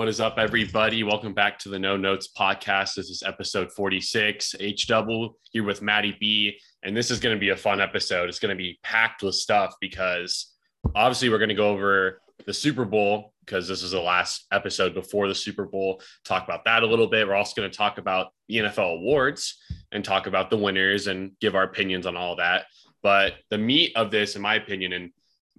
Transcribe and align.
What 0.00 0.08
is 0.08 0.18
up, 0.18 0.38
everybody? 0.38 1.02
Welcome 1.02 1.34
back 1.34 1.58
to 1.58 1.68
the 1.68 1.78
No 1.78 1.94
Notes 1.94 2.30
podcast. 2.34 2.94
This 2.94 3.10
is 3.10 3.22
episode 3.22 3.70
46. 3.70 4.54
H 4.58 4.86
double 4.86 5.36
here 5.52 5.62
with 5.62 5.82
Maddie 5.82 6.16
B. 6.18 6.58
And 6.82 6.96
this 6.96 7.10
is 7.10 7.20
going 7.20 7.36
to 7.36 7.38
be 7.38 7.50
a 7.50 7.56
fun 7.56 7.82
episode. 7.82 8.30
It's 8.30 8.38
going 8.38 8.56
to 8.56 8.56
be 8.56 8.78
packed 8.82 9.22
with 9.22 9.34
stuff 9.34 9.74
because 9.78 10.54
obviously 10.94 11.28
we're 11.28 11.36
going 11.36 11.50
to 11.50 11.54
go 11.54 11.68
over 11.68 12.22
the 12.46 12.54
Super 12.54 12.86
Bowl 12.86 13.34
because 13.44 13.68
this 13.68 13.82
is 13.82 13.90
the 13.90 14.00
last 14.00 14.46
episode 14.52 14.94
before 14.94 15.28
the 15.28 15.34
Super 15.34 15.66
Bowl. 15.66 16.00
Talk 16.24 16.44
about 16.44 16.64
that 16.64 16.82
a 16.82 16.86
little 16.86 17.06
bit. 17.06 17.28
We're 17.28 17.34
also 17.34 17.60
going 17.60 17.70
to 17.70 17.76
talk 17.76 17.98
about 17.98 18.28
the 18.48 18.56
NFL 18.56 19.00
awards 19.00 19.58
and 19.92 20.02
talk 20.02 20.26
about 20.26 20.48
the 20.48 20.56
winners 20.56 21.08
and 21.08 21.32
give 21.42 21.54
our 21.54 21.64
opinions 21.64 22.06
on 22.06 22.16
all 22.16 22.36
that. 22.36 22.64
But 23.02 23.34
the 23.50 23.58
meat 23.58 23.92
of 23.96 24.10
this, 24.10 24.34
in 24.34 24.40
my 24.40 24.54
opinion, 24.54 24.94
and 24.94 25.10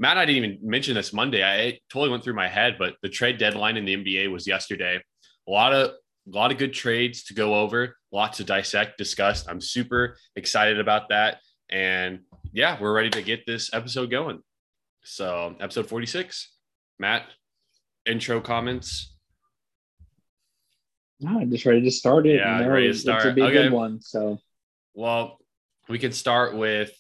Matt, 0.02 0.18
I 0.18 0.25
didn't 0.25 0.43
even 0.43 0.59
mention 0.68 0.95
this 0.95 1.13
Monday. 1.13 1.43
I 1.43 1.79
totally 1.93 2.09
went 2.09 2.23
through 2.23 2.33
my 2.33 2.47
head, 2.47 2.77
but 2.79 2.95
the 3.04 3.07
trade 3.07 3.38
deadline 3.38 3.78
in 3.78 3.86
the 3.86 3.96
NBA 3.96 4.32
was 4.32 4.47
yesterday. 4.47 5.00
A 5.47 5.51
lot 5.51 5.73
of 5.73 5.92
a 5.92 6.36
lot 6.36 6.51
of 6.51 6.57
good 6.57 6.73
trades 6.73 7.23
to 7.25 7.36
go 7.36 7.54
over, 7.54 7.96
lots 8.11 8.37
to 8.37 8.43
dissect, 8.43 8.97
discuss. 8.97 9.47
I'm 9.47 9.61
super 9.61 10.18
excited 10.36 10.79
about 10.79 11.09
that. 11.09 11.37
And 11.69 12.21
yeah, 12.51 12.79
we're 12.82 12.93
ready 12.93 13.11
to 13.11 13.21
get 13.21 13.45
this 13.45 13.71
episode 13.73 14.09
going. 14.09 14.42
So, 15.04 15.56
episode 15.59 15.87
46. 15.87 16.51
Matt, 16.97 17.25
intro 18.07 18.42
comments. 18.42 19.15
No, 21.20 21.39
I'm 21.39 21.51
just 21.51 21.65
ready 21.68 21.83
to 21.83 21.92
start 21.92 22.25
it. 22.25 22.37
Yeah, 22.37 22.65
ready 22.65 22.87
to 22.87 22.93
start. 22.95 23.25
It's 23.25 23.31
a 23.33 23.36
big 23.36 23.43
Okay. 23.43 23.54
good 23.54 23.71
one. 23.71 24.01
So 24.01 24.39
Well, 24.95 25.37
we 25.89 26.00
can 26.00 26.11
start 26.11 26.56
with 26.56 26.92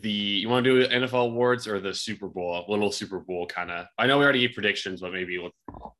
the 0.00 0.10
you 0.10 0.48
want 0.48 0.64
to 0.64 0.86
do 0.86 0.88
NFL 0.88 1.26
awards 1.26 1.66
or 1.66 1.80
the 1.80 1.92
Super 1.92 2.28
Bowl, 2.28 2.64
a 2.66 2.70
little 2.70 2.92
Super 2.92 3.18
Bowl 3.18 3.46
kind 3.46 3.70
of. 3.70 3.86
I 3.98 4.06
know 4.06 4.18
we 4.18 4.24
already 4.24 4.40
gave 4.40 4.54
predictions, 4.54 5.00
but 5.00 5.12
maybe 5.12 5.38
we'll 5.38 5.96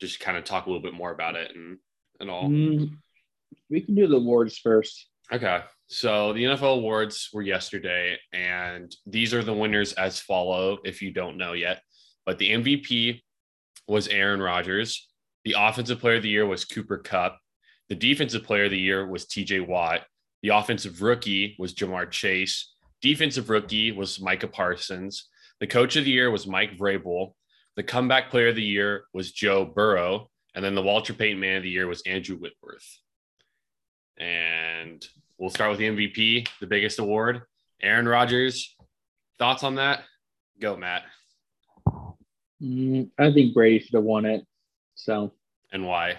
just 0.00 0.18
kind 0.18 0.36
of 0.36 0.44
talk 0.44 0.66
a 0.66 0.68
little 0.68 0.82
bit 0.82 0.94
more 0.94 1.12
about 1.12 1.36
it 1.36 1.54
and 1.54 1.78
and 2.20 2.30
all. 2.30 2.48
mm, 2.48 2.90
we 3.70 3.80
can 3.80 3.94
do 3.94 4.06
the 4.06 4.16
awards 4.16 4.58
first. 4.58 5.08
Okay. 5.32 5.60
So 5.86 6.32
the 6.32 6.44
NFL 6.44 6.78
awards 6.78 7.28
were 7.32 7.42
yesterday, 7.42 8.18
and 8.32 8.94
these 9.06 9.34
are 9.34 9.44
the 9.44 9.52
winners 9.52 9.92
as 9.94 10.18
follow, 10.18 10.78
if 10.84 11.02
you 11.02 11.12
don't 11.12 11.36
know 11.36 11.52
yet. 11.52 11.82
But 12.24 12.38
the 12.38 12.50
MVP 12.50 13.22
was 13.88 14.08
Aaron 14.08 14.40
Rodgers. 14.40 15.08
The 15.44 15.56
offensive 15.58 16.00
player 16.00 16.16
of 16.16 16.22
the 16.22 16.28
year 16.28 16.46
was 16.46 16.64
Cooper 16.64 16.98
Kupp. 16.98 17.38
The 17.88 17.94
defensive 17.94 18.44
player 18.44 18.64
of 18.64 18.70
the 18.70 18.78
year 18.78 19.06
was 19.06 19.26
TJ 19.26 19.66
Watt. 19.66 20.02
The 20.42 20.50
offensive 20.50 21.02
rookie 21.02 21.56
was 21.58 21.74
Ja'Marr 21.74 22.10
Chase. 22.10 22.71
Defensive 23.02 23.50
rookie 23.50 23.90
was 23.92 24.20
Micah 24.20 24.46
Parsons. 24.46 25.28
The 25.60 25.66
coach 25.66 25.96
of 25.96 26.04
the 26.04 26.10
year 26.10 26.30
was 26.30 26.46
Mike 26.46 26.78
Vrabel. 26.78 27.34
The 27.76 27.82
comeback 27.82 28.30
player 28.30 28.48
of 28.48 28.56
the 28.56 28.62
year 28.62 29.04
was 29.12 29.32
Joe 29.32 29.64
Burrow. 29.64 30.30
And 30.54 30.64
then 30.64 30.74
the 30.74 30.82
Walter 30.82 31.12
Payton 31.12 31.40
man 31.40 31.56
of 31.56 31.62
the 31.64 31.70
year 31.70 31.88
was 31.88 32.02
Andrew 32.02 32.36
Whitworth. 32.36 32.86
And 34.18 35.04
we'll 35.36 35.50
start 35.50 35.70
with 35.70 35.78
the 35.78 35.88
MVP, 35.88 36.48
the 36.60 36.66
biggest 36.66 36.98
award. 36.98 37.42
Aaron 37.82 38.06
Rodgers. 38.06 38.76
Thoughts 39.38 39.64
on 39.64 39.74
that? 39.76 40.04
Go, 40.60 40.76
Matt. 40.76 41.02
Mm, 42.62 43.10
I 43.18 43.32
think 43.32 43.54
Brady 43.54 43.80
should 43.84 43.94
have 43.94 44.04
won 44.04 44.26
it. 44.26 44.46
So, 44.94 45.32
And 45.72 45.86
why? 45.86 46.18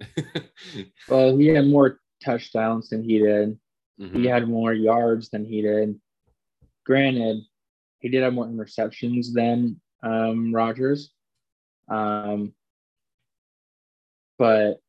well, 1.08 1.36
he 1.38 1.46
had 1.46 1.66
more 1.66 2.00
touchdowns 2.22 2.90
than 2.90 3.02
he 3.02 3.18
did. 3.18 3.58
Mhm. 4.02 4.16
He 4.16 4.26
had 4.26 4.48
more 4.48 4.72
yards 4.72 5.28
than 5.30 5.44
he 5.44 5.62
did. 5.62 6.00
Granted, 6.84 7.44
he 8.00 8.08
did 8.08 8.22
have 8.22 8.34
more 8.34 8.46
interceptions 8.46 9.32
than 9.32 9.80
um, 10.02 10.52
Rodgers. 10.52 11.12
Um, 11.88 12.54
but 14.38 14.80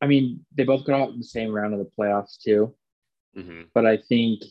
I 0.00 0.06
mean, 0.06 0.44
they 0.54 0.64
both 0.64 0.84
got 0.84 1.00
out 1.00 1.10
in 1.10 1.18
the 1.18 1.24
same 1.24 1.50
round 1.50 1.72
of 1.72 1.80
the 1.80 1.90
playoffs 1.98 2.38
too. 2.38 2.76
Mhm. 3.36 3.70
But 3.72 3.86
I 3.86 3.96
think 3.96 4.42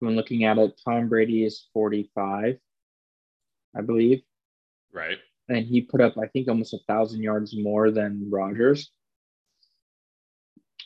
when 0.00 0.16
looking 0.16 0.44
at 0.44 0.58
it, 0.58 0.80
Tom 0.84 1.08
Brady 1.08 1.44
is 1.44 1.68
45, 1.72 2.58
I 3.76 3.80
believe. 3.82 4.22
Right. 4.92 5.18
And 5.48 5.66
he 5.66 5.82
put 5.82 6.00
up, 6.00 6.16
I 6.16 6.26
think, 6.28 6.48
almost 6.48 6.72
a 6.74 6.78
thousand 6.88 7.22
yards 7.22 7.54
more 7.56 7.90
than 7.90 8.30
Rodgers. 8.30 8.90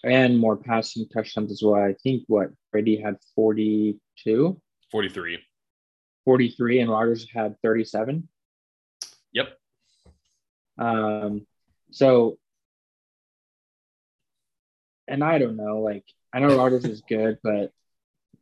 And 0.05 0.39
more 0.39 0.57
passing 0.57 1.09
touchdowns 1.09 1.51
as 1.51 1.61
well. 1.63 1.75
I 1.75 1.95
think 2.03 2.25
what 2.29 2.51
Brady 2.71 3.01
had 3.01 3.17
42, 3.35 4.61
43. 4.91 5.39
43, 6.25 6.81
and 6.81 6.91
Rodgers 6.91 7.27
had 7.33 7.57
37. 7.63 8.29
Yep. 9.33 9.59
Um, 10.79 11.47
so, 11.91 12.39
and 15.09 15.25
I 15.25 15.39
don't 15.39 15.57
know, 15.57 15.81
like, 15.81 16.05
I 16.33 16.41
know 16.41 16.57
Rodgers 16.57 16.85
is 16.85 17.03
good, 17.09 17.39
but 17.43 17.73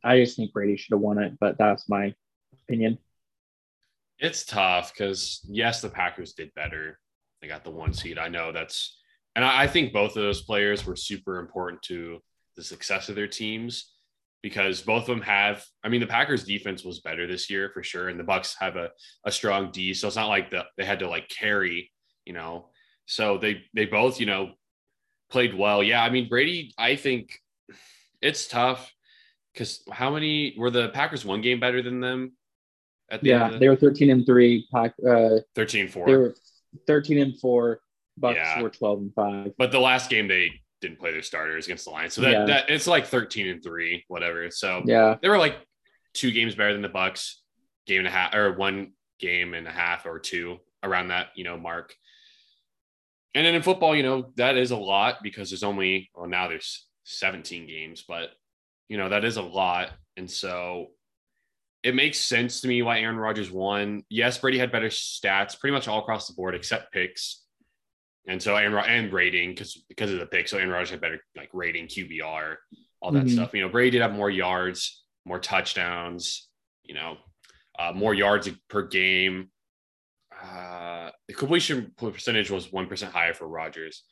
I 0.04 0.18
just 0.18 0.36
think 0.36 0.52
Brady 0.52 0.76
should 0.76 0.92
have 0.92 1.00
won 1.00 1.18
it. 1.18 1.38
But 1.40 1.58
that's 1.58 1.88
my 1.88 2.14
opinion. 2.62 2.98
It's 4.18 4.44
tough 4.44 4.92
because 4.92 5.40
yes, 5.48 5.80
the 5.80 5.88
Packers 5.88 6.32
did 6.32 6.54
better. 6.54 6.98
They 7.40 7.48
got 7.48 7.64
the 7.64 7.70
one 7.70 7.92
seed. 7.92 8.18
I 8.18 8.28
know 8.28 8.52
that's, 8.52 8.98
and 9.36 9.44
I, 9.44 9.62
I 9.64 9.66
think 9.68 9.92
both 9.92 10.16
of 10.16 10.22
those 10.22 10.42
players 10.42 10.84
were 10.84 10.96
super 10.96 11.38
important 11.38 11.82
to 11.82 12.20
the 12.56 12.64
success 12.64 13.08
of 13.08 13.14
their 13.14 13.28
teams 13.28 13.92
because 14.42 14.80
both 14.80 15.02
of 15.02 15.06
them 15.08 15.20
have. 15.20 15.64
I 15.84 15.88
mean, 15.88 16.00
the 16.00 16.06
Packers 16.06 16.42
defense 16.44 16.82
was 16.84 17.00
better 17.00 17.26
this 17.26 17.48
year 17.50 17.70
for 17.72 17.82
sure, 17.84 18.08
and 18.08 18.18
the 18.18 18.24
Bucks 18.24 18.56
have 18.58 18.76
a, 18.76 18.90
a 19.24 19.30
strong 19.30 19.70
D. 19.70 19.92
So 19.94 20.08
it's 20.08 20.16
not 20.16 20.28
like 20.28 20.50
the, 20.50 20.64
they 20.76 20.84
had 20.84 20.98
to 21.00 21.08
like 21.08 21.28
carry, 21.28 21.92
you 22.24 22.32
know. 22.32 22.70
So 23.04 23.38
they 23.38 23.62
they 23.74 23.84
both 23.86 24.18
you 24.18 24.26
know 24.26 24.52
played 25.30 25.54
well. 25.54 25.82
Yeah, 25.82 26.02
I 26.02 26.10
mean 26.10 26.28
Brady. 26.28 26.72
I 26.78 26.96
think 26.96 27.38
it's 28.22 28.48
tough 28.48 28.92
because 29.52 29.82
how 29.92 30.10
many 30.10 30.54
were 30.56 30.70
the 30.70 30.88
Packers 30.88 31.24
one 31.24 31.42
game 31.42 31.60
better 31.60 31.82
than 31.82 32.00
them? 32.00 32.32
At 33.10 33.22
the 33.22 33.32
end 33.32 33.40
Yeah, 33.40 33.48
the- 33.50 33.58
they 33.58 33.68
were 33.68 33.76
13 33.76 34.10
and 34.10 34.26
three. 34.26 34.66
Pack, 34.72 34.94
uh, 35.06 35.36
13 35.54 35.88
4. 35.88 36.06
they 36.06 36.16
were 36.16 36.34
13 36.86 37.18
and 37.18 37.38
four. 37.38 37.80
Bucks 38.16 38.36
Yeah. 38.38 38.62
were 38.62 38.70
12 38.70 38.98
and 39.00 39.14
five. 39.14 39.52
but 39.58 39.70
the 39.72 39.80
last 39.80 40.08
game 40.10 40.28
they 40.28 40.60
didn't 40.80 40.98
play 40.98 41.10
their 41.12 41.22
starters 41.22 41.66
against 41.66 41.84
the 41.84 41.90
Lions. 41.90 42.14
So 42.14 42.20
that, 42.22 42.32
Yeah. 42.32 42.44
that 42.46 42.70
it's 42.70 42.86
like 42.86 43.06
13 43.06 43.48
and 43.48 43.62
3, 43.62 44.04
whatever. 44.08 44.50
So 44.50 44.82
Yeah, 44.86 45.16
they 45.20 45.28
were 45.28 45.38
like 45.38 45.56
two 46.12 46.30
games 46.30 46.54
better 46.54 46.72
than 46.72 46.82
the 46.82 46.88
Bucks, 46.88 47.42
game 47.86 47.98
and 48.00 48.08
a 48.08 48.10
half 48.10 48.34
or 48.34 48.52
one 48.52 48.92
game 49.18 49.54
and 49.54 49.66
a 49.66 49.70
half 49.72 50.06
or 50.06 50.18
two 50.18 50.58
around 50.82 51.08
that, 51.08 51.28
you 51.34 51.44
know, 51.44 51.56
mark. 51.56 51.94
And 53.34 53.44
then 53.46 53.54
in 53.54 53.62
football, 53.62 53.94
you 53.94 54.02
know, 54.02 54.32
that 54.36 54.56
is 54.56 54.70
a 54.70 54.76
lot 54.76 55.22
because 55.22 55.50
there's 55.50 55.62
only 55.62 56.10
well 56.14 56.26
now 56.28 56.48
there's 56.48 56.86
17 57.04 57.66
games, 57.66 58.04
but 58.06 58.30
you 58.88 58.96
know, 58.96 59.08
that 59.08 59.24
is 59.24 59.36
a 59.36 59.42
lot. 59.42 59.90
And 60.16 60.30
so 60.30 60.88
it 61.82 61.94
makes 61.94 62.18
sense 62.18 62.60
to 62.62 62.68
me 62.68 62.82
why 62.82 63.00
Aaron 63.00 63.16
Rodgers 63.16 63.50
won. 63.50 64.02
Yes, 64.08 64.38
Brady 64.38 64.58
had 64.58 64.72
better 64.72 64.88
stats 64.88 65.58
pretty 65.58 65.72
much 65.72 65.86
all 65.88 66.00
across 66.00 66.26
the 66.28 66.34
board 66.34 66.54
except 66.54 66.92
picks. 66.92 67.42
And 68.28 68.42
so 68.42 68.56
Aaron 68.56 68.72
Rod- 68.72 68.88
and 68.88 69.12
rating 69.12 69.50
because 69.50 69.84
because 69.88 70.12
of 70.12 70.18
the 70.18 70.26
pick. 70.26 70.48
So 70.48 70.56
Aaron 70.58 70.70
Rodgers 70.70 70.90
had 70.90 71.00
better 71.00 71.22
like 71.36 71.50
rating, 71.52 71.86
QBR, 71.86 72.56
all 73.00 73.12
that 73.12 73.24
Mhm. 73.26 73.30
stuff. 73.32 73.54
You 73.54 73.62
know, 73.62 73.68
Brady 73.68 73.90
did 73.90 74.02
have 74.02 74.12
more 74.14 74.30
yards, 74.30 75.04
more 75.24 75.38
touchdowns, 75.38 76.48
you 76.82 76.94
know, 76.94 77.18
uh, 77.78 77.92
more 77.92 78.14
yards 78.14 78.48
per 78.68 78.82
game. 78.82 79.50
Uh, 80.42 81.10
the 81.28 81.34
completion 81.34 81.92
percentage 81.96 82.50
was 82.50 82.70
one 82.72 82.86
percent 82.88 83.12
higher 83.12 83.32
for 83.34 83.46
Rodgers. 83.48 84.04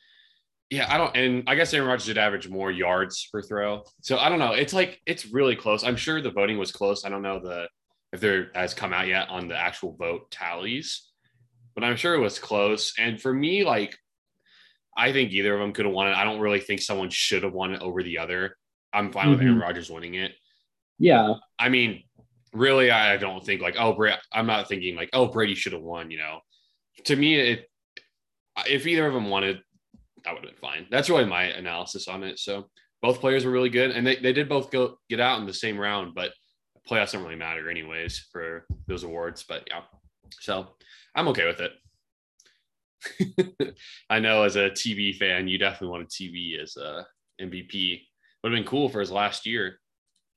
Yeah, 0.71 0.91
I 0.91 0.97
don't, 0.97 1.15
and 1.15 1.43
I 1.47 1.53
guess 1.55 1.73
Aaron 1.73 1.87
Rodgers 1.87 2.07
did 2.07 2.17
average 2.17 2.47
more 2.49 2.71
yards 2.71 3.27
per 3.31 3.41
throw. 3.41 3.83
So 4.01 4.17
I 4.17 4.29
don't 4.29 4.39
know. 4.39 4.53
It's 4.53 4.73
like 4.73 4.99
it's 5.05 5.25
really 5.27 5.55
close. 5.55 5.83
I'm 5.83 5.95
sure 5.95 6.21
the 6.21 6.31
voting 6.31 6.57
was 6.57 6.71
close. 6.71 7.05
I 7.05 7.09
don't 7.09 7.21
know 7.21 7.39
the 7.39 7.67
if 8.13 8.19
there 8.21 8.49
has 8.55 8.73
come 8.73 8.93
out 8.93 9.07
yet 9.07 9.29
on 9.29 9.47
the 9.47 9.57
actual 9.57 9.95
vote 9.97 10.31
tallies, 10.31 11.11
but 11.75 11.83
I'm 11.83 11.97
sure 11.97 12.15
it 12.15 12.19
was 12.19 12.39
close. 12.39 12.93
And 12.97 13.21
for 13.21 13.33
me, 13.33 13.63
like, 13.65 13.95
I 14.97 15.11
think 15.11 15.31
either 15.31 15.53
of 15.53 15.59
them 15.59 15.73
could 15.73 15.85
have 15.85 15.93
won 15.93 16.07
it. 16.07 16.15
I 16.15 16.23
don't 16.23 16.39
really 16.39 16.59
think 16.59 16.81
someone 16.81 17.09
should 17.09 17.43
have 17.43 17.53
won 17.53 17.73
it 17.73 17.81
over 17.81 18.01
the 18.03 18.17
other. 18.19 18.55
I'm 18.93 19.11
fine 19.11 19.29
with 19.29 19.41
Aaron 19.41 19.57
Mhm. 19.57 19.61
Rodgers 19.61 19.89
winning 19.89 20.15
it. 20.15 20.33
yeah, 20.99 21.33
I 21.59 21.67
mean, 21.69 22.03
really, 22.53 22.89
I 22.91 23.17
don't 23.17 23.45
think 23.45 23.61
like, 23.61 23.75
oh, 23.77 23.93
Bra- 23.93 24.17
I'm 24.31 24.45
not 24.47 24.69
thinking 24.69 24.95
like, 24.95 25.09
oh, 25.11 25.27
Brady 25.27 25.55
should 25.55 25.73
have 25.73 25.81
won. 25.81 26.09
You 26.11 26.19
know, 26.19 26.39
to 27.03 27.15
me, 27.15 27.35
it 27.35 27.69
if 28.67 28.87
either 28.87 29.05
of 29.05 29.13
them 29.13 29.29
wanted, 29.29 29.61
that 30.23 30.33
would 30.33 30.43
have 30.45 30.51
been 30.53 30.61
fine. 30.61 30.87
That's 30.89 31.09
really 31.09 31.25
my 31.25 31.43
analysis 31.43 32.07
on 32.07 32.23
it. 32.23 32.39
So 32.39 32.69
both 33.01 33.19
players 33.19 33.43
were 33.43 33.51
really 33.51 33.69
good, 33.69 33.91
and 33.91 34.07
they, 34.07 34.15
they 34.15 34.31
did 34.31 34.47
both 34.47 34.71
go 34.71 34.97
get 35.09 35.19
out 35.19 35.39
in 35.41 35.45
the 35.45 35.53
same 35.53 35.77
round, 35.77 36.15
but 36.15 36.31
playoffs 36.89 37.11
don't 37.11 37.23
really 37.23 37.35
matter 37.35 37.69
anyways 37.69 38.27
for 38.31 38.65
those 38.87 39.03
awards. 39.03 39.43
But 39.43 39.65
yeah, 39.67 39.81
so 40.39 40.77
I'm 41.13 41.27
okay 41.27 41.45
with 41.45 41.59
it. 41.59 41.73
I 44.09 44.19
know 44.19 44.43
as 44.43 44.55
a 44.55 44.69
TB 44.69 45.17
fan, 45.17 45.47
you 45.47 45.57
definitely 45.57 45.89
wanted 45.89 46.09
TB 46.09 46.61
as 46.61 46.77
a 46.77 47.05
MVP. 47.41 48.01
Would 48.43 48.51
have 48.51 48.57
been 48.57 48.67
cool 48.69 48.89
for 48.89 48.99
his 48.99 49.11
last 49.11 49.45
year. 49.45 49.79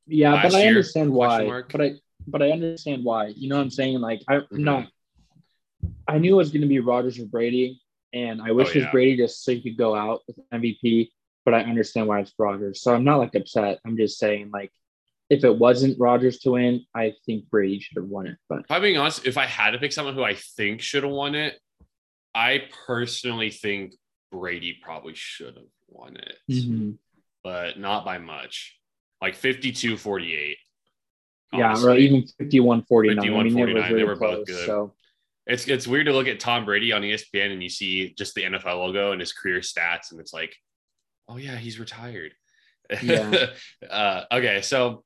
yeah, 0.06 0.32
Last 0.34 0.52
but 0.52 0.54
I 0.54 0.60
year, 0.60 0.68
understand 0.68 1.12
why. 1.12 1.44
mark? 1.44 1.70
But 1.72 1.80
I 1.82 1.92
but 2.26 2.42
I 2.42 2.50
understand 2.50 3.04
why. 3.04 3.28
You 3.28 3.48
know 3.48 3.56
what 3.56 3.62
I'm 3.62 3.70
saying? 3.70 4.00
Like 4.00 4.22
I'm 4.28 4.42
Mhm. 4.52 4.58
not 4.58 4.88
I 6.06 6.18
knew 6.18 6.34
it 6.34 6.36
was 6.36 6.50
going 6.50 6.62
to 6.62 6.66
be 6.68 6.80
Rodgers 6.80 7.18
or 7.18 7.26
Brady, 7.26 7.80
and 8.12 8.40
I 8.42 8.52
wish 8.52 8.68
Oh, 8.68 8.78
it 8.78 8.82
was. 8.84 8.90
Brady 8.92 9.16
just 9.16 9.44
so 9.44 9.52
he 9.52 9.62
could 9.62 9.76
go 9.76 9.94
out 9.94 10.22
with 10.26 10.38
MVP. 10.52 11.10
But 11.44 11.54
I 11.54 11.62
understand 11.62 12.08
why 12.08 12.20
it's 12.20 12.32
Rodgers, 12.38 12.82
so 12.82 12.94
I'm 12.94 13.04
not 13.04 13.18
like 13.18 13.34
upset. 13.34 13.78
I'm 13.86 13.96
just 13.96 14.18
saying 14.18 14.50
like, 14.52 14.70
if 15.30 15.44
it 15.44 15.56
wasn't 15.56 15.98
Rodgers 15.98 16.38
to 16.40 16.52
win, 16.52 16.84
I 16.94 17.14
think 17.24 17.48
Brady 17.50 17.80
should 17.80 17.96
have 17.96 18.08
won 18.08 18.26
it. 18.26 18.36
But 18.48 18.60
If 18.60 18.70
I'm 18.70 18.82
being 18.82 18.98
honest, 18.98 19.26
if 19.26 19.38
I 19.38 19.46
had 19.46 19.70
to 19.72 19.78
pick 19.78 19.92
someone 19.92 20.14
who 20.14 20.22
I 20.22 20.34
think 20.34 20.80
should 20.82 21.04
have 21.04 21.12
won 21.12 21.34
it, 21.34 21.58
I 22.38 22.62
personally 22.86 23.50
think 23.50 23.94
Brady 24.30 24.78
probably 24.82 25.14
should 25.14 25.54
have 25.56 25.64
won 25.88 26.16
it, 26.16 26.36
Mm-hmm. 26.50 26.90
but 27.42 27.78
not 27.78 28.04
by 28.04 28.18
much. 28.18 28.78
Like 29.20 29.34
52 29.34 29.96
48. 29.96 30.56
yeah, 31.52 31.74
or 31.82 31.96
even 31.96 32.24
51 32.38 32.82
49. 32.84 33.16
51, 33.16 33.40
I 33.40 33.42
mean, 33.42 33.52
it 33.52 33.54
was 33.54 33.54
49, 33.54 33.82
they 33.88 33.94
really 33.94 34.04
were 34.04 34.16
both 34.16 34.46
close, 34.46 34.46
good. 34.46 34.66
So 34.66 34.94
It's 35.46 35.66
it's 35.66 35.86
weird 35.88 36.06
to 36.06 36.12
look 36.12 36.28
at 36.28 36.38
Tom 36.40 36.64
Brady 36.64 36.92
on 36.92 37.02
ESPN 37.02 37.52
and 37.52 37.62
you 37.62 37.68
see 37.70 38.14
just 38.16 38.34
the 38.34 38.42
NFL 38.44 38.76
logo 38.78 39.12
and 39.12 39.20
his 39.20 39.32
career 39.32 39.60
stats, 39.60 40.10
and 40.12 40.20
it's 40.20 40.32
like, 40.32 40.54
oh 41.28 41.36
yeah, 41.38 41.56
he's 41.56 41.78
retired. 41.80 42.32
Yeah. 43.02 43.46
uh, 43.90 44.24
okay, 44.30 44.60
so 44.62 45.04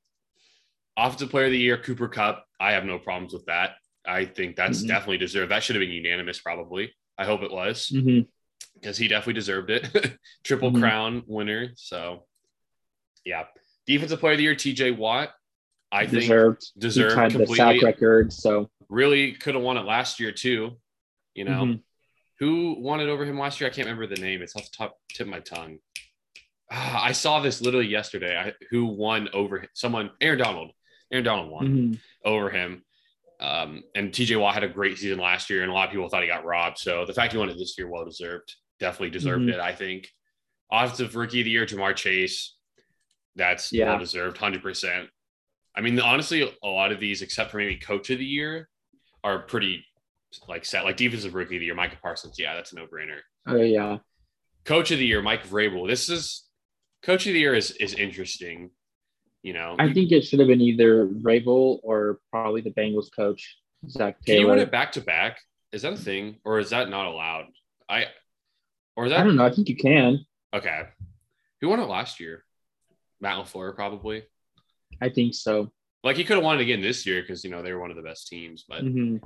offensive 0.97 1.29
player 1.31 1.45
of 1.45 1.51
the 1.51 1.57
year, 1.59 1.77
Cooper 1.77 2.07
Kupp. 2.09 2.45
I 2.59 2.73
have 2.73 2.85
no 2.85 2.99
problems 2.99 3.33
with 3.33 3.45
that. 3.47 3.71
I 4.05 4.25
think 4.25 4.55
that's 4.55 4.83
Mhm. 4.83 4.87
definitely 4.89 5.17
deserved. 5.17 5.49
That 5.51 5.63
should 5.63 5.75
have 5.75 5.81
been 5.81 5.91
unanimous, 5.91 6.39
probably. 6.39 6.93
I 7.17 7.25
hope 7.25 7.41
it 7.43 7.51
was 7.51 7.91
because 8.75 8.97
he 8.97 9.07
definitely 9.07 9.33
deserved 9.33 9.69
it. 9.69 10.17
Triple 10.43 10.71
Mhm. 10.71 10.79
crown 10.79 11.23
winner. 11.27 11.71
So 11.75 12.25
yeah. 13.25 13.45
Defensive 13.85 14.19
player 14.19 14.33
of 14.33 14.37
the 14.37 14.43
year, 14.43 14.55
TJ 14.55 14.97
Watt. 14.97 15.31
I 15.91 16.07
think 16.07 16.21
deserved. 16.21 16.71
He 16.73 16.79
deserved 16.79 17.15
tied 17.15 17.31
the 17.31 17.45
sack 17.47 17.81
record. 17.81 18.33
So 18.33 18.69
Really 18.89 19.31
could 19.33 19.55
have 19.55 19.63
won 19.63 19.77
it 19.77 19.85
last 19.85 20.19
year 20.19 20.31
too. 20.31 20.79
You 21.33 21.45
know, 21.45 21.63
Mhm. 21.65 21.81
who 22.39 22.75
won 22.79 22.99
it 22.99 23.07
over 23.09 23.25
him 23.25 23.39
last 23.39 23.59
year? 23.59 23.69
I 23.69 23.73
can't 23.73 23.87
remember 23.87 24.07
the 24.13 24.21
name. 24.21 24.41
It's 24.41 24.55
off 24.55 24.69
the 24.69 24.77
top 24.77 24.99
tip 25.09 25.25
of 25.27 25.31
my 25.31 25.39
tongue. 25.39 25.79
Ah, 26.71 27.03
I 27.03 27.11
saw 27.11 27.39
this 27.39 27.61
literally 27.61 27.87
yesterday. 27.87 28.37
I, 28.37 28.53
who 28.69 28.85
won 28.85 29.29
over 29.33 29.59
him? 29.59 29.69
someone? 29.73 30.11
Aaron 30.21 30.39
Donald. 30.39 30.71
Aaron 31.11 31.23
Donald 31.25 31.49
won 31.51 31.67
mhm. 31.67 31.99
over 32.25 32.49
him. 32.49 32.83
Um, 33.39 33.83
and 33.95 34.11
TJ 34.11 34.39
Watt 34.39 34.53
had 34.53 34.63
a 34.63 34.69
great 34.69 34.97
season 34.97 35.19
last 35.19 35.49
year, 35.49 35.63
and 35.63 35.71
a 35.71 35.73
lot 35.73 35.85
of 35.87 35.91
people 35.91 36.07
thought 36.09 36.21
he 36.21 36.27
got 36.27 36.45
robbed. 36.45 36.77
So 36.77 37.05
the 37.05 37.13
fact 37.13 37.33
he 37.33 37.37
won 37.37 37.49
it 37.49 37.57
this 37.57 37.75
year, 37.77 37.89
well 37.89 38.05
deserved. 38.05 38.53
Definitely 38.79 39.09
deserved 39.11 39.43
Mhm. 39.43 39.53
it. 39.53 39.59
I 39.59 39.73
think. 39.73 40.09
Offensive 40.71 41.15
rookie 41.15 41.41
of 41.41 41.45
the 41.45 41.51
year, 41.51 41.65
Ja'Marr 41.65 41.95
Chase. 41.95 42.55
That's 43.35 43.71
Yeah. 43.71 43.89
well 43.89 43.99
deserved, 43.99 44.37
hundred 44.37 44.61
percent. 44.61 45.09
I 45.75 45.81
mean, 45.81 45.99
honestly, 45.99 46.41
a 46.63 46.67
lot 46.67 46.91
of 46.91 46.99
these, 46.99 47.21
except 47.21 47.51
for 47.51 47.57
maybe 47.57 47.77
coach 47.77 48.09
of 48.09 48.19
the 48.19 48.25
year, 48.25 48.69
are 49.23 49.39
pretty 49.39 49.85
like 50.47 50.65
set. 50.65 50.83
Like 50.83 50.97
defensive 50.97 51.33
rookie 51.33 51.55
of 51.57 51.59
the 51.59 51.65
year, 51.65 51.75
Micah 51.75 51.97
Parsons. 52.01 52.37
Yeah, 52.39 52.55
that's 52.55 52.71
a 52.73 52.75
no 52.75 52.87
brainer. 52.87 53.19
oh 53.47 53.55
yeah, 53.61 53.97
Coach 54.65 54.91
of 54.91 54.99
the 54.99 55.05
year, 55.05 55.21
Mike 55.21 55.45
Vrabel. 55.45 55.87
This 55.87 56.09
is 56.09 56.47
coach 57.01 57.27
of 57.27 57.33
the 57.33 57.39
year 57.39 57.53
is 57.53 57.71
is 57.71 57.93
interesting. 57.95 58.71
You 59.43 59.53
know, 59.53 59.75
I 59.77 59.91
think 59.93 60.11
it 60.11 60.23
should 60.23 60.39
have 60.39 60.47
been 60.47 60.61
either 60.61 61.05
Vrabel 61.05 61.79
or 61.83 62.19
probably 62.31 62.61
the 62.61 62.71
Bengals 62.71 63.13
coach 63.13 63.57
Zac 63.89 64.21
Taylor. 64.21 64.37
Can 64.37 64.41
you 64.41 64.47
win 64.47 64.59
it 64.59 64.71
back 64.71 64.93
to 64.93 65.01
back? 65.01 65.39
Is 65.73 65.81
that 65.81 65.93
a 65.93 65.97
thing, 65.97 66.37
or 66.45 66.59
is 66.59 66.69
that 66.69 66.89
not 66.89 67.07
allowed? 67.07 67.47
I, 67.89 68.05
or 68.95 69.05
is 69.05 69.11
I 69.11 69.21
don't 69.23 69.35
know. 69.35 69.45
I 69.45 69.51
think 69.51 69.67
you 69.69 69.75
can. 69.75 70.25
okay? 70.53 70.83
Who 71.61 71.69
won 71.69 71.79
it 71.81 71.89
last 71.89 72.19
year? 72.19 72.45
Matt 73.19 73.37
Lafleur 73.37 73.75
probably. 73.75 74.23
I 75.01 75.09
think 75.09 75.33
so. 75.33 75.71
Like 76.03 76.15
he 76.17 76.23
could 76.23 76.35
have 76.35 76.43
won 76.43 76.59
it 76.59 76.61
again 76.61 76.81
this 76.81 77.05
year 77.05 77.21
because 77.21 77.43
you 77.43 77.49
know 77.49 77.61
they 77.61 77.73
were 77.73 77.79
one 77.79 77.89
of 77.91 77.97
the 77.97 78.01
best 78.03 78.27
teams. 78.27 78.63
But 78.67 78.83
Mhm. 78.83 79.21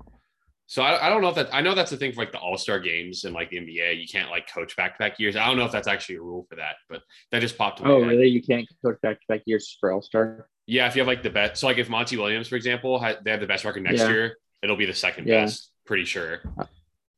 So 0.70 0.84
I, 0.84 1.08
I 1.08 1.10
don't 1.10 1.22
know 1.22 1.30
if 1.30 1.36
that 1.36 1.48
I 1.54 1.62
know 1.62 1.74
that's 1.74 1.92
the 1.92 1.98
thing 1.98 2.12
for 2.12 2.20
like 2.20 2.34
the 2.34 2.40
All 2.40 2.58
Star 2.58 2.78
games 2.80 3.24
and 3.24 3.34
like 3.34 3.50
the 3.50 3.58
NBA. 3.58 4.00
You 4.02 4.08
can't 4.08 4.30
like 4.30 4.52
coach 4.54 4.76
back 4.76 4.98
to 4.98 5.00
back 5.00 5.18
years. 5.18 5.38
I 5.38 5.48
don't 5.48 5.56
know 5.58 5.64
if 5.66 5.72
that's 5.72 5.88
actually 5.88 6.16
a 6.16 6.22
rule 6.22 6.46
for 6.50 6.58
that, 6.58 6.76
but 6.90 7.02
that 7.32 7.40
just 7.40 7.58
popped. 7.58 7.82
Oh, 7.84 8.02
head. 8.02 8.10
really? 8.10 8.28
You 8.28 8.42
can't 8.44 8.68
coach 8.84 8.98
back 9.02 9.20
to 9.22 9.26
back 9.30 9.44
years 9.46 9.78
for 9.80 9.92
All 9.94 10.02
Star? 10.02 10.50
Yeah, 10.66 10.86
if 10.88 10.96
you 10.96 11.00
have 11.00 11.08
like 11.08 11.24
the 11.24 11.30
best. 11.30 11.62
So 11.62 11.68
like 11.68 11.78
if 11.78 11.90
Monty 11.90 12.18
Williams, 12.18 12.50
for 12.50 12.56
example, 12.58 13.00
had, 13.00 13.24
they 13.24 13.32
have 13.32 13.40
the 13.40 13.48
best 13.48 13.64
record 13.64 13.84
next 13.84 14.00
Yeah. 14.02 14.10
year, 14.10 14.38
it'll 14.62 14.76
be 14.76 14.86
the 14.86 14.94
second 14.94 15.26
Yeah. 15.28 15.46
best. 15.46 15.72
Pretty 15.86 16.04
sure. 16.04 16.42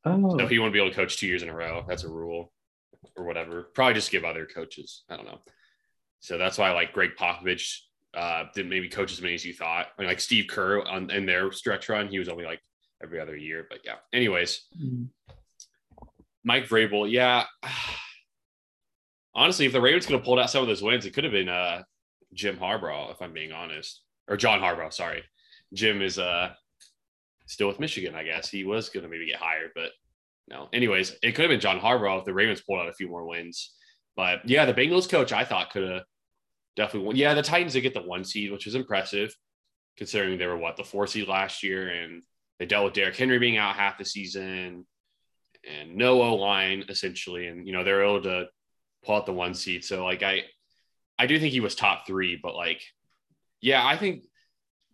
Oh, 0.06 0.38
So 0.38 0.46
he 0.46 0.60
wouldn't 0.60 0.74
be 0.74 0.80
able 0.80 0.92
to 0.92 0.96
coach 0.96 1.18
two 1.18 1.26
years 1.26 1.42
in 1.42 1.50
a 1.50 1.56
row. 1.56 1.84
That's 1.88 2.04
a 2.04 2.08
rule 2.10 2.54
or 3.18 3.26
whatever. 3.26 3.64
Probably 3.74 3.96
just 3.96 4.12
give 4.12 4.24
other 4.26 4.46
coaches. 4.46 5.04
I 5.10 5.18
don't 5.18 5.26
know. 5.26 5.40
So 6.20 6.38
that's 6.38 6.60
why 6.60 6.72
like 6.74 6.94
Gregg 6.94 7.16
Popovich 7.18 7.80
uh, 8.14 8.46
didn't 8.54 8.70
maybe 8.70 8.90
coach 8.90 9.12
as 9.12 9.22
many 9.24 9.34
as 9.34 9.44
you 9.44 9.54
thought. 9.56 9.88
I 9.98 10.02
mean, 10.02 10.08
like 10.08 10.20
Steve 10.20 10.46
Kerr 10.48 10.84
on 10.84 11.10
in 11.10 11.26
their 11.26 11.52
stretch 11.52 11.90
run, 11.90 12.08
he 12.08 12.20
was 12.20 12.30
only 12.30 12.46
like 12.46 12.60
every 13.04 13.20
other 13.20 13.36
year. 13.36 13.66
But 13.70 13.80
yeah. 13.86 13.96
Anyways, 14.14 14.66
Mhm. 14.80 15.10
Mike 16.44 16.68
Vrabel, 16.68 17.10
yeah. 17.12 17.46
Honestly, 19.36 19.66
if 19.66 19.72
the 19.72 19.82
Ravens 19.82 20.06
could 20.06 20.16
have 20.16 20.24
pulled 20.24 20.40
out 20.40 20.50
some 20.50 20.62
of 20.62 20.68
those 20.68 20.82
wins, 20.82 21.06
it 21.06 21.14
could 21.14 21.24
have 21.24 21.34
been 21.34 21.50
uh, 21.50 21.84
Jim 22.34 22.58
Harbaugh, 22.58 23.12
if 23.12 23.22
I'm 23.22 23.34
being 23.34 23.52
honest, 23.52 24.02
or 24.28 24.38
John 24.38 24.60
Harbaugh. 24.60 24.92
Sorry, 24.92 25.24
Jim 25.74 26.02
is 26.02 26.18
uh 26.20 26.54
still 27.46 27.68
with 27.68 27.80
Michigan. 27.80 28.16
I 28.16 28.24
guess 28.24 28.50
he 28.50 28.64
was 28.64 28.90
going 28.90 29.04
to 29.04 29.10
maybe 29.10 29.28
get 29.28 29.38
hired, 29.40 29.72
but 29.76 29.92
no. 30.48 30.68
Anyways, 30.74 31.16
it 31.22 31.34
could 31.34 31.44
have 31.44 31.50
been 31.50 31.60
John 31.60 31.80
Harbaugh 31.80 32.20
if 32.20 32.26
the 32.26 32.34
Ravens 32.34 32.62
pulled 32.62 32.80
out 32.80 32.90
a 32.90 32.94
few 32.94 33.08
more 33.08 33.26
wins. 33.26 33.74
But 34.16 34.48
yeah, 34.50 34.66
the 34.66 34.74
Bengals 34.74 35.08
coach 35.10 35.32
I 35.32 35.46
thought 35.46 35.72
could 35.72 35.88
have 35.90 36.04
definitely 36.76 37.08
won. 37.08 37.16
Yeah, 37.16 37.34
the 37.36 37.42
Titans 37.44 37.74
did 37.74 37.82
get 37.82 37.94
the 37.94 38.02
one 38.02 38.24
seed, 38.24 38.52
which 38.52 38.66
was 38.66 38.76
impressive 38.76 39.34
considering 39.98 40.38
they 40.38 40.48
were 40.48 40.58
what 40.58 40.76
the 40.78 40.84
four 40.84 41.06
seed 41.08 41.28
last 41.28 41.62
year, 41.64 41.90
and 41.90 42.24
they 42.60 42.66
dealt 42.66 42.86
with 42.86 42.94
Derrick 42.94 43.16
Henry 43.16 43.40
being 43.40 43.58
out 43.58 43.76
half 43.76 43.98
the 43.98 44.06
season 44.06 44.86
and 45.70 45.96
no 45.96 46.22
O 46.22 46.36
line 46.36 46.86
essentially, 46.90 47.48
and 47.48 47.66
you 47.66 47.74
know 47.74 47.84
they're 47.84 48.04
able 48.04 48.22
to 48.24 48.48
pull 49.04 49.16
out 49.16 49.26
the 49.26 49.34
one 49.34 49.54
seed. 49.54 49.84
So 49.84 50.04
like 50.04 50.24
I, 50.24 50.44
I 51.18 51.26
do 51.26 51.40
think 51.40 51.52
he 51.54 51.60
was 51.62 51.76
top 51.76 52.06
three, 52.06 52.40
but 52.42 52.56
like, 52.56 52.82
yeah, 53.62 53.86
I 53.86 53.98
think 53.98 54.24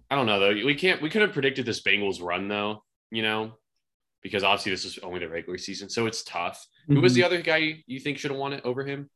I 0.10 0.16
don't 0.16 0.26
know 0.28 0.40
though. 0.40 0.54
We 0.54 0.76
can't 0.76 1.02
we 1.02 1.10
could 1.10 1.22
have 1.22 1.34
predicted 1.34 1.66
this 1.66 1.82
Bengals 1.82 2.22
run 2.22 2.48
though, 2.48 2.84
you 3.12 3.22
know, 3.24 3.54
because 4.22 4.44
obviously 4.44 4.72
this 4.72 4.86
is 4.86 5.00
only 5.00 5.20
the 5.20 5.30
regular 5.30 5.58
season, 5.58 5.90
so 5.90 6.06
it's 6.06 6.24
tough. 6.24 6.66
Who 6.88 7.02
was 7.02 7.14
Mhm. 7.14 7.16
the 7.16 7.24
other 7.24 7.42
guy 7.42 7.84
you 7.88 8.00
think 8.00 8.18
should 8.20 8.32
have 8.32 8.40
won 8.40 8.54
it 8.54 8.62
over 8.64 8.86
him? 8.86 9.10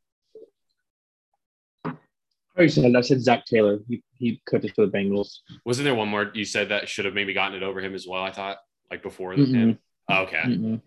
I 2.59 2.63
already 2.63 2.73
said 2.73 2.95
I 2.95 3.01
said 3.01 3.21
Zac 3.21 3.45
Taylor. 3.45 3.79
He 3.88 4.03
he 4.17 4.41
coaches 4.45 4.71
for 4.75 4.85
the 4.85 4.91
Bengals. 4.91 5.29
Wasn't 5.65 5.85
there 5.85 5.95
one 5.95 6.09
more 6.09 6.29
you 6.33 6.44
said 6.44 6.69
that 6.69 6.89
should 6.89 7.06
have 7.06 7.13
maybe 7.13 7.33
gotten 7.33 7.56
it 7.56 7.63
over 7.63 7.79
him 7.79 7.95
as 7.95 8.06
well? 8.06 8.21
I 8.21 8.31
thought 8.31 8.57
like 8.91 9.01
before 9.01 9.33
Mm-mm. 9.33 9.53
him. 9.53 9.79
Oh, 10.10 10.24
okay, 10.24 10.41
Mm-mm. 10.45 10.81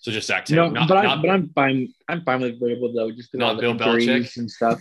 so 0.00 0.12
just 0.12 0.28
Zac 0.28 0.48
No, 0.50 0.64
Taylor, 0.66 0.70
not, 0.74 0.88
but 0.88 0.96
I 0.98 1.02
not- 1.02 1.22
but 1.22 1.30
I'm 1.30 1.48
fine. 1.48 1.88
I'm 2.08 2.22
fine 2.22 2.40
with 2.40 2.60
Vrabel 2.60 2.94
though, 2.94 3.10
just 3.10 3.34
Not 3.34 3.60
Bill 3.60 3.74
Belichick? 3.74 4.36
and 4.36 4.48
stuff. 4.48 4.80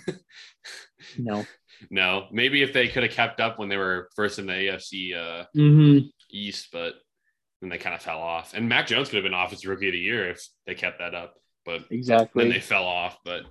no. 1.17 1.43
no. 1.89 2.27
Maybe 2.31 2.61
if 2.61 2.71
they 2.71 2.87
could 2.87 3.01
have 3.03 3.11
kept 3.11 3.39
up 3.39 3.57
when 3.57 3.69
they 3.69 3.77
were 3.77 4.09
first 4.15 4.37
in 4.37 4.45
the 4.45 4.53
AFC 4.53 5.15
uh, 5.15 5.45
Mm-hmm. 5.55 6.07
East, 6.29 6.67
but 6.71 6.95
then 7.61 7.69
they 7.71 7.77
kind 7.79 7.95
of 7.95 8.01
fell 8.03 8.19
off. 8.19 8.53
And 8.53 8.69
Mac 8.69 8.85
Jones 8.85 9.09
could 9.09 9.15
have 9.15 9.23
been 9.23 9.33
offensive 9.33 9.69
rookie 9.69 9.87
of 9.87 9.93
the 9.93 9.99
year 9.99 10.29
if 10.29 10.47
they 10.67 10.75
kept 10.75 10.99
that 10.99 11.15
up, 11.15 11.33
but 11.65 11.85
Exactly. 11.89 12.43
then 12.43 12.51
they 12.53 12.59
fell 12.59 12.85
off. 12.85 13.17
But 13.25 13.43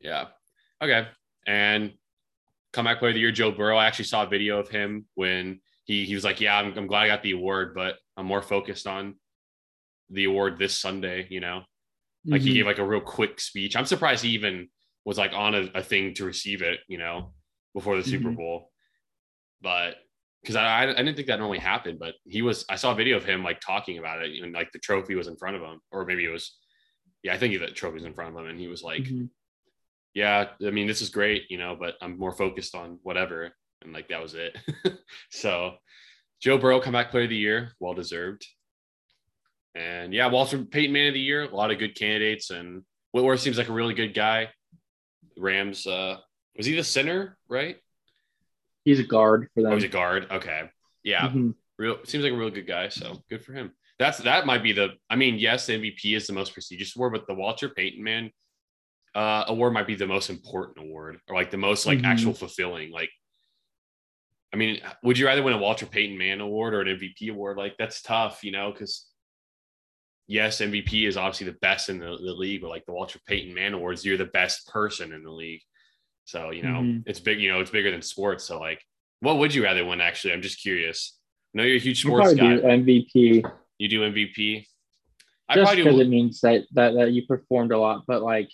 yeah, 0.00 0.26
okay. 0.80 1.06
And 1.46 1.92
comeback 2.72 2.98
player 2.98 3.10
of 3.10 3.14
the 3.14 3.20
year, 3.20 3.32
Joe 3.32 3.50
Burrow. 3.50 3.76
I 3.76 3.86
actually 3.86 4.04
saw 4.06 4.22
a 4.24 4.28
video 4.28 4.58
of 4.58 4.68
him 4.68 5.06
when 5.14 5.60
he 5.84 6.04
he 6.04 6.14
was 6.14 6.24
like, 6.24 6.40
"Yeah, 6.40 6.56
I'm, 6.58 6.76
I'm 6.76 6.86
glad 6.86 7.02
I 7.04 7.06
got 7.08 7.22
the 7.22 7.32
award, 7.32 7.74
but 7.74 7.96
I'm 8.16 8.26
more 8.26 8.42
focused 8.42 8.86
on 8.86 9.16
the 10.10 10.24
award 10.24 10.58
this 10.58 10.78
Sunday." 10.78 11.26
You 11.30 11.40
know, 11.40 11.62
like 12.26 12.42
he 12.42 12.50
Mhm. 12.50 12.54
gave 12.54 12.66
like 12.66 12.78
a 12.78 12.86
real 12.86 13.00
quick 13.00 13.40
speech. 13.40 13.76
I'm 13.76 13.86
surprised 13.86 14.24
he 14.24 14.30
even 14.30 14.68
was 15.04 15.18
like 15.18 15.32
on 15.32 15.54
a, 15.54 15.70
a 15.74 15.82
thing 15.82 16.14
to 16.14 16.24
receive 16.24 16.62
it. 16.62 16.80
You 16.88 16.98
know, 16.98 17.34
before 17.74 17.96
the 17.96 18.04
Super 18.04 18.30
Mhm. 18.30 18.36
Bowl, 18.36 18.70
but 19.60 19.96
because 20.42 20.56
I, 20.56 20.84
I 20.84 20.86
didn't 20.86 21.16
think 21.16 21.28
that 21.28 21.38
normally 21.38 21.58
happened, 21.58 21.98
but 21.98 22.14
he 22.24 22.42
was. 22.42 22.64
I 22.68 22.76
saw 22.76 22.92
a 22.92 22.94
video 22.94 23.16
of 23.16 23.24
him 23.24 23.42
like 23.42 23.60
talking 23.60 23.98
about 23.98 24.22
it, 24.22 24.42
and 24.42 24.52
like 24.52 24.70
the 24.72 24.78
trophy 24.78 25.14
was 25.14 25.28
in 25.28 25.36
front 25.36 25.56
of 25.56 25.62
him, 25.62 25.80
or 25.90 26.04
maybe 26.04 26.24
it 26.24 26.30
was. 26.30 26.56
Yeah, 27.22 27.34
I 27.34 27.38
think 27.38 27.58
the 27.60 27.66
trophy 27.66 27.96
was 27.96 28.04
in 28.06 28.14
front 28.14 28.34
of 28.34 28.40
him, 28.42 28.48
and 28.48 28.58
he 28.58 28.66
was 28.68 28.82
like, 28.82 29.02
Mhm. 29.02 29.28
"Yeah, 30.14 30.48
I 30.64 30.70
mean, 30.70 30.86
this 30.86 31.02
is 31.02 31.10
great, 31.10 31.50
you 31.50 31.58
know, 31.58 31.76
but 31.78 31.94
I'm 32.02 32.18
more 32.18 32.32
focused 32.32 32.74
on 32.74 32.98
whatever," 33.02 33.50
and 33.82 33.92
like 33.92 34.08
that 34.08 34.22
was 34.22 34.34
it. 34.34 34.56
so, 35.30 35.74
Joe 36.40 36.58
Burrow, 36.58 36.80
comeback 36.80 37.10
player 37.10 37.24
of 37.24 37.30
the 37.30 37.36
year, 37.36 37.72
well 37.80 37.94
deserved. 37.94 38.46
And 39.74 40.12
yeah, 40.12 40.26
Walter 40.26 40.58
Payton 40.64 40.92
Man 40.92 41.08
of 41.08 41.14
the 41.14 41.20
year, 41.20 41.42
a 41.42 41.54
lot 41.54 41.70
of 41.70 41.78
good 41.78 41.94
candidates, 41.94 42.50
and 42.50 42.82
Whitworth 43.12 43.40
seems 43.40 43.58
like 43.58 43.68
a 43.68 43.72
really 43.72 43.94
good 43.94 44.14
guy. 44.14 44.50
Rams, 45.36 45.86
uh, 45.86 46.16
was 46.56 46.66
he 46.66 46.74
the 46.74 46.84
center, 46.84 47.38
right? 47.48 47.76
He's 48.84 48.98
a 48.98 49.04
guard 49.04 49.48
for 49.54 49.62
them. 49.62 49.72
Oh, 49.72 49.74
he's 49.74 49.84
a 49.84 49.88
guard. 49.88 50.26
Okay. 50.30 50.70
Yeah. 51.02 51.28
Mhm. 51.28 51.54
Real 51.78 51.98
seems 52.04 52.24
like 52.24 52.32
a 52.32 52.36
real 52.36 52.50
good 52.50 52.66
guy. 52.66 52.88
So 52.88 53.22
good 53.30 53.44
for 53.44 53.52
him. 53.52 53.72
That's 53.98 54.18
that 54.18 54.46
might 54.46 54.62
be 54.62 54.72
the 54.72 54.90
I 55.08 55.16
mean, 55.16 55.38
yes, 55.38 55.68
MVP 55.68 56.16
is 56.16 56.26
the 56.26 56.32
most 56.32 56.52
prestigious 56.52 56.96
award, 56.96 57.12
but 57.12 57.26
the 57.26 57.34
Walter 57.34 57.68
Payton 57.68 58.02
man 58.02 58.30
uh 59.14 59.44
award 59.48 59.72
might 59.72 59.86
be 59.86 59.94
the 59.96 60.06
most 60.06 60.30
important 60.30 60.78
award 60.78 61.20
or 61.28 61.34
like 61.34 61.50
the 61.50 61.56
most 61.56 61.84
like 61.86 61.98
Mhm. 61.98 62.04
actual 62.04 62.32
fulfilling. 62.34 62.90
Like 62.90 63.10
I 64.52 64.56
mean, 64.56 64.80
would 65.04 65.16
you 65.18 65.26
rather 65.26 65.42
win 65.44 65.54
a 65.54 65.58
Walter 65.58 65.86
Payton 65.86 66.18
man 66.18 66.40
award 66.40 66.74
or 66.74 66.80
an 66.80 66.88
MVP 66.88 67.30
award? 67.30 67.56
Like 67.56 67.76
that's 67.78 68.02
tough, 68.02 68.42
you 68.42 68.50
know, 68.52 68.72
because 68.72 69.06
yes, 70.26 70.60
MVP 70.60 71.06
is 71.06 71.16
obviously 71.16 71.46
the 71.46 71.58
best 71.60 71.88
in 71.88 71.98
the, 71.98 72.06
the 72.16 72.32
league, 72.34 72.60
but 72.62 72.68
like 72.70 72.84
the 72.86 72.92
Walter 72.92 73.18
Payton 73.26 73.52
Man 73.54 73.74
Awards, 73.74 74.04
you're 74.04 74.16
the 74.16 74.24
best 74.26 74.66
person 74.68 75.12
in 75.12 75.22
the 75.22 75.30
league. 75.30 75.62
So, 76.24 76.50
you 76.50 76.62
know, 76.62 76.80
Mhm. 76.82 77.02
it's 77.06 77.18
big, 77.20 77.40
you 77.40 77.50
know, 77.50 77.60
it's 77.60 77.70
bigger 77.70 77.90
than 77.90 78.02
sports. 78.02 78.44
So, 78.44 78.58
like, 78.60 78.84
what 79.20 79.38
would 79.38 79.52
you 79.54 79.62
rather 79.64 79.84
win? 79.84 80.00
Actually, 80.00 80.34
I'm 80.34 80.42
just 80.42 80.60
curious. 80.60 81.18
I 81.54 81.58
know 81.58 81.64
you're 81.64 81.76
a 81.76 81.80
huge 81.80 82.00
sports 82.02 82.34
guy. 82.34 82.56
do 82.56 82.62
MVP 82.62 83.42
you 83.78 83.88
do 83.88 84.02
MVP. 84.02 84.66
I 85.48 85.54
just 85.54 85.64
probably 85.66 85.82
because 85.82 85.96
do. 85.98 86.02
it 86.02 86.08
means 86.08 86.40
that, 86.42 86.64
that 86.72 86.94
that 86.94 87.12
you 87.12 87.26
performed 87.26 87.72
a 87.72 87.78
lot. 87.78 88.04
But 88.06 88.22
like, 88.22 88.50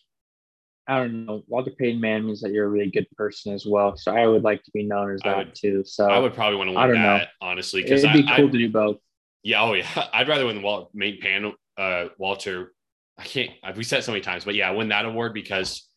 I 0.89 0.99
don't 0.99 1.27
know, 1.27 1.43
Walter 1.49 1.73
Payton 1.73 2.01
Man 2.01 2.27
means 2.27 2.41
that 2.43 2.53
you're 2.53 2.67
a 2.67 2.69
really 2.69 2.91
good 2.91 3.09
person 3.17 3.53
as 3.53 3.67
well. 3.67 3.97
So 3.97 4.15
I 4.15 4.27
would 4.27 4.43
like 4.43 4.63
to 4.65 4.71
be 4.71 4.85
known 4.85 5.13
as 5.13 5.21
that 5.23 5.37
would- 5.37 5.55
too. 5.55 5.83
So 5.85 6.09
I 6.09 6.19
would 6.19 6.35
probably 6.35 6.59
want 6.59 6.71
to 6.71 6.77
I 6.77 6.87
win 6.87 6.95
don't 6.95 7.03
know. 7.03 7.19
that, 7.19 7.29
honestly, 7.41 7.83
because 7.83 8.05
it'd 8.05 8.17
I, 8.17 8.23
be 8.23 8.29
I- 8.29 8.37
cool 8.37 8.51
to 8.51 8.59
do 8.59 8.71
both. 8.71 8.99
Yeah, 9.43 9.63
oh 9.63 9.75
yeah. 9.75 9.87
I'd 10.13 10.29
rather 10.29 10.47
win 10.47 10.57
the 10.57 10.63
Wal- 10.63 10.91
main 10.95 11.21
panel 11.21 11.55
uh 11.79 12.07
Walter. 12.19 12.73
I 13.19 13.25
can't 13.25 13.51
uh, 13.63 13.73
we 13.77 13.85
said 13.85 14.05
so 14.05 14.13
many 14.13 14.23
times, 14.23 14.45
but 14.45 14.55
yeah, 14.55 14.69
I 14.69 14.73
win 14.73 14.89
that 14.89 15.05
award 15.05 15.35
because 15.35 15.89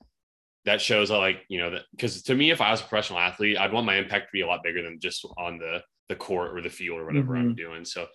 that 0.65 0.81
shows 0.81 1.09
that 1.09 1.17
like, 1.17 1.45
you 1.49 1.59
know, 1.59 1.71
that 1.71 1.83
because 1.91 2.21
to 2.23 2.35
me, 2.35 2.51
if 2.51 2.61
I 2.61 2.71
was 2.71 2.81
a 2.81 2.83
professional 2.83 3.19
athlete, 3.19 3.57
I'd 3.57 3.73
want 3.73 3.85
my 3.85 3.95
impact 3.95 4.27
to 4.27 4.31
be 4.33 4.41
a 4.41 4.47
lot 4.47 4.63
bigger 4.63 4.83
than 4.83 4.99
just 4.99 5.25
on 5.37 5.57
the 5.57 5.81
the 6.09 6.15
court 6.15 6.57
or 6.57 6.61
the 6.61 6.69
field 6.69 6.99
or 6.99 7.05
whatever 7.05 7.35
I'm 7.35 7.49
mm-hmm. 7.49 7.53
doing. 7.53 7.85
So 7.85 8.07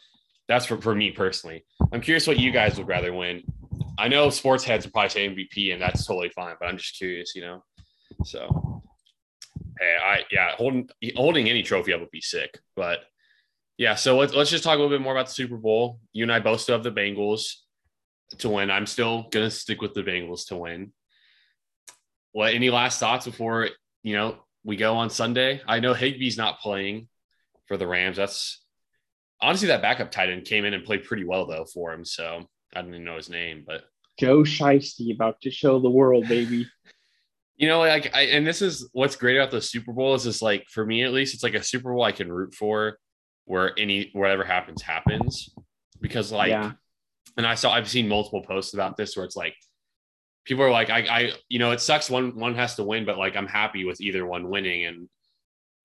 that's 0.49 0.67
for, 0.67 0.81
for 0.81 0.95
me 0.95 1.11
personally. 1.11 1.65
I'm 1.93 2.01
curious 2.01 2.27
what 2.27 2.39
you 2.39 2.51
guys 2.51 2.77
would 2.77 2.89
rather 2.89 3.13
win. 3.13 3.43
I 3.99 4.09
know 4.09 4.31
sports 4.31 4.65
heads 4.65 4.85
would 4.85 4.93
probably 4.93 5.11
say 5.11 5.29
MVP, 5.29 5.73
and 5.73 5.81
that's 5.81 6.07
totally 6.07 6.31
fine, 6.31 6.57
but 6.59 6.69
I'm 6.69 6.79
just 6.79 6.97
curious, 6.97 7.35
you 7.35 7.43
know. 7.43 7.65
So 8.25 8.83
hey, 9.79 9.97
I 10.03 10.23
yeah, 10.31 10.53
holding 10.57 10.89
holding 11.17 11.49
any 11.49 11.63
trophy 11.63 11.93
up 11.93 12.01
would 12.01 12.11
be 12.11 12.21
sick, 12.21 12.59
but 12.77 13.01
yeah, 13.77 13.95
so 13.95 14.17
let's 14.17 14.35
let's 14.35 14.51
just 14.51 14.65
talk 14.65 14.77
a 14.77 14.81
little 14.81 14.97
bit 14.97 15.03
more 15.03 15.13
about 15.13 15.27
the 15.27 15.33
Super 15.33 15.57
Bowl. 15.57 16.01
You 16.13 16.25
and 16.25 16.33
I 16.33 16.41
both 16.41 16.61
still 16.61 16.77
have 16.77 16.85
the 16.85 16.93
Bengals 16.93 17.55
to 18.39 18.49
win. 18.49 18.71
I'm 18.71 18.87
still 18.87 19.29
gonna 19.31 19.51
stick 19.51 19.81
with 19.81 19.95
the 19.95 20.03
Bengals 20.03 20.49
to 20.49 20.57
win. 20.57 20.93
What 22.33 22.55
any 22.55 22.71
last 22.71 23.01
thoughts 23.01 23.27
before 23.27 23.71
you 24.03 24.17
know 24.17 24.37
we 24.65 24.77
go 24.77 24.97
on 24.97 25.11
Sunday? 25.11 25.61
I 25.67 25.81
know 25.81 25.95
Higbee's 25.95 26.37
not 26.37 26.61
playing 26.61 27.09
for 27.67 27.77
the 27.77 27.87
Rams. 27.87 28.17
That's 28.17 28.65
honestly 29.41 29.69
that 29.69 29.83
backup 29.83 30.11
tight 30.11 30.31
end 30.31 30.45
came 30.45 30.65
in 30.65 30.75
and 30.75 30.85
played 30.85 31.05
pretty 31.05 31.25
well 31.25 31.47
though 31.47 31.65
for 31.65 31.93
him. 31.93 32.05
So 32.05 32.49
I 32.75 32.83
don't 32.83 32.91
even 32.91 33.05
know 33.05 33.17
his 33.17 33.31
name, 33.31 33.65
but 33.67 33.85
Joe 34.19 34.41
Shiesty 34.41 35.15
about 35.15 35.41
to 35.43 35.51
show 35.51 35.79
the 35.81 35.91
world, 35.91 36.29
baby. 36.29 36.67
you 37.57 37.69
know, 37.69 37.79
like 37.79 38.15
I 38.15 38.23
and 38.23 38.47
this 38.47 38.63
is 38.63 38.89
what's 38.93 39.17
great 39.17 39.37
about 39.37 39.51
the 39.51 39.61
Super 39.61 39.93
Bowl 39.93 40.15
is 40.15 40.25
just 40.25 40.43
like 40.43 40.67
for 40.69 40.85
me 40.85 41.03
at 41.03 41.13
least, 41.13 41.35
it's 41.35 41.43
like 41.43 41.55
a 41.55 41.63
Super 41.63 41.93
Bowl 41.93 42.03
I 42.03 42.13
can 42.13 42.33
root 42.33 42.55
for 42.55 42.99
where 43.45 43.79
any 43.79 44.11
whatever 44.13 44.45
happens 44.45 44.83
happens 44.83 45.51
because 46.01 46.33
like 46.33 46.51
yeah. 46.51 46.73
and 47.37 47.47
I 47.47 47.55
saw 47.55 47.73
I've 47.73 47.89
seen 47.89 48.09
multiple 48.09 48.43
posts 48.43 48.75
about 48.75 48.97
this 48.97 49.17
where 49.17 49.25
it's 49.25 49.37
like 49.37 49.55
people 50.45 50.65
are 50.65 50.71
like 50.71 50.91
I 50.91 51.01
I 51.01 51.33
you 51.49 51.59
know 51.59 51.73
it 51.73 51.81
sucks 51.81 52.09
one 52.11 52.39
one 52.39 52.55
has 52.55 52.75
to 52.77 52.85
win 52.85 53.05
but 53.05 53.19
like 53.19 53.37
I'm 53.37 53.47
happy 53.47 53.85
with 53.85 54.01
either 54.01 54.25
one 54.27 54.49
winning 54.49 54.87
and 54.87 55.09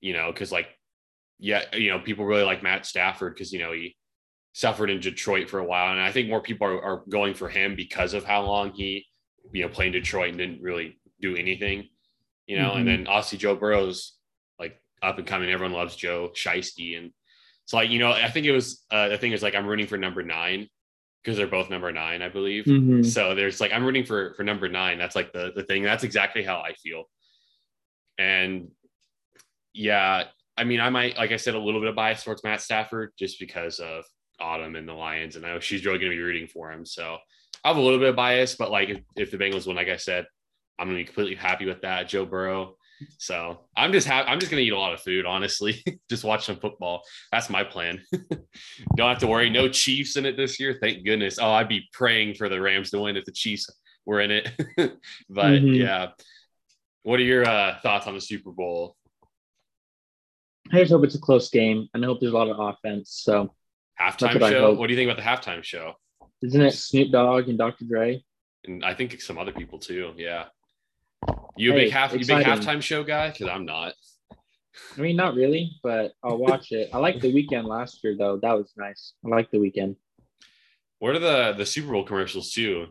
you 0.02 0.14
know 0.14 0.32
cuz 0.32 0.52
like 0.52 0.68
yeah 1.38 1.64
you 1.74 1.90
know 1.90 2.00
people 2.00 2.26
really 2.26 2.44
like 2.44 2.64
Matt 2.64 2.86
Stafford 2.86 3.38
cuz 3.38 3.52
you 3.52 3.60
know 3.60 3.72
he 3.72 3.96
suffered 4.54 4.90
in 4.90 5.00
Detroit 5.00 5.50
for 5.50 5.60
a 5.60 5.64
while 5.66 5.92
and 5.92 6.02
I 6.02 6.12
think 6.12 6.28
more 6.30 6.42
people 6.42 6.68
are, 6.68 6.82
are 6.82 7.04
going 7.08 7.34
for 7.34 7.48
him 7.50 7.76
because 7.76 8.14
of 8.14 8.24
how 8.26 8.42
long 8.44 8.72
he 8.74 9.06
you 9.52 9.62
know 9.64 9.70
played 9.70 9.96
in 9.96 10.02
Detroit 10.02 10.30
and 10.30 10.38
didn't 10.38 10.62
really 10.62 11.00
do 11.22 11.36
anything 11.36 11.88
you 12.48 12.58
know 12.58 12.72
Mhm. 12.72 12.78
and 12.78 12.88
then 12.88 13.08
obviously 13.08 13.38
Joe 13.38 13.56
Burrow's 13.56 14.18
like 14.60 14.82
up 15.04 15.18
and 15.18 15.28
coming 15.28 15.50
everyone 15.52 15.74
loves 15.74 15.96
Joe 15.96 16.32
Shiesty 16.36 16.98
and 16.98 17.12
so 17.66 17.78
like 17.78 17.90
you 17.92 18.00
know 18.00 18.12
I 18.12 18.30
think 18.32 18.46
it 18.48 18.52
was 18.52 18.84
uh, 18.92 19.10
the 19.10 19.18
thing 19.18 19.32
is 19.34 19.44
like 19.44 19.56
I'm 19.56 19.68
rooting 19.68 19.88
for 19.88 19.98
number 19.98 20.24
9 20.24 20.68
because 21.24 21.36
they're 21.38 21.48
both 21.48 21.70
number 21.70 21.92
nine, 21.92 22.22
I 22.22 22.30
believe. 22.30 22.64
Mhm. 22.64 23.06
So 23.06 23.36
there's 23.36 23.60
like 23.60 23.74
I'm 23.74 23.84
rooting 23.84 24.06
for 24.06 24.34
for 24.36 24.44
number 24.44 24.70
nine. 24.70 24.98
That's 24.98 25.16
like 25.18 25.34
the 25.34 25.52
the 25.54 25.64
thing. 25.64 25.84
That's 25.84 26.06
exactly 26.06 26.44
how 26.44 26.60
I 26.62 26.74
feel. 26.76 27.04
And 28.18 28.70
yeah, 29.74 30.24
I 30.58 30.64
mean, 30.64 30.80
I 30.80 30.90
might 30.90 31.18
like 31.18 31.32
I 31.32 31.38
said 31.38 31.56
a 31.56 31.60
little 31.60 31.82
bit 31.82 31.90
of 31.90 31.96
bias 31.96 32.24
towards 32.24 32.44
Matt 32.44 32.62
Stafford 32.62 33.12
just 33.20 33.38
because 33.40 33.80
of 33.80 34.06
Autumn 34.42 34.76
and 34.76 34.88
the 34.88 34.94
Lions, 34.94 35.36
and 35.36 35.46
I 35.46 35.54
know 35.54 35.60
she's 35.60 35.86
really 35.86 36.00
going 36.00 36.12
to 36.12 36.18
be 36.18 36.22
rooting 36.24 36.48
for 36.48 36.72
him. 36.72 36.86
So 36.86 37.18
I 37.64 37.68
have 37.70 37.78
a 37.78 37.82
little 37.82 38.00
bit 38.00 38.10
of 38.10 38.16
bias, 38.16 38.56
but 38.56 38.72
like 38.72 38.90
if, 38.90 39.00
if 39.16 39.32
the 39.32 39.38
Bengals 39.38 39.68
win, 39.68 39.76
like 39.76 39.90
I 39.90 39.98
said, 39.98 40.26
I'm 40.78 40.88
going 40.88 40.98
to 40.98 41.02
be 41.02 41.06
completely 41.06 41.36
happy 41.36 41.66
with 41.66 41.82
that. 41.82 42.08
Joe 42.08 42.26
Burrow. 42.26 42.76
So 43.18 43.62
I'm 43.78 43.92
just 43.94 44.08
happy. 44.08 44.28
I'm 44.30 44.40
just 44.40 44.52
going 44.52 44.62
to 44.62 44.66
eat 44.68 44.74
a 44.74 44.78
lot 44.80 44.94
of 44.94 45.02
food, 45.02 45.26
honestly. 45.26 45.84
just 46.10 46.24
watch 46.24 46.46
some 46.46 46.58
football. 46.60 47.02
That's 47.32 47.50
my 47.50 47.64
plan. 47.64 48.02
Don't 48.96 49.10
have 49.10 49.20
to 49.20 49.28
worry. 49.28 49.50
No 49.50 49.70
Chiefs 49.70 50.16
in 50.18 50.26
it 50.26 50.36
this 50.38 50.60
year. 50.60 50.78
Thank 50.82 51.06
goodness. 51.06 51.38
Oh, 51.40 51.50
I'd 51.52 51.70
be 51.70 51.84
praying 51.94 52.36
for 52.36 52.50
the 52.50 52.60
Rams 52.60 52.92
to 52.92 53.00
win 53.00 53.16
if 53.18 53.26
the 53.26 53.32
Chiefs 53.32 53.70
were 54.06 54.20
in 54.22 54.32
it. 54.32 54.50
but 55.30 55.46
Mhm. 55.62 55.78
yeah. 55.78 56.08
What 57.04 57.20
are 57.20 57.24
your 57.24 57.46
uh, 57.46 57.80
thoughts 57.82 58.06
on 58.08 58.16
the 58.16 58.22
Super 58.22 58.52
Bowl? 58.52 58.96
I 60.72 60.80
just 60.80 60.92
hope 60.92 61.04
it's 61.04 61.16
a 61.16 61.20
close 61.20 61.50
game. 61.50 61.88
and 61.94 62.04
I 62.04 62.08
hope 62.08 62.20
there's 62.20 62.34
a 62.34 62.38
lot 62.38 62.50
of 62.50 62.60
offense. 62.60 63.22
So 63.24 63.54
Halftime 64.00 64.40
what 64.40 64.52
show? 64.52 64.74
What 64.74 64.88
do 64.88 64.94
you 64.94 65.00
think 65.00 65.12
about 65.12 65.18
the 65.24 65.30
halftime 65.50 65.64
show? 65.64 65.94
isn't 66.42 66.62
it 66.62 66.72
Snoop 66.72 67.12
Dogg 67.12 67.50
and 67.50 67.58
Dr. 67.58 67.84
Dre? 67.86 68.24
And 68.66 68.84
I 68.86 68.94
think 68.94 69.20
some 69.22 69.38
other 69.38 69.52
people 69.52 69.78
too. 69.78 70.14
Yeah. 70.16 70.46
You 71.58 71.72
a 71.72 71.76
Hey, 71.76 71.84
big 71.86 71.92
half 71.94 72.14
you 72.14 72.20
big 72.20 72.30
exciting. 72.30 72.54
halftime 72.54 72.82
show 72.82 73.04
guy? 73.04 73.30
Because 73.32 73.48
I'm 73.50 73.66
not. 73.66 73.94
I 74.98 75.02
mean, 75.02 75.18
not 75.18 75.36
really, 75.36 75.72
but 75.84 76.14
I'll 76.24 76.38
watch 76.38 76.72
it. 76.72 76.90
I 76.94 76.98
like 77.00 77.20
The 77.20 77.34
Weeknd 77.34 77.66
last 77.66 78.02
year 78.04 78.16
though. 78.18 78.38
That 78.38 78.54
was 78.54 78.72
nice. 78.78 79.14
I 79.26 79.30
like 79.30 79.52
The 79.52 79.58
Weeknd. 79.58 79.98
What 81.00 81.16
are 81.16 81.20
the 81.20 81.54
the 81.58 81.66
Super 81.66 81.92
Bowl 81.92 82.06
commercials 82.06 82.52
too? 82.52 82.88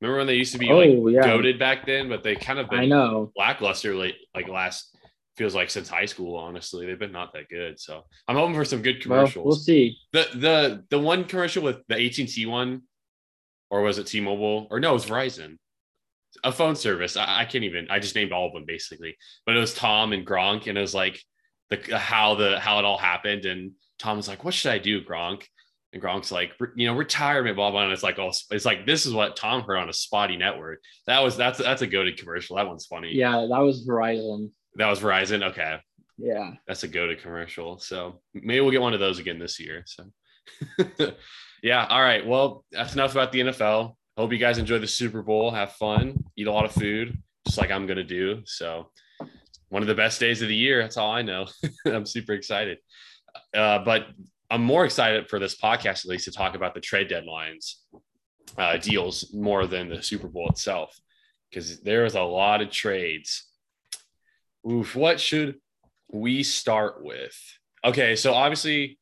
Remember 0.00 0.18
when 0.18 0.26
they 0.28 0.34
used 0.34 0.52
to 0.52 0.58
be 0.58 0.70
Oh, 0.70 0.76
like 0.78 1.14
yeah. 1.14 1.22
goaded 1.22 1.58
back 1.58 1.84
then, 1.84 2.08
but 2.08 2.22
they 2.22 2.36
kind 2.36 2.60
of 2.60 2.70
been 2.70 2.78
I 2.80 2.86
know. 2.86 3.32
lackluster 3.36 3.96
late 3.96 4.14
like 4.36 4.46
last 4.48 4.96
feels 5.38 5.54
like 5.54 5.70
since 5.70 5.88
high 5.88 6.04
school, 6.04 6.36
honestly. 6.36 6.84
They've 6.86 6.98
been 6.98 7.12
not 7.12 7.32
that 7.32 7.48
good. 7.48 7.80
So 7.80 8.04
I'm 8.26 8.36
hoping 8.36 8.54
for 8.54 8.64
some 8.64 8.82
good 8.82 8.96
Well, 9.06 9.20
commercials. 9.20 9.44
we'll 9.46 9.54
see. 9.56 9.96
The 10.12 10.26
the 10.34 10.84
the 10.90 10.98
one 10.98 11.24
commercial 11.24 11.62
with 11.62 11.78
the 11.88 11.94
AT&T 11.94 12.44
one, 12.46 12.82
or 13.70 13.80
was 13.82 13.98
it 13.98 14.06
T-Mobile? 14.08 14.66
Or 14.70 14.80
no, 14.80 14.90
it 14.90 14.94
was 14.94 15.06
Verizon. 15.06 15.56
A 16.44 16.52
phone 16.52 16.76
service. 16.76 17.16
I, 17.16 17.40
I 17.40 17.44
can't 17.46 17.64
even. 17.64 17.88
I 17.90 17.98
just 18.00 18.14
named 18.14 18.32
all 18.32 18.46
of 18.48 18.52
them 18.52 18.64
basically. 18.66 19.16
But 19.46 19.56
it 19.56 19.60
was 19.60 19.72
Tom 19.74 20.12
and 20.12 20.26
Gronk, 20.26 20.66
and 20.66 20.76
it 20.76 20.80
was 20.80 20.94
like 20.94 21.22
the 21.70 21.96
how 21.96 22.34
the 22.34 22.58
how 22.60 22.78
it 22.78 22.84
all 22.84 22.98
happened. 22.98 23.46
And 23.46 23.72
Tom 23.98 24.16
was 24.18 24.28
like, 24.28 24.44
"What 24.44 24.54
should 24.54 24.72
I 24.72 24.78
do, 24.78 25.02
Gronk?" 25.02 25.44
And 25.92 26.02
Gronk's 26.02 26.30
like, 26.30 26.52
"You 26.76 26.86
know, 26.86 26.94
retirement, 26.94 27.56
blah 27.56 27.70
blah." 27.70 27.84
And 27.84 27.92
it's 27.92 28.02
like, 28.02 28.18
"Oh, 28.18 28.30
it's 28.50 28.64
like 28.66 28.84
this 28.86 29.06
is 29.06 29.12
what 29.14 29.36
Tom 29.36 29.62
heard 29.62 29.78
on 29.78 29.88
a 29.88 29.92
spotty 29.92 30.36
network." 30.36 30.80
That 31.06 31.20
was 31.20 31.36
that's 31.36 31.58
that's 31.58 31.82
a 31.82 31.86
goaded 31.86 32.18
commercial. 32.18 32.56
That 32.56 32.68
one's 32.68 32.86
funny. 32.86 33.14
Yeah, 33.14 33.46
that 33.50 33.60
was 33.60 33.86
Verizon. 33.86 34.50
That 34.78 34.88
was 34.88 35.00
Verizon. 35.00 35.42
Okay, 35.50 35.76
Yeah. 36.16 36.52
that's 36.66 36.82
a 36.84 36.88
go 36.88 37.06
to 37.06 37.16
commercial. 37.16 37.78
So 37.78 38.20
maybe 38.32 38.60
we'll 38.60 38.70
get 38.70 38.80
one 38.80 38.94
of 38.94 39.00
those 39.00 39.18
again 39.18 39.38
this 39.38 39.60
year. 39.60 39.84
So 39.86 40.04
yeah. 41.62 41.86
All 41.86 42.00
right. 42.00 42.26
Well, 42.26 42.64
that's 42.72 42.94
enough 42.94 43.12
about 43.12 43.32
the 43.32 43.40
NFL. 43.40 43.94
Hope 44.16 44.32
you 44.32 44.38
guys 44.38 44.58
enjoy 44.58 44.78
the 44.78 44.86
Super 44.86 45.22
Bowl. 45.22 45.50
Have 45.50 45.72
fun. 45.72 46.24
Eat 46.36 46.46
a 46.46 46.52
lot 46.52 46.64
of 46.64 46.72
food, 46.72 47.16
just 47.46 47.58
like 47.58 47.70
I'm 47.70 47.86
gonna 47.86 48.02
do. 48.04 48.42
So 48.46 48.90
one 49.68 49.82
of 49.82 49.88
the 49.88 49.94
best 49.94 50.18
days 50.18 50.40
of 50.42 50.48
the 50.48 50.56
year. 50.56 50.80
That's 50.82 50.96
all 50.96 51.12
I 51.12 51.22
know. 51.22 51.46
I'm 51.86 52.06
super 52.06 52.32
excited. 52.32 52.78
Uh, 53.54 53.80
but 53.80 54.06
I'm 54.50 54.62
more 54.62 54.84
excited 54.86 55.28
for 55.28 55.38
this 55.38 55.56
podcast 55.56 56.04
at 56.04 56.06
least 56.06 56.24
to 56.24 56.32
talk 56.32 56.54
about 56.54 56.74
the 56.74 56.80
trade 56.80 57.10
deadlines 57.10 57.74
uh, 58.56 58.78
deals 58.78 59.32
more 59.34 59.66
than 59.66 59.88
the 59.90 60.02
Super 60.02 60.26
Bowl 60.28 60.48
itself 60.48 60.98
because 61.50 61.80
there 61.80 62.04
is 62.06 62.14
a 62.14 62.22
lot 62.22 62.62
of 62.62 62.70
trades. 62.70 63.44
Oof, 64.68 64.94
what 64.96 65.20
should 65.20 65.56
we 66.10 66.42
start 66.42 67.02
with? 67.02 67.36
Okay, 67.84 68.16
so 68.16 68.34
obviously 68.34 68.98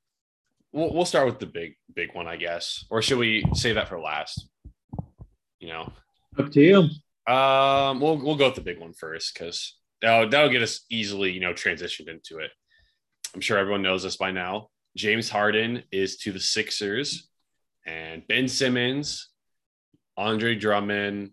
we'll, 0.72 0.92
we'll 0.92 1.04
start 1.04 1.26
with 1.26 1.38
the 1.38 1.46
big 1.46 1.74
big 1.94 2.14
one, 2.14 2.26
I 2.26 2.36
guess, 2.36 2.84
or 2.90 3.02
should 3.02 3.18
we 3.18 3.44
save 3.54 3.74
that 3.76 3.88
for 3.88 3.98
last? 4.00 4.48
You 5.58 5.68
know, 5.68 5.92
Up 6.38 6.50
to 6.52 6.60
you. 6.60 7.32
um, 7.32 8.00
we'll 8.00 8.18
we'll 8.18 8.36
go 8.36 8.46
with 8.46 8.54
the 8.54 8.60
big 8.60 8.78
one 8.78 8.92
first 8.92 9.34
because 9.34 9.76
that'll, 10.02 10.28
that'll 10.28 10.50
get 10.50 10.62
us 10.62 10.84
easily, 10.90 11.32
you 11.32 11.40
know, 11.40 11.52
transitioned 11.52 12.08
into 12.08 12.38
it. 12.38 12.50
I'm 13.34 13.40
sure 13.40 13.58
everyone 13.58 13.82
knows 13.82 14.02
this 14.02 14.16
by 14.16 14.30
now. 14.30 14.68
James 14.96 15.28
Harden 15.28 15.82
is 15.90 16.16
to 16.18 16.32
the 16.32 16.40
Sixers, 16.40 17.28
and 17.86 18.26
Ben 18.28 18.46
Simmons, 18.48 19.30
Andre 20.16 20.54
Drummond, 20.54 21.30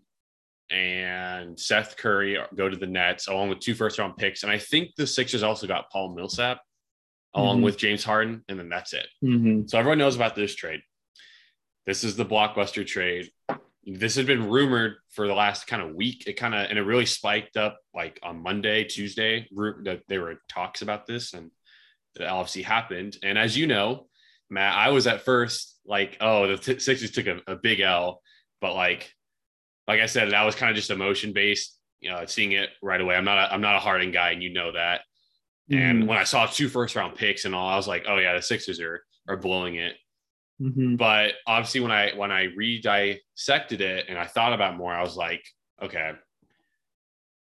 and 0.74 1.58
Seth 1.58 1.96
Curry 1.96 2.36
go 2.56 2.68
to 2.68 2.76
the 2.76 2.86
Nets 2.86 3.28
along 3.28 3.48
with 3.48 3.60
two 3.60 3.74
first 3.74 3.98
round 3.98 4.16
picks. 4.16 4.42
And 4.42 4.50
I 4.50 4.58
think 4.58 4.90
the 4.96 5.06
Sixers 5.06 5.42
also 5.44 5.66
got 5.68 5.90
Paul 5.90 6.14
Millsap 6.14 6.60
along 7.34 7.60
Mhm. 7.60 7.64
with 7.64 7.78
James 7.78 8.02
Harden, 8.04 8.44
and 8.48 8.58
then 8.58 8.68
that's 8.68 8.92
it. 8.92 9.06
Mhm. 9.22 9.68
So 9.70 9.78
everyone 9.78 9.98
knows 9.98 10.16
about 10.16 10.34
this 10.34 10.54
trade. 10.54 10.80
This 11.86 12.02
is 12.04 12.16
the 12.16 12.24
blockbuster 12.24 12.86
trade. 12.86 13.30
This 13.84 14.14
had 14.16 14.26
been 14.26 14.48
rumored 14.48 14.96
for 15.10 15.26
the 15.28 15.34
last 15.34 15.66
kind 15.66 15.82
of 15.82 15.94
week. 15.94 16.24
It 16.26 16.34
kind 16.34 16.54
of 16.54 16.68
and 16.70 16.78
it 16.78 16.82
really 16.82 17.06
spiked 17.06 17.56
up 17.56 17.78
like 17.94 18.18
on 18.22 18.42
Monday, 18.42 18.84
Tuesday. 18.84 19.46
That 19.52 20.02
there 20.08 20.22
were 20.22 20.40
talks 20.48 20.82
about 20.82 21.06
this, 21.06 21.34
and 21.34 21.50
it 22.18 22.22
obviously 22.24 22.62
happened. 22.62 23.18
And 23.22 23.36
as 23.38 23.56
you 23.56 23.66
know, 23.66 24.08
Matt, 24.50 24.74
I 24.74 24.90
was 24.90 25.06
at 25.06 25.22
first 25.22 25.78
like, 25.84 26.16
oh, 26.20 26.46
the 26.48 26.56
t- 26.56 26.78
Sixers 26.80 27.10
took 27.10 27.26
a, 27.26 27.40
a 27.46 27.56
big 27.56 27.80
L, 27.80 28.22
but 28.60 28.74
like, 28.74 29.12
like 29.86 30.00
I 30.00 30.06
said, 30.06 30.30
that 30.30 30.42
was 30.44 30.54
kind 30.54 30.70
of 30.70 30.76
just 30.76 30.90
emotion 30.90 31.32
based. 31.32 31.78
You 32.00 32.10
know, 32.10 32.24
seeing 32.26 32.52
it 32.52 32.68
right 32.82 33.00
away. 33.00 33.14
I'm 33.16 33.24
not 33.24 33.38
a, 33.38 33.52
I'm 33.54 33.62
not 33.62 33.76
a 33.76 33.80
Harden 33.80 34.10
guy, 34.12 34.30
and 34.32 34.42
you 34.42 34.52
know 34.52 34.72
that. 34.72 35.02
And 35.70 36.02
Mhm. 36.02 36.06
when 36.06 36.18
I 36.18 36.24
saw 36.24 36.44
two 36.46 36.68
first 36.68 36.94
round 36.96 37.14
picks 37.16 37.46
and 37.46 37.54
all, 37.54 37.66
I 37.68 37.76
was 37.76 37.88
like, 37.88 38.04
oh 38.06 38.18
yeah, 38.18 38.34
the 38.34 38.42
Sixers 38.42 38.80
are 38.80 39.02
are 39.26 39.38
blowing 39.38 39.76
it. 39.76 39.96
Mhm. 40.60 40.98
But 40.98 41.34
obviously, 41.46 41.80
when 41.80 41.90
I 41.90 42.12
when 42.14 42.30
I 42.30 42.48
redissected 42.48 43.80
it 43.80 44.06
and 44.08 44.18
I 44.18 44.26
thought 44.26 44.52
about 44.52 44.76
more, 44.76 44.92
I 44.92 45.00
was 45.02 45.16
like, 45.16 45.42
okay, 45.82 46.12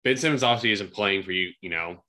Ben 0.03 0.17
Simmons 0.17 0.43
obviously 0.43 0.73
isn't 0.73 0.93
playing 0.93 1.23
for 1.23 1.33
you, 1.33 1.53
you 1.61 1.71
know, 1.71 2.05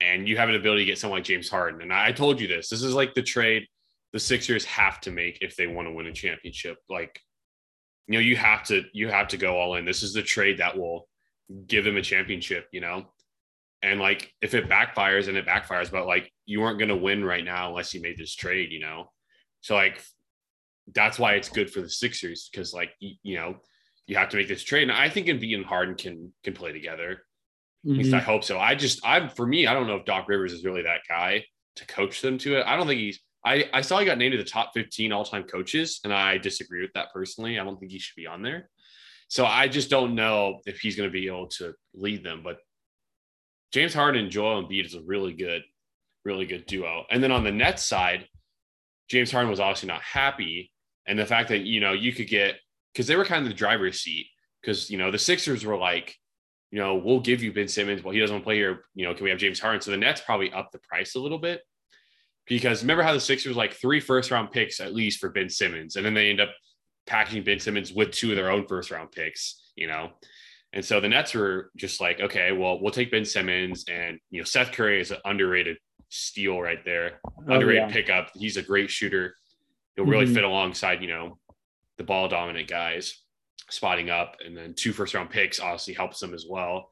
and 0.00 0.28
you 0.28 0.36
have 0.36 0.48
an 0.50 0.54
ability 0.56 0.82
to 0.82 0.86
get 0.86 0.98
someone 0.98 1.18
like 1.18 1.24
James 1.24 1.48
Harden. 1.48 1.80
And 1.80 1.92
I 1.92 2.12
told 2.12 2.40
you 2.40 2.46
this. 2.48 2.68
This 2.68 2.82
is 2.82 2.94
like 2.94 3.14
the 3.14 3.22
trade 3.22 3.66
the 4.12 4.20
Sixers 4.20 4.64
have 4.66 5.00
to 5.02 5.10
make 5.10 5.38
if 5.40 5.56
they 5.56 5.66
want 5.66 5.86
to 5.88 5.92
win 5.92 6.06
a 6.06 6.12
championship. 6.12 6.78
Like, 6.88 7.20
you 8.10 8.18
know, 8.18 8.22
you 8.24 8.34
have 8.34 8.64
to 8.64 8.82
you 8.92 9.08
have 9.08 9.28
to 9.28 9.36
go 9.36 9.56
all 9.56 9.76
in. 9.76 9.84
This 9.84 10.02
is 10.02 10.12
the 10.12 10.22
trade 10.22 10.58
that 10.58 10.76
will 10.76 11.08
give 11.68 11.84
them 11.84 11.96
a 11.96 12.02
championship, 12.02 12.66
you 12.72 12.80
know. 12.80 13.06
And 13.84 14.00
like 14.00 14.34
if 14.42 14.52
it 14.52 14.68
backfires 14.68 15.28
and 15.28 15.36
it 15.36 15.46
backfires, 15.46 15.92
but 15.92 16.08
like 16.08 16.32
you 16.44 16.64
aren't 16.64 16.80
gonna 16.80 16.96
win 16.96 17.24
right 17.24 17.44
now 17.44 17.68
unless 17.68 17.94
you 17.94 18.02
made 18.02 18.18
this 18.18 18.34
trade, 18.34 18.72
you 18.72 18.80
know. 18.80 19.12
So 19.60 19.76
like 19.76 20.02
that's 20.92 21.20
why 21.20 21.34
it's 21.34 21.48
good 21.50 21.70
for 21.72 21.82
the 21.82 21.88
Sixers 21.88 22.48
because 22.50 22.74
like 22.74 22.90
you, 22.98 23.14
you 23.22 23.36
know 23.36 23.58
you 24.08 24.16
have 24.16 24.28
to 24.30 24.36
make 24.38 24.48
this 24.48 24.64
trade. 24.64 24.82
And 24.82 24.92
I 24.92 25.08
think 25.08 25.28
Embiid 25.28 25.54
and 25.54 25.64
Harden 25.64 25.94
can 25.94 26.32
can 26.42 26.52
play 26.52 26.72
together. 26.72 27.22
At 27.88 27.92
least 27.92 28.12
I 28.12 28.18
Mhm. 28.18 28.24
hope 28.24 28.42
so. 28.42 28.58
I 28.58 28.74
just 28.74 29.06
I 29.06 29.28
for 29.28 29.46
me 29.46 29.68
I 29.68 29.72
don't 29.72 29.86
know 29.86 29.96
if 29.96 30.04
Doc 30.04 30.28
Rivers 30.28 30.52
is 30.52 30.64
really 30.64 30.82
that 30.82 31.02
guy 31.08 31.44
to 31.76 31.86
coach 31.86 32.22
them 32.22 32.38
to 32.38 32.56
it. 32.58 32.66
I 32.66 32.76
don't 32.76 32.88
think 32.88 32.98
he's. 32.98 33.20
I 33.44 33.68
I 33.72 33.80
saw 33.80 33.98
he 33.98 34.06
got 34.06 34.18
named 34.18 34.32
to 34.32 34.38
the 34.38 34.44
top 34.44 34.72
fifteen 34.74 35.12
all 35.12 35.24
time 35.24 35.44
coaches, 35.44 36.00
and 36.04 36.12
I 36.12 36.38
disagree 36.38 36.82
with 36.82 36.92
that 36.94 37.12
personally. 37.12 37.58
I 37.58 37.64
don't 37.64 37.78
think 37.78 37.92
he 37.92 37.98
should 37.98 38.16
be 38.16 38.26
on 38.26 38.42
there. 38.42 38.68
So 39.28 39.46
I 39.46 39.68
just 39.68 39.90
don't 39.90 40.14
know 40.14 40.60
if 40.66 40.80
he's 40.80 40.96
going 40.96 41.08
to 41.08 41.12
be 41.12 41.28
able 41.28 41.46
to 41.48 41.72
lead 41.94 42.24
them. 42.24 42.42
But 42.42 42.58
James 43.72 43.94
Harden 43.94 44.22
and 44.22 44.30
Joel 44.30 44.64
Embiid 44.64 44.84
is 44.84 44.94
a 44.94 45.02
really 45.02 45.32
good, 45.32 45.62
really 46.24 46.46
good 46.46 46.66
duo. 46.66 47.04
And 47.10 47.22
then 47.22 47.30
on 47.30 47.44
the 47.44 47.52
Nets 47.52 47.84
side, 47.84 48.26
James 49.08 49.30
Harden 49.30 49.50
was 49.50 49.60
obviously 49.60 49.88
not 49.88 50.02
happy, 50.02 50.72
and 51.06 51.18
the 51.18 51.26
fact 51.26 51.48
that 51.48 51.60
you 51.60 51.80
know 51.80 51.92
you 51.92 52.12
could 52.12 52.28
get 52.28 52.56
because 52.92 53.06
they 53.06 53.16
were 53.16 53.24
kind 53.24 53.44
of 53.44 53.48
the 53.48 53.56
driver's 53.56 54.00
seat 54.00 54.26
because 54.60 54.90
you 54.90 54.98
know 54.98 55.10
the 55.10 55.18
Sixers 55.18 55.64
were 55.64 55.78
like, 55.78 56.14
you 56.70 56.78
know, 56.78 56.96
we'll 56.96 57.20
give 57.20 57.42
you 57.42 57.52
Ben 57.52 57.68
Simmons. 57.68 58.02
Well, 58.02 58.12
he 58.12 58.20
doesn't 58.20 58.34
want 58.34 58.44
to 58.44 58.46
play 58.46 58.56
here. 58.56 58.84
You 58.94 59.06
know, 59.06 59.14
can 59.14 59.24
we 59.24 59.30
have 59.30 59.38
James 59.38 59.60
Harden? 59.60 59.80
So 59.80 59.90
the 59.90 59.96
Nets 59.96 60.20
probably 60.20 60.52
up 60.52 60.70
the 60.72 60.78
price 60.80 61.14
a 61.14 61.20
little 61.20 61.38
bit 61.38 61.62
because 62.50 62.82
remember 62.82 63.02
how 63.04 63.12
the 63.14 63.20
Sixers 63.20 63.56
like 63.56 63.72
three 63.74 64.00
first 64.00 64.30
round 64.30 64.50
picks 64.50 64.80
at 64.80 64.92
least 64.92 65.20
for 65.20 65.30
Ben 65.30 65.48
Simmons, 65.48 65.96
and 65.96 66.04
then 66.04 66.12
they 66.12 66.28
end 66.28 66.40
up 66.40 66.50
packaging 67.06 67.44
Ben 67.44 67.60
Simmons 67.60 67.92
with 67.92 68.10
two 68.10 68.30
of 68.30 68.36
their 68.36 68.50
own 68.50 68.66
first 68.66 68.90
round 68.90 69.10
picks. 69.12 69.70
You 69.76 69.86
know. 69.86 70.10
And 70.72 70.84
so 70.84 71.00
the 71.00 71.08
Nets 71.08 71.34
were 71.34 71.70
just 71.76 72.00
like, 72.00 72.20
okay, 72.20 72.52
well, 72.52 72.80
we'll 72.80 72.92
take 72.92 73.10
Ben 73.10 73.24
Simmons, 73.24 73.84
and 73.88 74.18
you 74.30 74.40
know, 74.40 74.44
Seth 74.44 74.72
Curry 74.72 75.00
is 75.00 75.10
an 75.10 75.18
underrated 75.24 75.78
steal 76.10 76.60
right 76.60 76.84
there 76.84 77.20
Oh, 77.24 77.54
underrated 77.54 77.88
yeah. 77.88 77.92
pickup. 77.92 78.30
He's 78.34 78.56
a 78.56 78.62
great 78.62 78.90
shooter. 78.90 79.34
He'll 79.96 80.04
really 80.06 80.26
Mhm. 80.26 80.34
fit 80.34 80.44
alongside, 80.44 81.02
you 81.02 81.08
know, 81.08 81.38
the 81.98 82.04
ball 82.04 82.28
dominant 82.28 82.68
guys 82.68 83.16
spotting 83.68 84.10
up. 84.10 84.36
And 84.44 84.56
then 84.56 84.74
two 84.74 84.92
first 84.92 85.14
round 85.14 85.30
picks 85.30 85.60
obviously 85.60 85.94
helps 85.94 86.18
them 86.20 86.34
as 86.34 86.46
well, 86.48 86.90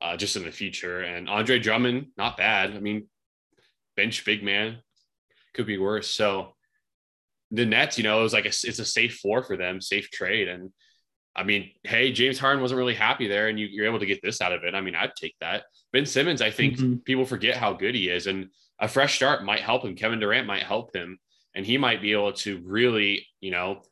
uh, 0.00 0.16
just 0.16 0.36
in 0.36 0.44
the 0.44 0.52
future. 0.52 1.00
And 1.00 1.28
Andre 1.28 1.58
Drummond, 1.58 2.12
not 2.16 2.36
bad. 2.36 2.70
I 2.76 2.78
mean, 2.80 3.08
bench 3.96 4.24
big 4.24 4.42
man 4.44 4.78
could 5.54 5.66
be 5.66 5.78
worse. 5.78 6.10
So 6.10 6.54
the 7.50 7.66
Nets, 7.66 7.98
you 7.98 8.04
know, 8.04 8.20
it 8.20 8.22
was 8.22 8.32
like 8.32 8.44
a, 8.44 8.48
it's 8.48 8.78
a 8.78 8.84
safe 8.84 9.18
four 9.18 9.42
for 9.42 9.56
them, 9.56 9.80
safe 9.80 10.10
trade. 10.10 10.48
And 10.48 10.70
I 11.34 11.44
mean, 11.44 11.70
hey, 11.84 12.12
James 12.12 12.38
Harden 12.38 12.60
wasn't 12.60 12.78
really 12.78 12.94
happy 12.94 13.28
there, 13.28 13.48
and 13.48 13.58
you, 13.58 13.66
you're 13.66 13.86
able 13.86 14.00
to 14.00 14.06
get 14.06 14.20
this 14.22 14.40
out 14.40 14.52
of 14.52 14.64
it. 14.64 14.74
I 14.74 14.80
mean, 14.80 14.94
I'd 14.94 15.14
take 15.16 15.34
that. 15.40 15.64
Ben 15.92 16.06
Simmons, 16.06 16.42
I 16.42 16.50
think 16.50 16.76
Mhm. 16.78 17.04
people 17.04 17.24
forget 17.24 17.56
how 17.56 17.72
good 17.72 17.94
he 17.94 18.08
is, 18.08 18.26
and 18.26 18.50
a 18.78 18.88
fresh 18.88 19.16
start 19.16 19.44
might 19.44 19.60
help 19.60 19.84
him. 19.84 19.94
Kevin 19.94 20.20
Durant 20.20 20.46
might 20.46 20.62
help 20.62 20.94
him, 20.94 21.18
and 21.54 21.64
he 21.64 21.78
might 21.78 22.02
be 22.02 22.12
able 22.12 22.32
to 22.32 22.60
really, 22.64 23.26
you 23.40 23.50
know, 23.50 23.82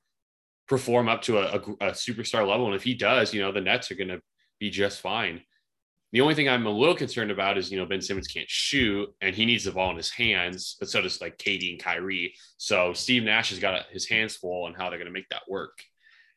perform 0.66 1.08
up 1.08 1.22
to 1.22 1.38
a, 1.38 1.42
a, 1.42 1.88
a 1.88 1.92
superstar 1.92 2.46
level. 2.46 2.66
And 2.66 2.74
if 2.74 2.82
he 2.82 2.94
does, 2.94 3.32
you 3.32 3.40
know, 3.40 3.52
the 3.52 3.60
Nets 3.60 3.90
are 3.90 3.94
going 3.96 4.08
to 4.08 4.20
be 4.58 4.70
just 4.70 5.00
fine. 5.00 5.42
The 6.12 6.22
only 6.22 6.34
thing 6.34 6.48
I'm 6.48 6.66
a 6.66 6.70
little 6.70 6.94
concerned 6.94 7.30
about 7.30 7.58
is, 7.58 7.70
you 7.70 7.78
know, 7.78 7.84
Ben 7.84 8.00
Simmons 8.00 8.28
can't 8.28 8.48
shoot 8.48 9.12
and 9.20 9.34
he 9.34 9.44
needs 9.44 9.64
the 9.64 9.72
ball 9.72 9.90
in 9.90 9.96
his 9.96 10.10
hands, 10.10 10.76
but 10.80 10.88
so 10.88 11.02
does 11.02 11.20
like 11.20 11.36
KD 11.36 11.72
and 11.72 11.82
Kyrie. 11.82 12.34
So 12.56 12.94
Steve 12.94 13.24
Nash 13.24 13.50
has 13.50 13.58
got 13.58 13.86
his 13.90 14.08
hands 14.08 14.34
full 14.34 14.64
on 14.64 14.72
how 14.72 14.88
they're 14.88 14.98
going 14.98 15.06
to 15.06 15.12
make 15.12 15.28
that 15.28 15.42
work. 15.48 15.78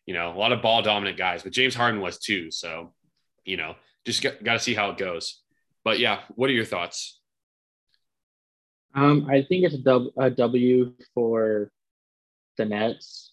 You 0.05 0.13
know, 0.13 0.33
a 0.33 0.37
lot 0.37 0.51
of 0.51 0.61
ball 0.61 0.81
dominant 0.81 1.17
guys, 1.17 1.43
but 1.43 1.53
James 1.53 1.73
Harden 1.73 2.01
was 2.01 2.17
too. 2.17 2.51
So, 2.51 2.93
you 3.45 3.55
know, 3.55 3.75
just 4.05 4.21
got, 4.21 4.43
got 4.43 4.53
to 4.53 4.59
see 4.59 4.73
how 4.73 4.89
it 4.89 4.97
goes. 4.97 5.41
But 5.85 5.99
yeah, 5.99 6.21
what 6.35 6.49
are 6.49 6.53
your 6.53 6.65
thoughts? 6.65 7.19
Um, 8.93 9.27
I 9.29 9.43
think 9.43 9.63
it's 9.63 9.75
a 9.75 10.29
W 10.31 10.93
for 11.13 11.71
the 12.57 12.65
Nets, 12.65 13.31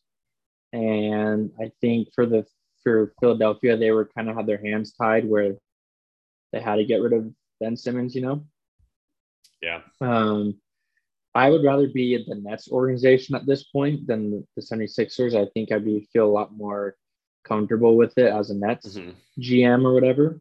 and 0.72 1.50
I 1.60 1.72
think 1.80 2.08
for 2.14 2.26
the 2.26 2.46
for 2.84 3.12
Philadelphia, 3.20 3.76
they 3.76 3.90
were 3.90 4.08
kind 4.16 4.30
of 4.30 4.36
had 4.36 4.46
their 4.46 4.62
hands 4.64 4.92
tied 4.92 5.28
where 5.28 5.56
they 6.52 6.60
had 6.60 6.76
to 6.76 6.84
get 6.84 7.00
rid 7.00 7.12
of 7.12 7.32
Ben 7.60 7.76
Simmons. 7.76 8.14
You 8.14 8.22
know, 8.22 8.44
Yeah. 9.62 9.82
um, 10.00 10.60
I 11.34 11.50
would 11.50 11.64
rather 11.64 11.88
be 11.88 12.14
at 12.14 12.26
the 12.26 12.34
Nets 12.36 12.70
organization 12.70 13.34
at 13.34 13.46
this 13.46 13.64
point 13.64 14.06
than 14.06 14.30
the, 14.30 14.46
the 14.56 14.62
76ers. 14.62 15.34
I 15.34 15.48
think 15.52 15.70
I'd 15.70 15.84
be 15.84 16.08
feel 16.12 16.26
a 16.26 16.30
lot 16.32 16.52
more 16.52 16.96
comfortable 17.44 17.96
with 17.96 18.16
it 18.18 18.32
as 18.32 18.50
a 18.50 18.54
Nets 18.54 18.98
Mhm. 18.98 19.14
GM 19.38 19.84
or 19.86 19.92
whatever. 19.94 20.40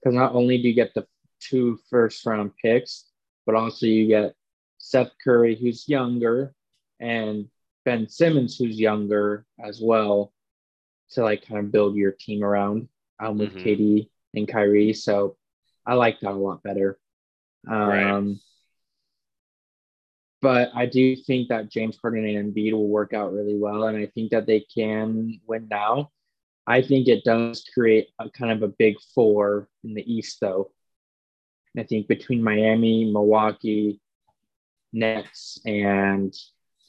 Because 0.00 0.14
not 0.14 0.34
only 0.34 0.60
do 0.60 0.68
you 0.68 0.74
get 0.74 0.94
the 0.94 1.06
two 1.40 1.78
first 1.90 2.24
round 2.26 2.52
picks, 2.56 3.10
but 3.46 3.54
also 3.54 3.86
you 3.86 4.06
get 4.06 4.34
Seth 4.78 5.12
Curry, 5.22 5.54
who's 5.56 5.88
younger, 5.88 6.54
and 7.00 7.48
Ben 7.84 8.08
Simmons, 8.08 8.56
who's 8.58 8.78
younger 8.78 9.46
as 9.58 9.80
well, 9.80 10.32
to 11.10 11.22
like 11.22 11.46
kind 11.46 11.64
of 11.64 11.72
build 11.72 11.96
your 11.96 12.12
team 12.12 12.42
around 12.42 12.88
um, 13.20 13.38
with 13.38 13.54
Mhm. 13.54 13.62
KD 13.62 14.10
and 14.34 14.48
Kyrie. 14.48 14.92
So 14.92 15.36
I 15.86 15.94
like 15.94 16.20
that 16.20 16.32
a 16.32 16.34
lot 16.34 16.62
better. 16.62 16.98
Um, 17.68 17.88
Right. 17.88 18.36
But 20.42 20.70
I 20.74 20.86
do 20.86 21.16
think 21.16 21.48
that 21.48 21.70
James 21.70 21.98
Harden 22.00 22.24
and 22.24 22.54
Embiid 22.54 22.72
will 22.72 22.88
work 22.88 23.12
out 23.12 23.32
really 23.32 23.56
well, 23.58 23.84
and 23.84 23.96
I 23.96 24.06
think 24.06 24.30
that 24.30 24.46
they 24.46 24.60
can 24.60 25.40
win 25.46 25.66
now. 25.68 26.10
I 26.66 26.82
think 26.82 27.08
it 27.08 27.24
does 27.24 27.64
create 27.72 28.08
a 28.18 28.28
kind 28.30 28.52
of 28.52 28.62
a 28.62 28.68
big 28.68 28.96
four 29.14 29.68
in 29.82 29.94
the 29.94 30.12
East, 30.12 30.38
though. 30.40 30.70
I 31.76 31.84
think 31.84 32.08
between 32.08 32.42
Miami, 32.42 33.10
Milwaukee, 33.10 34.00
Nets, 34.92 35.58
and 35.64 36.32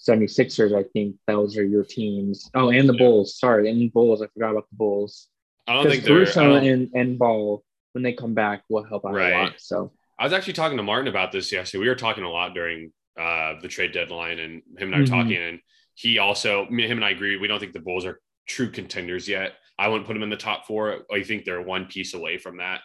76ers, 0.08 0.78
I 0.78 0.84
think 0.94 1.16
those 1.26 1.58
are 1.58 1.66
your 1.66 1.84
teams. 1.84 2.50
Oh, 2.54 2.70
and 2.70 2.88
the. 2.88 2.94
Bulls. 2.94 3.40
Sorry, 3.40 3.70
and 3.70 3.80
the 3.80 3.90
Bulls. 3.90 4.22
I 4.22 4.28
forgot 4.28 4.52
about 4.52 4.70
the 4.70 4.78
Bulls. 4.78 5.30
I 5.68 5.74
don't 5.74 5.90
think 5.90 6.04
they're. 6.04 6.16
Caruso 6.18 6.44
don't- 6.44 6.66
and, 6.66 6.90
and 6.94 7.20
Ball, 7.20 7.64
when 7.94 8.04
they 8.04 8.14
come 8.14 8.34
back, 8.34 8.64
will 8.70 8.84
help 8.84 9.06
out 9.06 9.14
Right. 9.14 9.34
a 9.34 9.38
lot. 9.44 9.54
So, 9.58 9.92
I 10.20 10.24
was 10.24 10.34
actually 10.34 10.54
talking 10.54 10.78
to 10.78 10.84
Martin 10.84 11.08
about 11.08 11.32
this 11.32 11.52
yesterday. 11.52 11.82
We 11.82 11.90
were 11.90 11.96
talking 11.96 12.24
a 12.24 12.30
lot 12.30 12.54
during 12.54 12.92
uh, 13.20 13.60
the 13.62 13.68
trade 13.68 13.92
deadline, 13.94 14.38
and 14.40 14.62
him 14.78 14.94
and 14.94 14.96
I 14.96 15.00
were 15.00 15.04
Mhm. 15.06 15.10
talking, 15.10 15.38
and 15.38 15.60
he 15.96 16.20
also, 16.20 16.68
me, 16.70 16.86
him 16.88 17.00
and 17.00 17.06
I 17.06 17.10
agree. 17.10 17.36
We 17.38 17.48
don't 17.48 17.60
think 17.60 17.74
the 17.74 17.80
Bulls 17.80 18.06
are 18.06 18.20
true 18.48 18.70
contenders 18.72 19.28
yet. 19.28 19.54
I 19.80 19.88
wouldn't 19.88 20.06
put 20.06 20.14
them 20.14 20.22
in 20.24 20.30
the 20.30 20.38
top 20.38 20.68
four. 20.68 21.04
I 21.12 21.24
think 21.24 21.44
they're 21.44 21.62
one 21.62 21.86
piece 21.88 22.14
away 22.14 22.38
from 22.38 22.58
that. 22.58 22.82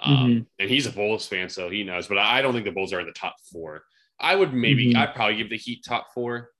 Um, 0.00 0.16
Mm-hmm. 0.16 0.42
And 0.58 0.70
he's 0.70 0.86
a 0.86 0.90
Bulls 0.92 1.26
fan, 1.28 1.48
so 1.48 1.70
he 1.70 1.84
knows. 1.84 2.08
But 2.08 2.18
I 2.18 2.42
don't 2.42 2.52
think 2.52 2.64
the 2.64 2.72
Bulls 2.72 2.92
are 2.92 2.98
in 3.00 3.06
the 3.06 3.12
top 3.12 3.36
four. 3.52 3.84
I 4.18 4.34
would 4.34 4.52
maybe, 4.52 4.92
Mhm. 4.92 4.96
I'd 4.96 5.14
probably 5.14 5.36
give 5.36 5.50
the 5.50 5.56
Heat 5.56 5.84
top 5.86 6.12
four, 6.14 6.50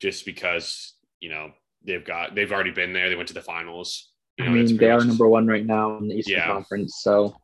just 0.00 0.24
because 0.24 0.94
you 1.20 1.30
know 1.30 1.52
they've 1.82 2.04
got 2.04 2.34
they've 2.36 2.52
already 2.52 2.70
been 2.70 2.92
there. 2.92 3.08
They 3.08 3.16
went 3.16 3.28
to 3.28 3.34
the 3.34 3.42
finals. 3.42 4.12
You 4.38 4.44
I 4.44 4.48
know, 4.48 4.54
mean, 4.54 4.76
they 4.76 4.90
are 4.90 5.04
number 5.04 5.28
one 5.28 5.46
right 5.46 5.64
now 5.64 5.96
in 5.98 6.08
the 6.08 6.14
Eastern 6.16 6.34
Yeah. 6.38 6.46
Conference. 6.46 6.98
So, 7.02 7.36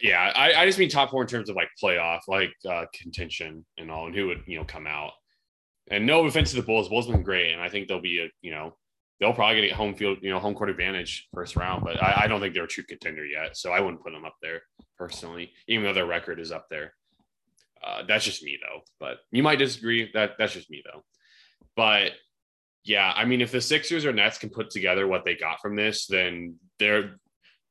Yeah, 0.00 0.32
I, 0.34 0.62
I 0.62 0.66
just 0.66 0.78
mean 0.78 0.88
top 0.88 1.10
four 1.10 1.22
in 1.22 1.28
terms 1.28 1.48
of 1.48 1.56
like 1.56 1.68
playoff, 1.82 2.20
like 2.28 2.52
uh, 2.68 2.86
contention 2.92 3.64
and 3.78 3.90
all, 3.90 4.06
and 4.06 4.14
who 4.14 4.26
would 4.26 4.42
you 4.46 4.58
know 4.58 4.64
come 4.64 4.86
out. 4.86 5.12
And 5.90 6.04
no 6.04 6.24
offense 6.26 6.50
to 6.50 6.56
the 6.56 6.62
Bulls, 6.62 6.88
Bulls 6.88 7.06
been 7.06 7.22
great, 7.22 7.52
and 7.52 7.60
I 7.62 7.68
think 7.68 7.86
they'll 7.88 8.00
be 8.00 8.20
a 8.20 8.28
you 8.42 8.50
know 8.50 8.76
they'll 9.20 9.32
probably 9.32 9.62
get 9.62 9.70
a 9.72 9.74
home 9.76 9.94
field 9.94 10.18
you 10.20 10.30
know 10.30 10.38
home 10.40 10.54
court 10.54 10.68
advantage 10.70 11.28
first 11.32 11.54
round, 11.56 11.84
but 11.84 12.02
I, 12.02 12.22
I 12.24 12.26
don't 12.26 12.40
think 12.40 12.52
they're 12.54 12.64
a 12.64 12.68
true 12.68 12.84
contender 12.84 13.24
yet, 13.24 13.56
so 13.56 13.70
I 13.72 13.80
wouldn't 13.80 14.02
put 14.02 14.12
them 14.12 14.24
up 14.24 14.34
there 14.42 14.62
personally, 14.98 15.52
even 15.68 15.84
though 15.84 15.94
their 15.94 16.06
record 16.06 16.40
is 16.40 16.50
up 16.52 16.66
there. 16.70 16.92
Uh, 17.86 18.02
that's 18.08 18.24
just 18.24 18.42
me 18.42 18.58
though, 18.60 18.80
but 18.98 19.18
you 19.30 19.42
might 19.44 19.56
disagree. 19.60 20.10
That 20.12 20.32
that's 20.38 20.52
just 20.54 20.68
me 20.70 20.82
though. 20.84 21.04
But 21.76 22.12
yeah, 22.86 23.12
I 23.14 23.24
mean, 23.24 23.40
if 23.40 23.50
the 23.50 23.60
Sixers 23.60 24.04
or 24.04 24.12
Nets 24.12 24.38
can 24.38 24.48
put 24.48 24.70
together 24.70 25.08
what 25.08 25.24
they 25.24 25.34
got 25.34 25.60
from 25.60 25.74
this, 25.74 26.06
then 26.06 26.54
they're 26.78 27.16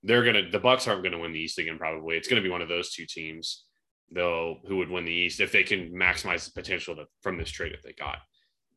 they're 0.04 0.24
gonna 0.24 0.50
the 0.52 0.60
Bucks 0.60 0.88
aren't 0.88 1.04
gonna 1.04 1.20
win 1.20 1.32
the 1.32 1.40
East 1.40 1.58
again. 1.58 1.78
Probably 1.78 2.18
it's 2.18 2.28
gonna 2.28 2.42
be 2.42 2.50
one 2.50 2.62
of 2.62 2.68
those 2.68 2.92
two 2.92 3.06
teams, 3.06 3.64
though, 4.12 4.58
who 4.68 4.78
would 4.78 4.90
win 4.90 5.06
the 5.06 5.14
East 5.14 5.40
if 5.40 5.54
they 5.54 5.64
can 5.64 5.92
maximize 5.94 6.46
the 6.46 6.52
potential 6.52 6.96
that, 6.96 7.08
from 7.22 7.38
this 7.38 7.50
trade 7.50 7.72
that 7.72 7.84
they 7.84 7.94
got. 7.94 8.18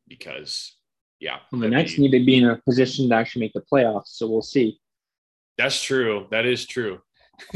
because 0.07 0.75
yeah. 1.19 1.39
Well, 1.51 1.59
the 1.59 1.67
Nets 1.67 1.95
be, 1.95 2.03
need 2.03 2.17
to 2.17 2.25
be 2.25 2.37
in 2.37 2.45
a 2.45 2.55
position 2.55 3.09
to 3.09 3.15
actually 3.15 3.41
make 3.41 3.53
the 3.53 3.63
playoffs, 3.71 4.07
so 4.07 4.27
we'll 4.29 4.41
see. 4.41 4.79
That's 5.57 5.83
true. 5.83 6.27
That 6.31 6.45
is 6.45 6.65
true. 6.65 7.01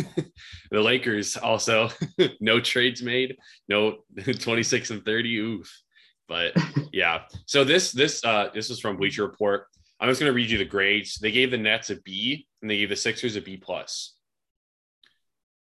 the 0.71 0.81
Lakers 0.81 1.37
also 1.37 1.89
no 2.41 2.59
trades 2.59 3.01
made, 3.01 3.37
no 3.69 3.99
26 4.39 4.89
and 4.89 5.05
30. 5.05 5.37
Oof. 5.37 5.83
But 6.27 6.53
yeah. 6.93 7.23
So 7.45 7.63
this 7.63 7.91
this 7.91 8.23
uh 8.23 8.49
this 8.53 8.69
is 8.69 8.79
from 8.79 8.97
Bleacher 8.97 9.23
Report. 9.23 9.67
I'm 9.99 10.09
just 10.09 10.19
gonna 10.19 10.33
read 10.33 10.49
you 10.49 10.57
the 10.57 10.65
grades. 10.65 11.17
They 11.19 11.31
gave 11.31 11.51
the 11.51 11.57
Nets 11.57 11.89
a 11.89 11.95
B 12.01 12.47
and 12.61 12.69
they 12.69 12.77
gave 12.77 12.89
the 12.89 12.95
Sixers 12.95 13.35
a 13.35 13.41
B 13.41 13.57
plus. 13.57 14.15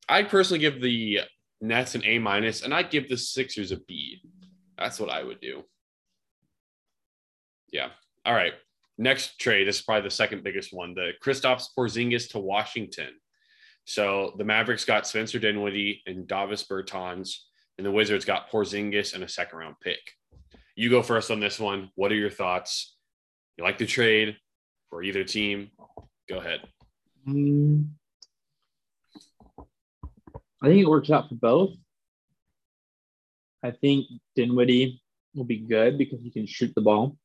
I'd 0.10 0.30
personally 0.30 0.60
give 0.60 0.82
the 0.82 1.22
Nets 1.62 1.96
an 1.96 2.06
A 2.06 2.20
minus, 2.20 2.62
and 2.62 2.74
I'd 2.74 2.92
give 2.92 3.10
the 3.10 3.18
Sixers 3.18 3.72
a 3.72 3.78
B. 3.78 4.22
That's 4.78 5.00
what 5.00 5.10
I 5.10 5.24
would 5.24 5.42
do. 5.42 5.64
Yeah. 7.72 7.90
All 8.26 8.34
right. 8.34 8.54
Next 8.98 9.40
trade. 9.40 9.68
This 9.68 9.78
is 9.78 9.82
probably 9.82 10.04
the 10.04 10.12
second 10.12 10.44
biggest 10.44 10.74
one. 10.74 10.94
The 10.94 11.12
Kristaps 11.24 11.66
Porzingis 11.78 12.32
to 12.32 12.40
Washington. 12.40 13.10
So 13.86 14.34
the 14.38 14.44
Mavericks 14.44 14.86
got 14.86 15.08
Spencer 15.08 15.40
Dinwiddie 15.40 16.04
and 16.06 16.28
Davis 16.28 16.66
Bertans, 16.66 17.38
and 17.78 17.86
the 17.86 17.92
Wizards 17.92 18.26
got 18.26 18.50
Porzingis 18.50 19.14
and 19.14 19.24
a 19.24 19.30
second 19.30 19.60
round 19.60 19.76
pick. 19.82 20.00
You 20.78 20.92
go 20.92 21.02
first 21.02 21.32
on 21.32 21.40
this 21.40 21.60
one. 21.60 21.90
What 21.96 22.12
are 22.12 22.16
your 22.16 22.30
thoughts? 22.30 22.96
You 23.58 23.64
like 23.64 23.80
the 23.80 23.88
trade 23.88 24.38
for 24.92 25.02
either 25.02 25.24
team? 25.24 25.72
Go 26.30 26.38
ahead. 26.38 26.60
Um, 27.28 27.96
I 29.58 30.68
think 30.68 30.80
it 30.80 30.88
works 30.88 31.10
out 31.10 31.30
for 31.30 31.36
both. 31.36 31.72
I 33.64 33.72
think 33.72 34.06
Dinwiddie 34.36 35.02
will 35.34 35.46
be 35.46 35.58
good 35.58 35.98
because 35.98 36.22
he 36.22 36.30
can 36.30 36.46
shoot 36.46 36.72
the 36.76 36.82
ball 36.82 37.18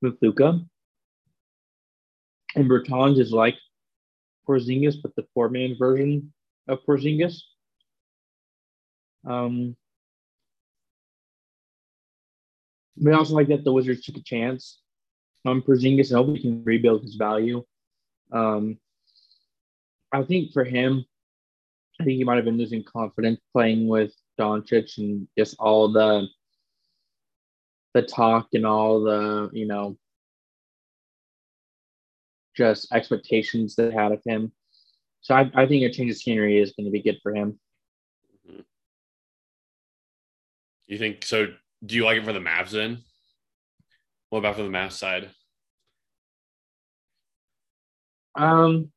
with 0.00 0.16
Luka. 0.22 0.60
And 2.56 2.70
Bertans 2.70 3.18
is 3.18 3.32
like 3.32 3.56
Porzingis, 4.48 4.96
but 5.02 5.14
the 5.14 5.26
four 5.34 5.50
man 5.50 5.76
version 5.78 6.32
of 6.68 6.78
Porzingis. 6.88 7.42
Um, 9.26 9.76
but 12.96 13.12
I 13.12 13.16
also 13.16 13.34
like 13.34 13.48
that 13.48 13.64
the 13.64 13.72
Wizards 13.72 14.04
took 14.04 14.16
a 14.16 14.22
chance 14.22 14.80
on 15.44 15.62
Porzingis 15.62 16.10
and 16.10 16.16
hope 16.16 16.36
he 16.36 16.42
can 16.42 16.64
rebuild 16.64 17.02
his 17.02 17.16
value. 17.16 17.64
Um, 18.32 18.78
I 20.12 20.22
think 20.22 20.52
for 20.52 20.64
him, 20.64 21.04
I 22.00 22.04
think 22.04 22.16
he 22.16 22.24
might 22.24 22.36
have 22.36 22.44
been 22.44 22.58
losing 22.58 22.84
confidence 22.84 23.40
playing 23.52 23.88
with 23.88 24.12
Doncic 24.38 24.98
and 24.98 25.28
just 25.36 25.56
all 25.58 25.92
the 25.92 26.26
the 27.94 28.02
talk 28.02 28.48
and 28.54 28.66
all 28.66 29.02
the 29.02 29.50
you 29.52 29.66
know 29.66 29.96
just 32.56 32.92
expectations 32.92 33.74
they 33.74 33.90
had 33.90 34.12
of 34.12 34.22
him. 34.24 34.52
So 35.20 35.34
I, 35.34 35.50
I 35.54 35.66
think 35.66 35.84
a 35.84 35.90
change 35.90 36.10
of 36.10 36.16
scenery 36.16 36.60
is 36.60 36.72
going 36.72 36.86
to 36.86 36.92
be 36.92 37.02
good 37.02 37.18
for 37.22 37.34
him. 37.34 37.58
Mm-hmm. 38.48 38.60
You 40.86 40.98
think 40.98 41.24
so? 41.24 41.48
Do 41.84 41.96
you 41.96 42.04
like 42.04 42.18
it 42.18 42.24
for 42.24 42.32
the 42.32 42.38
Mavs 42.40 42.70
then? 42.70 42.98
What 44.30 44.38
about 44.40 44.56
for 44.56 44.62
the 44.62 44.68
Mavs 44.68 44.92
side? 44.92 45.30
Um, 48.34 48.90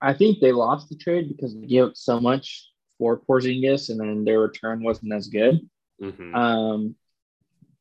I 0.00 0.14
think 0.14 0.40
they 0.40 0.52
lost 0.52 0.88
the 0.88 0.96
trade 0.96 1.28
because 1.28 1.54
they 1.54 1.66
gave 1.66 1.84
up 1.84 1.96
so 1.96 2.18
much 2.18 2.68
for 2.98 3.20
Porzingis, 3.20 3.90
and 3.90 4.00
then 4.00 4.24
their 4.24 4.40
return 4.40 4.82
wasn't 4.82 5.12
as 5.12 5.28
good. 5.28 5.60
Mm-hmm. 6.02 6.34
Um, 6.34 6.96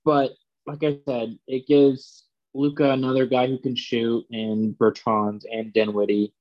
but 0.06 0.32
like 0.68 0.84
I 0.84 1.00
said, 1.08 1.38
it 1.48 1.68
gives 1.68 2.26
Luka 2.54 2.92
another 2.92 3.26
guy 3.26 3.48
who 3.48 3.58
can 3.58 3.76
shoot, 3.76 4.26
and 4.30 4.78
Bertans 4.78 5.46
and 5.52 5.74
Dinwiddie, 5.74 6.34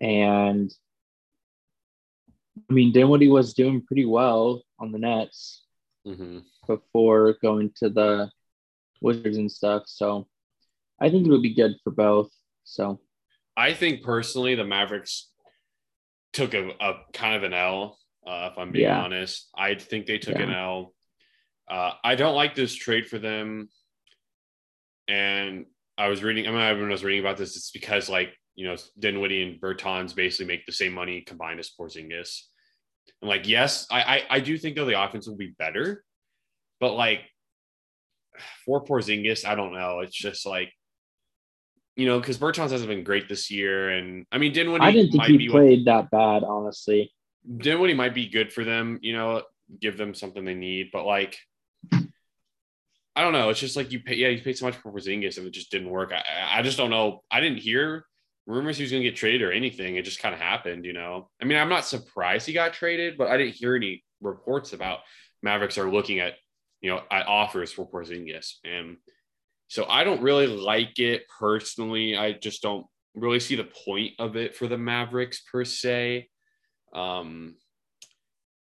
and 0.00 0.72
I 2.68 2.72
mean 2.72 2.92
Dinwiddie 2.92 3.28
was 3.28 3.54
doing 3.54 3.82
pretty 3.82 4.04
well 4.04 4.62
on 4.78 4.92
the 4.92 4.98
Nets 4.98 5.62
mm-hmm. 6.06 6.38
before 6.66 7.36
going 7.42 7.70
to 7.76 7.88
the 7.88 8.30
Wizards 9.00 9.36
and 9.36 9.50
stuff. 9.50 9.84
So 9.86 10.28
I 11.00 11.10
think 11.10 11.26
it 11.26 11.30
would 11.30 11.42
be 11.42 11.54
good 11.54 11.76
for 11.82 11.90
both. 11.90 12.30
So 12.64 13.00
I 13.56 13.74
think 13.74 14.02
personally, 14.02 14.54
the 14.54 14.64
Mavericks 14.64 15.30
took 16.32 16.54
a, 16.54 16.70
a 16.80 16.94
kind 17.12 17.36
of 17.36 17.42
an 17.42 17.52
L. 17.52 17.98
Uh, 18.26 18.50
if 18.52 18.58
I'm 18.58 18.70
being 18.70 18.84
yeah. 18.84 19.02
honest, 19.02 19.48
I 19.56 19.74
think 19.74 20.06
they 20.06 20.18
took 20.18 20.36
yeah. 20.36 20.44
an 20.44 20.52
L. 20.52 20.94
Uh, 21.68 21.92
I 22.04 22.14
don't 22.14 22.34
like 22.34 22.54
this 22.54 22.74
trade 22.74 23.08
for 23.08 23.18
them. 23.18 23.68
And 25.08 25.66
I 25.98 26.08
was 26.08 26.22
reading, 26.22 26.46
I 26.46 26.50
mean, 26.50 26.60
everyone 26.60 26.90
was 26.90 27.04
reading 27.04 27.20
about 27.20 27.36
this. 27.36 27.56
It's 27.56 27.70
because 27.72 28.08
like, 28.08 28.34
you 28.54 28.66
know, 28.66 28.76
Dinwiddie 28.98 29.42
and 29.42 29.60
Bertans 29.60 30.14
basically 30.14 30.46
make 30.46 30.66
the 30.66 30.72
same 30.72 30.92
money 30.92 31.22
combined 31.22 31.58
as 31.58 31.70
Porzingis. 31.78 32.42
I'm 33.22 33.28
like, 33.28 33.48
yes, 33.48 33.86
I, 33.90 34.02
I, 34.02 34.22
I 34.30 34.40
do 34.40 34.58
think 34.58 34.76
though 34.76 34.84
the 34.84 35.00
offense 35.02 35.28
will 35.28 35.36
be 35.36 35.54
better, 35.58 36.04
but 36.80 36.94
like 36.94 37.20
for 38.64 38.84
Porzingis, 38.84 39.46
I 39.46 39.54
don't 39.54 39.72
know. 39.72 40.00
It's 40.00 40.16
just 40.16 40.44
like, 40.44 40.72
you 41.94 42.06
know, 42.06 42.18
because 42.18 42.38
Bertans 42.38 42.70
hasn't 42.70 42.88
been 42.88 43.04
great 43.04 43.28
this 43.28 43.50
year, 43.50 43.90
and 43.90 44.26
I 44.32 44.38
mean 44.38 44.52
Dinwiddie. 44.52 44.84
I 44.84 44.92
didn't 44.92 45.12
think 45.12 45.40
he 45.40 45.48
played 45.48 45.86
what, 45.86 46.10
that 46.10 46.10
bad, 46.10 46.42
honestly. 46.42 47.12
Dinwiddie 47.56 47.94
might 47.94 48.14
be 48.14 48.28
good 48.28 48.52
for 48.52 48.64
them, 48.64 48.98
you 49.02 49.12
know, 49.12 49.42
give 49.80 49.96
them 49.96 50.14
something 50.14 50.44
they 50.44 50.54
need, 50.54 50.90
but 50.92 51.04
like 51.04 51.36
I 53.14 53.22
don't 53.22 53.34
know. 53.34 53.50
It's 53.50 53.60
just 53.60 53.76
like 53.76 53.92
you 53.92 54.00
pay. 54.00 54.14
Yeah, 54.14 54.28
you 54.28 54.40
paid 54.42 54.56
so 54.56 54.64
much 54.64 54.76
for 54.76 54.90
Porzingis, 54.90 55.36
and 55.36 55.46
it 55.46 55.50
just 55.50 55.70
didn't 55.70 55.90
work. 55.90 56.12
I, 56.12 56.58
I 56.58 56.62
just 56.62 56.78
don't 56.78 56.90
know. 56.90 57.22
I 57.30 57.40
didn't 57.40 57.58
hear 57.58 58.06
rumors 58.46 58.76
he 58.76 58.82
was 58.82 58.90
going 58.90 59.02
to 59.02 59.08
get 59.08 59.16
traded 59.16 59.42
or 59.42 59.52
anything. 59.52 59.96
It 59.96 60.04
just 60.04 60.20
kind 60.20 60.34
of 60.34 60.40
happened, 60.40 60.84
you 60.84 60.92
know. 60.92 61.30
I 61.40 61.44
mean, 61.44 61.58
I'm 61.58 61.68
not 61.68 61.86
surprised 61.86 62.46
he 62.46 62.52
got 62.52 62.72
traded, 62.72 63.16
but 63.16 63.28
I 63.28 63.36
didn't 63.36 63.54
hear 63.54 63.76
any 63.76 64.04
reports 64.20 64.72
about 64.72 65.00
Mavericks 65.42 65.78
are 65.78 65.90
looking 65.90 66.20
at, 66.20 66.34
you 66.80 66.90
know, 66.90 67.00
at 67.10 67.26
offers 67.26 67.72
for 67.72 67.88
Porzingis, 67.88 68.54
and 68.64 68.96
so 69.68 69.86
I 69.88 70.04
don't 70.04 70.22
really 70.22 70.46
like 70.46 70.98
it 70.98 71.22
personally. 71.38 72.16
I 72.16 72.32
just 72.32 72.62
don't 72.62 72.86
really 73.14 73.40
see 73.40 73.56
the 73.56 73.64
point 73.64 74.12
of 74.18 74.36
it 74.36 74.54
for 74.54 74.66
the 74.66 74.76
Mavericks 74.76 75.42
per 75.50 75.64
se, 75.64 76.28
um, 76.94 77.54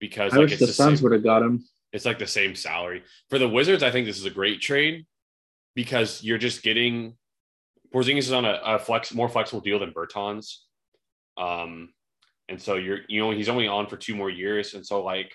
because 0.00 0.32
I 0.32 0.36
like, 0.36 0.50
wish 0.50 0.58
the, 0.58 0.66
the 0.66 0.72
Suns 0.72 1.00
would 1.02 1.12
have 1.12 1.22
got 1.22 1.42
him. 1.42 1.64
It's 1.92 2.04
like 2.04 2.18
the 2.18 2.26
same 2.26 2.54
salary. 2.54 3.02
For 3.30 3.38
the 3.38 3.48
Wizards, 3.48 3.82
I 3.82 3.90
think 3.90 4.06
this 4.06 4.18
is 4.18 4.24
a 4.24 4.30
great 4.30 4.60
trade 4.60 5.06
because 5.74 6.22
you're 6.22 6.38
just 6.38 6.62
getting 6.62 7.16
Porzingis 7.92 8.18
is 8.18 8.32
on 8.32 8.44
a, 8.44 8.60
a 8.64 8.78
flex 8.78 9.14
more 9.14 9.28
flexible 9.28 9.60
deal 9.60 9.78
than 9.78 9.92
Bertans. 9.92 10.56
Um, 11.36 11.90
and 12.48 12.60
so 12.60 12.74
you're 12.74 13.00
you 13.08 13.20
know 13.20 13.30
he's 13.30 13.48
only 13.48 13.68
on 13.68 13.86
for 13.86 13.96
two 13.96 14.14
more 14.14 14.30
years, 14.30 14.74
and 14.74 14.84
so 14.84 15.02
like 15.02 15.34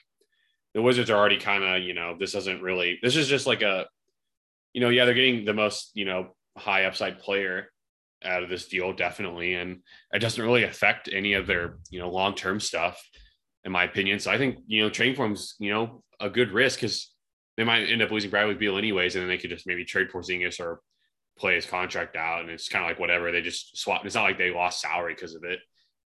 the 0.74 0.82
Wizards 0.82 1.10
are 1.10 1.17
already 1.17 1.39
kind 1.39 1.63
of 1.63 1.82
you 1.82 1.93
know 1.93 2.15
this 2.20 2.34
doesn't 2.34 2.62
really 2.62 3.00
this 3.02 3.15
is 3.15 3.28
just 3.28 3.48
like 3.48 3.62
a 3.62 3.88
you 4.74 4.82
know 4.82 4.89
yeah 4.89 5.06
they're 5.06 5.13
getting 5.13 5.46
the 5.46 5.54
most 5.54 5.91
you 5.96 6.06
know 6.06 6.36
high 6.58 6.86
upside 6.86 7.20
player 7.20 7.72
out 8.24 8.43
of 8.43 8.50
this 8.50 8.67
deal 8.67 8.93
definitely, 8.93 9.56
and 9.56 9.82
it 10.13 10.20
doesn't 10.20 10.43
really 10.43 10.63
affect 10.63 11.10
any 11.12 11.34
of 11.34 11.48
their 11.48 11.78
you 11.89 12.00
know 12.00 12.10
long 12.10 12.36
term 12.36 12.60
stuff 12.60 13.02
in 13.63 13.72
my 13.72 13.84
opinion. 13.84 14.20
So 14.20 14.32
I 14.32 14.38
think 14.38 14.60
you 14.67 14.84
know 14.84 14.89
trading 14.89 15.15
for 15.15 15.26
him's 15.26 15.56
you 15.60 15.72
know 15.72 16.04
a 16.20 16.30
good 16.30 16.52
risk 16.52 16.80
because 16.80 17.13
they 17.58 17.63
might 17.63 17.86
end 17.86 18.02
up 18.02 18.12
losing 18.12 18.30
Bradley 18.30 18.56
Beal 18.56 18.78
anyways, 18.78 19.15
and 19.15 19.24
then 19.24 19.30
they 19.30 19.38
could 19.38 19.50
just 19.50 19.67
maybe 19.67 19.86
trade 19.86 20.10
Porzingis 20.10 20.60
or 20.60 20.82
play 21.38 21.56
his 21.56 21.65
contract 21.65 22.15
out, 22.15 22.41
and 22.41 22.50
it's 22.50 22.69
kind 22.69 22.84
of 22.84 22.89
like 22.89 23.00
whatever. 23.00 23.32
They 23.32 23.41
just 23.41 23.78
swap. 23.78 24.06
It's 24.06 24.15
not 24.15 24.23
like 24.23 24.38
they 24.38 24.52
lost 24.52 24.82
salary 24.82 25.13
because 25.13 25.36
of 25.36 25.43
it. 25.43 25.60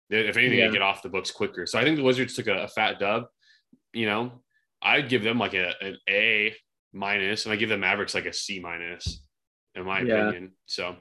They, 0.10 0.20
if 0.28 0.38
anything, 0.38 0.60
yeah. 0.60 0.68
they 0.68 0.74
get 0.74 0.82
off 0.82 1.02
the 1.02 1.10
books 1.10 1.32
quicker. 1.32 1.66
So 1.66 1.80
I 1.80 1.84
think 1.84 1.98
the 1.98 2.04
Wizards 2.04 2.36
took 2.36 2.48
a, 2.48 2.64
a 2.64 2.68
fat 2.68 3.00
dub. 3.00 3.26
You 3.94 4.06
know, 4.06 4.44
I'd 4.82 5.10
give 5.10 5.24
them 5.24 5.38
like 5.38 5.54
a, 5.54 5.74
an 5.82 5.98
A 6.10 6.56
minus, 6.94 7.46
and 7.46 7.54
I 7.54 7.56
give 7.56 7.70
the 7.70 7.78
Mavericks 7.78 8.16
like 8.16 8.26
a 8.26 8.34
C 8.34 8.60
minus, 8.60 9.22
in 9.76 9.86
my 9.86 10.02
yeah. 10.02 10.28
opinion. 10.28 10.54
So. 10.66 10.96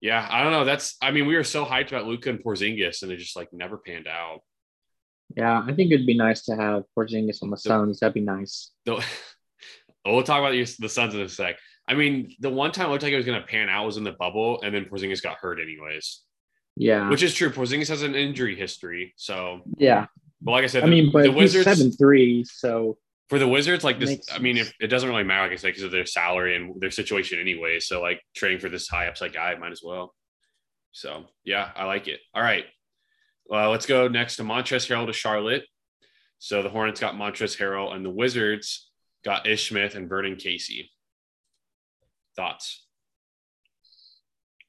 Yeah, 0.00 0.24
I 0.30 0.44
don't 0.44 0.52
know. 0.52 0.64
That's 0.64 0.96
I 1.02 1.10
mean, 1.10 1.26
we 1.26 1.34
were 1.34 1.42
so 1.42 1.64
hyped 1.64 1.88
about 1.88 2.06
Luka 2.06 2.30
and 2.30 2.38
Porzingis, 2.38 3.02
and 3.02 3.10
it 3.10 3.16
just 3.16 3.34
like 3.34 3.52
never 3.52 3.76
panned 3.76 4.06
out. 4.06 4.42
Yeah, 5.36 5.62
I 5.66 5.72
think 5.72 5.92
it'd 5.92 6.06
be 6.06 6.16
nice 6.16 6.42
to 6.46 6.56
have 6.56 6.84
Porzingis 6.96 7.42
on 7.42 7.50
the 7.50 7.56
Suns. 7.56 8.00
That'd 8.00 8.14
be 8.14 8.20
nice. 8.20 8.70
The, 8.84 9.04
we'll 10.06 10.22
talk 10.22 10.38
about 10.38 10.52
the 10.52 10.88
Suns 10.88 11.14
in 11.14 11.20
a 11.20 11.28
sec. 11.28 11.56
I 11.88 11.94
mean, 11.94 12.34
the 12.38 12.50
one 12.50 12.70
time 12.70 12.86
it 12.86 12.90
looked 12.90 13.02
like 13.02 13.12
it 13.12 13.16
was 13.16 13.24
going 13.24 13.40
to 13.40 13.46
pan 13.46 13.68
out 13.70 13.86
was 13.86 13.96
in 13.96 14.04
the 14.04 14.12
bubble, 14.12 14.60
and 14.62 14.74
then 14.74 14.84
Porzingis 14.84 15.22
got 15.22 15.38
hurt 15.38 15.58
anyways. 15.58 16.22
Yeah, 16.76 17.08
which 17.08 17.22
is 17.22 17.34
true. 17.34 17.50
Porzingis 17.50 17.88
has 17.88 18.02
an 18.02 18.14
injury 18.14 18.54
history, 18.54 19.14
so 19.16 19.62
yeah. 19.78 20.06
But 20.40 20.52
like 20.52 20.64
I 20.64 20.68
said, 20.68 20.84
I 20.84 20.86
mean, 20.86 21.10
but 21.10 21.24
the 21.24 21.32
Wizards 21.32 21.64
seven 21.64 21.90
three, 21.90 22.44
so 22.44 22.98
for 23.28 23.38
the 23.38 23.48
Wizards, 23.48 23.82
like 23.82 23.98
this, 23.98 24.20
I 24.32 24.38
mean, 24.38 24.58
if, 24.58 24.72
it 24.80 24.86
doesn't 24.86 25.08
really 25.08 25.24
matter, 25.24 25.42
like 25.42 25.52
I 25.52 25.56
said, 25.56 25.68
because 25.68 25.82
of 25.82 25.90
their 25.90 26.06
salary 26.06 26.56
and 26.56 26.80
their 26.80 26.90
situation 26.90 27.40
anyway. 27.40 27.80
So 27.80 28.00
like 28.00 28.20
trading 28.36 28.60
for 28.60 28.68
this 28.68 28.86
high 28.86 29.08
upside 29.08 29.32
guy 29.32 29.54
might 29.56 29.72
as 29.72 29.82
well. 29.82 30.14
So 30.92 31.24
yeah, 31.44 31.70
I 31.74 31.84
like 31.84 32.06
it. 32.06 32.20
All 32.34 32.42
right, 32.42 32.66
well, 33.46 33.70
let's 33.70 33.86
go 33.86 34.08
next 34.08 34.36
to 34.36 34.44
Montrezl 34.44 34.88
Harrell 34.88 35.06
to 35.06 35.12
Charlotte. 35.12 35.64
So 36.38 36.62
the 36.62 36.68
Hornets 36.68 37.00
got 37.00 37.14
Montrezl 37.14 37.58
Harrell, 37.58 37.92
and 37.94 38.04
the 38.04 38.10
Wizards 38.10 38.88
got 39.24 39.48
Ish 39.48 39.70
Smith 39.70 39.96
and 39.96 40.08
Vernon 40.08 40.36
Carey. 40.36 40.90
Thoughts? 42.38 42.86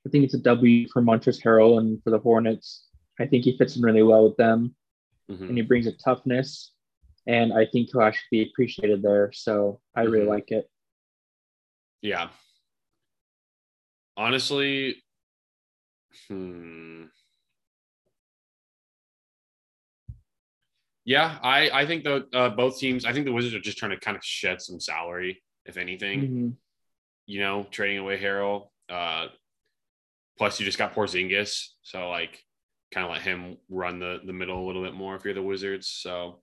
I 0.05 0.09
think 0.09 0.23
it's 0.25 0.33
a 0.33 0.39
W 0.39 0.87
for 0.89 1.03
Montrezl 1.03 1.43
Harrell 1.43 1.77
and 1.77 2.01
for 2.03 2.09
the 2.09 2.17
Hornets. 2.17 2.87
I 3.19 3.27
think 3.27 3.43
he 3.45 3.55
fits 3.59 3.75
in 3.75 3.83
really 3.83 4.01
well 4.01 4.23
with 4.27 4.37
them, 4.37 4.75
Mhm. 5.29 5.49
and 5.49 5.55
he 5.57 5.61
brings 5.61 5.85
a 5.85 5.91
toughness, 5.91 6.73
and 7.27 7.53
I 7.53 7.67
think 7.67 7.89
he'll 7.91 8.01
actually 8.01 8.43
be 8.43 8.49
appreciated 8.49 9.03
there. 9.03 9.31
So 9.33 9.81
I 9.93 10.01
really 10.01 10.25
Mhm. 10.25 10.29
like 10.29 10.49
it. 10.51 10.71
Yeah. 12.01 12.31
Honestly, 14.17 15.03
hmm. 16.27 17.05
Yeah, 21.05 21.39
I 21.43 21.69
I 21.81 21.85
think 21.85 22.03
the 22.03 22.27
uh, 22.33 22.49
both 22.49 22.79
teams. 22.79 23.05
I 23.05 23.13
think 23.13 23.25
the 23.25 23.31
Wizards 23.31 23.53
are 23.53 23.59
just 23.59 23.77
trying 23.77 23.91
to 23.91 23.99
kind 23.99 24.17
of 24.17 24.23
shed 24.25 24.59
some 24.59 24.79
salary, 24.79 25.43
if 25.65 25.77
anything. 25.77 26.19
Mhm. 26.21 26.57
You 27.29 27.41
know, 27.41 27.67
trading 27.69 27.99
away 27.99 28.19
Harrell. 28.19 28.69
Uh, 28.89 29.27
plus, 30.39 30.59
you 30.59 30.65
just 30.65 30.79
got 30.79 30.95
Porzingis, 30.95 31.67
so 31.83 32.09
like, 32.09 32.43
kind 32.91 33.05
of 33.05 33.11
let 33.11 33.21
him 33.21 33.57
run 33.69 33.99
the 33.99 34.17
the 34.25 34.33
middle 34.33 34.65
a 34.65 34.65
little 34.65 34.81
bit 34.81 34.95
more 34.95 35.15
if 35.15 35.23
you're 35.23 35.35
the 35.35 35.43
Wizards. 35.43 35.87
So, 35.87 36.41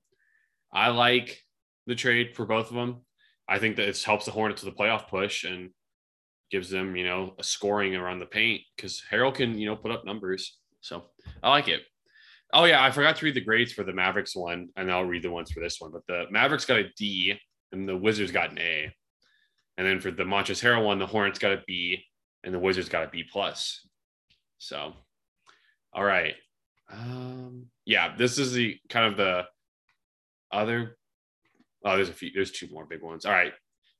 I 0.73 0.91
like 0.91 1.43
the 1.89 1.97
trade 1.97 2.37
for 2.37 2.47
both 2.47 2.69
of 2.69 2.77
them. 2.77 3.05
I 3.49 3.59
think 3.59 3.75
that 3.77 3.89
it 3.89 4.01
helps 4.01 4.27
the 4.27 4.31
Hornets 4.31 4.63
with 4.63 4.73
the 4.73 4.81
playoff 4.81 5.09
push 5.09 5.43
and 5.43 5.71
gives 6.53 6.71
them, 6.71 6.95
you 6.95 7.05
know, 7.05 7.35
a 7.37 7.43
scoring 7.43 7.97
around 7.97 8.21
the 8.21 8.27
paint 8.27 8.63
because 8.77 9.03
Harrell 9.11 9.35
can, 9.35 9.59
you 9.59 9.67
know, 9.67 9.75
put 9.75 9.91
up 9.91 10.05
numbers. 10.05 10.57
So 10.83 11.03
I 11.43 11.51
like 11.51 11.67
it. 11.67 11.81
Oh 12.53 12.65
yeah, 12.65 12.85
I 12.85 12.93
forgot 12.93 13.17
to 13.17 13.25
read 13.25 13.35
the 13.35 13.41
grades 13.41 13.73
for 13.73 13.83
the 13.83 13.93
Mavericks 13.93 14.37
one, 14.37 14.69
and 14.77 14.89
I'll 14.93 15.03
read 15.05 15.25
the 15.25 15.33
ones 15.33 15.51
for 15.51 15.59
this 15.59 15.81
one. 15.81 15.91
But 15.91 16.07
the 16.07 16.27
Mavericks 16.31 16.65
got 16.65 16.79
a 16.79 16.91
D, 16.97 17.35
and 17.73 17.89
the 17.89 17.97
Wizards 17.97 18.31
got 18.31 18.53
an 18.53 18.61
A. 18.61 18.95
And 19.79 19.87
then 19.87 20.01
for 20.01 20.11
the 20.11 20.25
Montrezl 20.25 20.63
Harrell 20.63 20.85
one, 20.85 20.99
the 20.99 21.07
Hornets 21.07 21.39
got 21.39 21.53
a 21.53 21.63
B, 21.67 22.05
and 22.45 22.55
the 22.55 22.59
Wizards 22.59 22.89
got 22.89 23.05
a 23.05 23.09
B 23.09 23.25
plus. 23.31 23.87
So, 24.59 24.95
all 25.93 26.05
right, 26.05 26.35
um, 26.91 27.67
yeah, 27.85 28.17
this 28.17 28.39
is 28.39 28.53
the 28.53 28.79
kind 28.89 29.07
of 29.07 29.17
the 29.17 29.45
other. 30.53 30.97
Oh, 31.85 31.97
there's 31.97 32.09
a 32.09 32.15
few. 32.15 32.31
There's 32.35 32.53
two 32.53 32.69
more 32.73 32.87
big 32.87 33.03
ones. 33.03 33.27
All 33.27 33.33
right, 33.33 33.53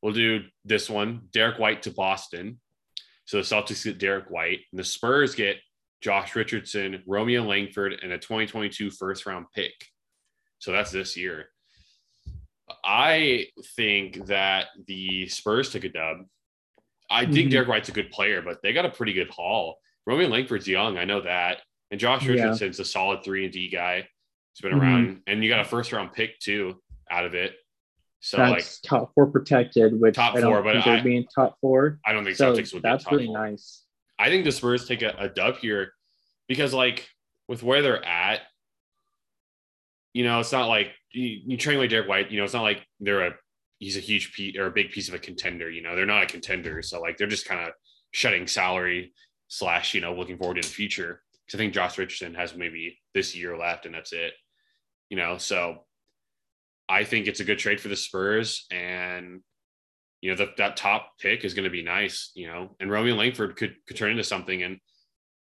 we'll 0.03 0.13
do 0.13 0.41
this 0.65 0.89
one. 0.89 1.23
Derrick 1.33 1.59
White 1.59 1.83
to 1.83 1.91
Boston. 1.91 2.61
So 3.27 3.39
the 3.39 3.43
Celtics 3.43 3.85
get 3.85 3.99
Derrick 3.99 4.31
White, 4.31 4.61
and 4.71 4.79
the 4.79 4.85
Spurs 4.85 5.35
get 5.35 5.57
Josh 6.01 6.37
Richardson, 6.37 7.03
Romeo 7.07 7.43
Langford, 7.43 7.95
and 8.03 8.13
a 8.13 8.19
2022 8.19 8.91
first 8.91 9.27
round 9.27 9.47
pick. 9.55 9.73
So 10.59 10.73
that's 10.73 10.93
this 10.93 11.17
year. 11.17 11.49
I 12.85 13.47
think 13.77 14.27
that 14.27 14.69
the 14.87 15.29
Spurs 15.29 15.71
took 15.71 15.85
a 15.85 15.89
dub. 15.89 16.27
I 17.11 17.25
think 17.27 17.49
Mhm. 17.49 17.51
Derrick 17.51 17.69
White's 17.69 17.89
a 17.89 17.93
good 17.93 18.11
player, 18.11 18.43
but 18.43 18.63
they 18.63 18.73
got 18.73 18.85
a 18.85 18.91
pretty 18.91 19.13
good 19.13 19.31
haul. 19.31 19.81
Romeo 20.07 20.29
Langford's 20.29 20.67
young, 20.67 20.99
I 20.99 21.05
know 21.05 21.21
that. 21.21 21.63
And 21.91 22.01
Josh 22.01 22.25
Yeah. 22.25 22.33
Richardson's 22.33 22.81
a 22.81 22.85
solid 22.85 23.23
three 23.23 23.45
and 23.45 23.53
D 23.53 23.69
guy. 23.69 24.09
He's 24.53 24.61
been 24.63 24.73
Mhm. 24.73 24.81
around, 24.83 25.23
and 25.27 25.43
you 25.45 25.49
got 25.49 25.61
a 25.61 25.65
first 25.65 25.93
round 25.93 26.13
pick 26.13 26.39
too 26.41 26.83
out 27.11 27.25
of 27.25 27.35
it. 27.35 27.57
So 28.21 28.39
that's 28.39 28.83
like, 28.83 28.91
top 28.91 29.15
four 29.15 29.27
protected, 29.31 30.01
which 30.01 30.17
Top 30.17 30.35
I 30.35 30.41
don't 30.41 30.51
four, 30.53 30.63
but 30.63 30.73
think 30.73 30.85
they're 30.85 30.97
I- 30.97 31.01
being 31.03 31.27
top 31.33 31.59
four. 31.61 32.01
I 32.05 32.13
don't 32.13 32.25
think 32.25 32.37
So 32.37 32.53
Celtics 32.53 32.73
would 32.73 32.83
be 32.83 32.89
that's 32.89 33.05
top 33.05 33.13
really 33.13 33.27
four. 33.27 33.39
nice. 33.51 33.85
I 34.19 34.29
think 34.31 34.45
the 34.45 34.51
Spurs 34.53 34.89
take 34.89 35.03
a, 35.03 35.15
a 35.19 35.29
dub 35.29 35.59
here 35.59 35.93
because, 36.49 36.73
like, 36.75 37.09
with 37.47 37.63
where 37.63 37.83
they're 37.83 38.05
at, 38.05 38.41
you 40.17 40.25
know, 40.25 40.41
it's 40.41 40.53
not 40.53 40.69
like 40.69 40.93
you, 41.13 41.41
you 41.47 41.57
train 41.59 41.77
away 41.77 41.89
Derrick 41.89 42.09
White. 42.09 42.31
You 42.31 42.39
know, 42.39 42.45
it's 42.45 42.55
not 42.55 42.63
like 42.63 42.87
they're 43.01 43.27
a 43.27 43.33
he's 43.81 43.99
a 43.99 44.01
huge 44.01 44.33
piece 44.33 44.57
or 44.57 44.65
a 44.65 44.71
big 44.71 44.91
piece 44.91 45.11
of 45.11 45.15
a 45.15 45.19
contender. 45.19 45.71
You 45.71 45.83
know, 45.83 45.95
they're 45.95 46.07
not 46.07 46.23
a 46.23 46.27
contender, 46.27 46.81
so 46.81 47.03
like 47.03 47.19
they're 47.19 47.27
just 47.27 47.47
kind 47.47 47.61
of 47.61 47.75
shutting 48.13 48.47
salary 48.47 49.13
slash 49.49 49.93
you 49.93 50.01
know 50.01 50.15
looking 50.15 50.39
forward 50.39 50.55
to 50.55 50.67
the 50.67 50.75
future. 50.75 51.21
Because 51.45 51.59
I 51.59 51.63
think 51.63 51.75
Josh 51.75 51.99
Richardson 51.99 52.35
has 52.35 52.57
maybe 52.57 52.99
this 53.13 53.37
year 53.37 53.59
left, 53.59 53.85
and 53.85 53.95
that's 53.95 54.15
it. 54.15 54.33
You 55.11 55.19
know, 55.19 55.37
so 55.37 55.85
I 56.89 57.05
think 57.05 57.27
it's 57.27 57.41
a 57.41 57.45
good 57.45 57.59
trade 57.59 57.79
for 57.79 57.89
the 57.89 57.95
Spurs, 57.95 58.65
and 58.71 59.43
you 60.23 60.31
know 60.31 60.37
the, 60.37 60.49
that 60.57 60.79
top 60.79 61.11
pick 61.21 61.45
is 61.45 61.53
going 61.53 61.65
to 61.65 61.71
be 61.71 61.83
nice. 61.83 62.33
You 62.35 62.47
know, 62.47 62.75
and 62.81 62.91
Romeo 62.91 63.17
Langford 63.17 63.57
could 63.57 63.77
could 63.87 63.99
turn 63.99 64.13
into 64.13 64.25
something. 64.25 64.63
And 64.63 64.81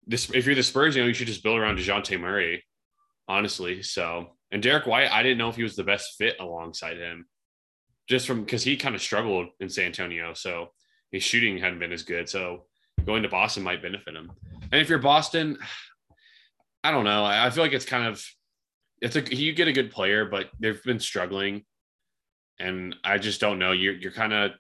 this, 0.06 0.30
if 0.30 0.46
you're 0.46 0.54
the 0.54 0.62
Spurs, 0.62 0.96
you 0.96 1.02
know, 1.02 1.08
you 1.08 1.16
should 1.16 1.26
just 1.26 1.42
build 1.42 1.58
around 1.58 1.80
Dejounte 1.80 2.20
Murray, 2.20 2.64
honestly. 3.28 3.82
So, 3.82 4.36
and 4.52 4.64
Derrick 4.64 4.88
White, 4.88 5.12
I 5.12 5.24
didn't 5.24 5.38
know 5.38 5.50
if 5.50 5.56
he 5.56 5.64
was 5.64 5.76
the 5.76 5.84
best 5.84 6.16
fit 6.18 6.38
alongside 6.40 6.98
him, 6.98 7.26
just 8.08 8.26
from 8.26 8.44
because 8.44 8.64
he 8.64 8.78
kind 8.78 8.96
of 8.96 9.02
struggled 9.02 9.48
in 9.60 9.70
San 9.70 9.86
Antonio. 9.86 10.34
So 10.34 10.70
his 11.12 11.24
shooting 11.24 11.58
hadn't 11.58 11.80
been 11.80 11.92
as 11.92 12.04
good. 12.04 12.28
So 12.30 12.66
going 13.06 13.24
to 13.24 13.30
Boston 13.30 13.64
might 13.64 13.82
benefit 13.82 14.16
him. 14.16 14.32
And 14.72 14.82
if 14.82 14.90
you're 14.90 15.00
Boston, 15.00 15.58
I 16.84 16.92
don't 16.92 17.04
know. 17.04 17.26
I 17.26 17.50
feel 17.50 17.64
like 17.64 17.74
it's 17.74 17.86
kind 17.86 18.08
of 18.08 18.24
it's 19.02 19.16
a 19.16 19.36
you 19.36 19.54
get 19.54 19.68
a 19.68 19.74
good 19.74 19.92
player, 19.92 20.26
but 20.26 20.50
they've 20.60 20.84
been 20.84 21.00
struggling, 21.00 21.64
and 22.60 22.96
I 23.04 23.18
just 23.18 23.40
don't 23.40 23.60
know. 23.60 23.72
You're 23.72 23.94
you're 23.94 24.12
kind 24.12 24.34
of 24.34 24.52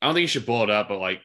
I 0.00 0.06
don't 0.06 0.14
think 0.14 0.22
you 0.22 0.28
should 0.28 0.46
blow 0.46 0.62
it 0.62 0.70
up, 0.70 0.88
but 0.88 0.98
like 0.98 1.20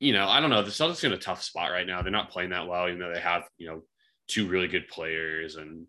you 0.00 0.12
know, 0.12 0.26
I 0.28 0.40
don't 0.40 0.50
know. 0.50 0.62
The 0.62 0.70
Celtics 0.70 1.04
in 1.04 1.12
a 1.12 1.18
tough 1.18 1.42
spot 1.42 1.70
right 1.70 1.86
now. 1.86 2.02
They're 2.02 2.10
not 2.10 2.30
playing 2.30 2.50
that 2.50 2.66
well, 2.66 2.88
even 2.88 2.98
though 2.98 3.12
they 3.12 3.20
have 3.20 3.44
you 3.58 3.68
know 3.68 3.82
two 4.28 4.48
really 4.48 4.68
good 4.68 4.88
players 4.88 5.56
and 5.56 5.86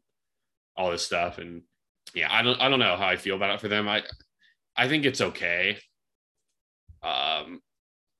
all 0.77 0.91
this 0.91 1.05
stuff. 1.05 1.37
And 1.37 1.61
yeah, 2.13 2.27
I 2.31 2.41
don't 2.41 2.59
I 2.61 2.69
don't 2.69 2.79
know 2.79 2.95
how 2.97 3.07
I 3.07 3.17
feel 3.17 3.35
about 3.35 3.51
it 3.55 3.61
for 3.61 3.67
them. 3.67 3.87
I 3.87 4.03
I 4.75 4.87
think 4.87 5.05
it's 5.05 5.21
okay. 5.21 5.77
Um, 7.03 7.61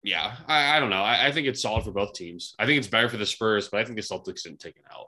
yeah, 0.03 0.35
I, 0.47 0.77
I 0.77 0.79
don't 0.79 0.89
know. 0.91 1.01
I, 1.03 1.27
I 1.27 1.31
think 1.31 1.47
it's 1.47 1.61
solid 1.61 1.83
for 1.83 1.91
both 1.91 2.13
teams. 2.13 2.53
I 2.59 2.65
think 2.65 2.77
it's 2.77 2.87
better 2.87 3.09
for 3.09 3.17
the 3.17 3.25
Spurs, 3.25 3.67
but 3.69 3.79
I 3.79 3.83
think 3.85 3.95
the 3.95 4.03
Celtics 4.03 4.43
didn't 4.43 4.59
take 4.59 4.75
it 4.77 4.85
out. 4.93 5.07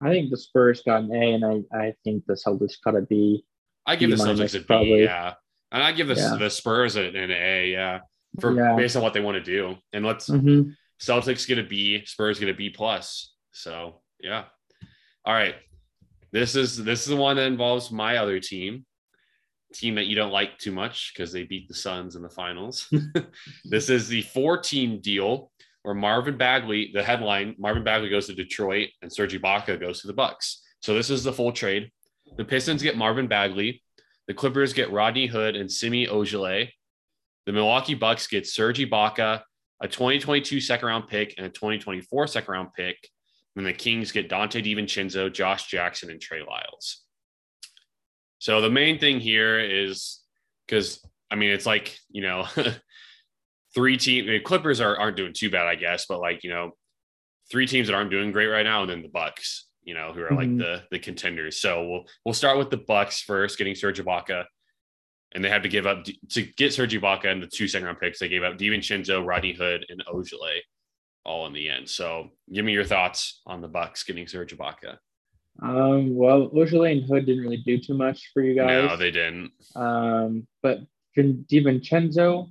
I 0.00 0.10
think 0.10 0.30
the 0.30 0.36
Spurs 0.36 0.82
got 0.84 1.02
an 1.02 1.12
A, 1.14 1.34
and 1.34 1.44
I, 1.44 1.76
I 1.76 1.94
think 2.04 2.24
the 2.26 2.34
Celtics 2.34 2.74
got 2.84 2.96
a 2.96 3.02
B. 3.02 3.44
I 3.86 3.96
give 3.96 4.10
the 4.10 4.16
Celtics 4.16 4.54
a 4.54 4.60
B, 4.60 4.64
probably. 4.64 5.02
yeah, 5.04 5.34
and 5.72 5.82
I 5.82 5.92
give 5.92 6.06
the 6.06 6.14
Yeah. 6.14 6.36
the 6.38 6.50
Spurs 6.50 6.94
an, 6.96 7.16
an 7.16 7.30
A, 7.32 7.70
yeah, 7.72 8.00
for 8.40 8.56
Yeah. 8.56 8.76
based 8.76 8.96
on 8.96 9.02
what 9.02 9.12
they 9.14 9.20
want 9.20 9.36
to 9.36 9.42
do. 9.42 9.76
And 9.92 10.04
let's 10.06 10.28
Mhm. 10.28 10.76
Celtics 11.00 11.46
get 11.48 11.58
a 11.58 11.64
B, 11.64 12.04
Spurs 12.06 12.38
get 12.38 12.48
a 12.48 12.54
B 12.54 12.70
plus. 12.70 13.34
So 13.50 14.02
yeah, 14.20 14.44
all 15.24 15.34
right. 15.34 15.56
This 16.32 16.56
is 16.56 16.82
this 16.82 17.02
is 17.02 17.08
the 17.08 17.16
one 17.16 17.36
that 17.36 17.46
involves 17.46 17.90
my 17.90 18.16
other 18.16 18.40
team, 18.40 18.86
team 19.74 19.94
that 19.96 20.06
you 20.06 20.16
don't 20.16 20.32
like 20.32 20.58
too 20.58 20.72
much 20.72 21.12
because 21.12 21.32
they 21.32 21.44
beat 21.44 21.68
the 21.68 21.74
Suns 21.74 22.16
in 22.16 22.22
the 22.22 22.30
finals. 22.30 22.92
this 23.64 23.90
is 23.90 24.08
the 24.08 24.22
four 24.22 24.58
team 24.58 25.00
deal 25.00 25.50
where 25.82 25.94
Marvin 25.94 26.38
Bagley, 26.38 26.90
the 26.94 27.02
headline, 27.02 27.54
Marvin 27.58 27.84
Bagley 27.84 28.08
goes 28.08 28.26
to 28.26 28.34
Detroit 28.34 28.88
and 29.02 29.12
Serge 29.12 29.34
Ibaka 29.34 29.80
goes 29.80 30.00
to 30.00 30.06
the 30.06 30.12
Bucks. 30.12 30.62
So 30.80 30.94
this 30.94 31.10
is 31.10 31.24
the 31.24 31.32
full 31.32 31.52
trade. 31.52 31.90
The 32.36 32.44
Pistons 32.44 32.82
get 32.82 32.96
Marvin 32.96 33.26
Bagley. 33.26 33.82
The 34.28 34.34
Clippers 34.34 34.72
get 34.72 34.92
Rodney 34.92 35.26
Hood 35.26 35.56
and 35.56 35.70
Semi 35.70 36.06
Ojeleye. 36.06 36.70
The 37.46 37.52
Milwaukee 37.52 37.94
Bucks 37.94 38.26
get 38.28 38.46
Serge 38.46 38.78
Ibaka, 38.78 39.42
a 39.82 39.88
2022 39.88 40.60
second 40.60 40.86
round 40.86 41.08
pick, 41.08 41.34
and 41.36 41.46
a 41.46 41.50
2024 41.50 42.28
second 42.28 42.52
round 42.52 42.72
pick. 42.72 42.96
And 43.56 43.66
the 43.66 43.72
Kings 43.72 44.12
get 44.12 44.30
Donte 44.30 44.64
DiVincenzo, 44.64 45.30
Josh 45.32 45.66
Jackson, 45.66 46.10
and 46.10 46.20
Trey 46.20 46.42
Lyles. 46.42 47.02
So 48.38 48.60
the 48.60 48.70
main 48.70 48.98
thing 48.98 49.20
here 49.20 49.58
is 49.60 50.20
because 50.66 51.04
I 51.30 51.36
mean 51.36 51.50
it's 51.50 51.66
like 51.66 51.96
you 52.10 52.22
know 52.22 52.46
three 53.74 53.96
team 53.96 54.26
the 54.26 54.40
Clippers 54.40 54.80
are 54.80 54.96
aren't 54.98 55.16
doing 55.16 55.32
too 55.32 55.50
bad 55.50 55.66
I 55.66 55.74
guess, 55.74 56.06
but 56.08 56.20
like 56.20 56.42
you 56.44 56.50
know 56.50 56.72
three 57.50 57.66
teams 57.66 57.88
that 57.88 57.94
aren't 57.94 58.10
doing 58.10 58.32
great 58.32 58.46
right 58.46 58.64
now, 58.64 58.82
and 58.82 58.90
then 58.90 59.02
the 59.02 59.08
Bucks, 59.08 59.66
you 59.82 59.94
know, 59.94 60.12
who 60.12 60.22
are 60.22 60.30
like 60.34 60.48
Mhm. 60.48 60.58
the 60.58 60.82
the 60.90 60.98
contenders. 60.98 61.58
So 61.60 61.86
we'll 61.86 62.04
we'll 62.24 62.34
start 62.34 62.58
with 62.58 62.70
the 62.70 62.78
Bucks 62.78 63.20
first, 63.20 63.58
getting 63.58 63.74
Serge 63.74 64.00
Ibaka, 64.00 64.44
and 65.32 65.44
they 65.44 65.48
had 65.50 65.62
to 65.64 65.68
give 65.68 65.86
up 65.86 66.04
to 66.30 66.42
get 66.42 66.72
Serge 66.72 66.94
Ibaka 66.94 67.26
and 67.26 67.42
the 67.42 67.46
two 67.46 67.68
second 67.68 67.86
round 67.86 68.00
picks. 68.00 68.18
They 68.18 68.28
gave 68.28 68.42
up 68.42 68.56
DiVincenzo, 68.58 69.24
Rodney 69.26 69.52
Hood, 69.52 69.84
and 69.88 70.02
Ojeleye, 70.06 70.60
all 71.24 71.46
in 71.46 71.52
the 71.52 71.68
end. 71.68 71.88
So 71.88 72.30
give 72.52 72.64
me 72.64 72.72
your 72.72 72.84
thoughts 72.84 73.40
on 73.46 73.60
the 73.60 73.68
Bucks 73.68 74.02
getting 74.04 74.26
Serge 74.26 74.56
Ibaka. 74.56 74.96
Um, 75.62 76.14
well, 76.14 76.48
Ojeleye 76.50 76.92
and 76.92 77.04
Hood 77.04 77.26
didn't 77.26 77.42
really 77.44 77.62
do 77.64 77.78
too 77.78 77.94
much 77.94 78.30
for 78.32 78.42
you 78.42 78.54
guys. 78.54 78.88
No, 78.88 78.96
they 78.96 79.10
didn't. 79.10 79.52
Um, 79.76 80.46
but 80.62 80.80
Vin- 81.14 81.44
DiVincenzo 81.50 82.50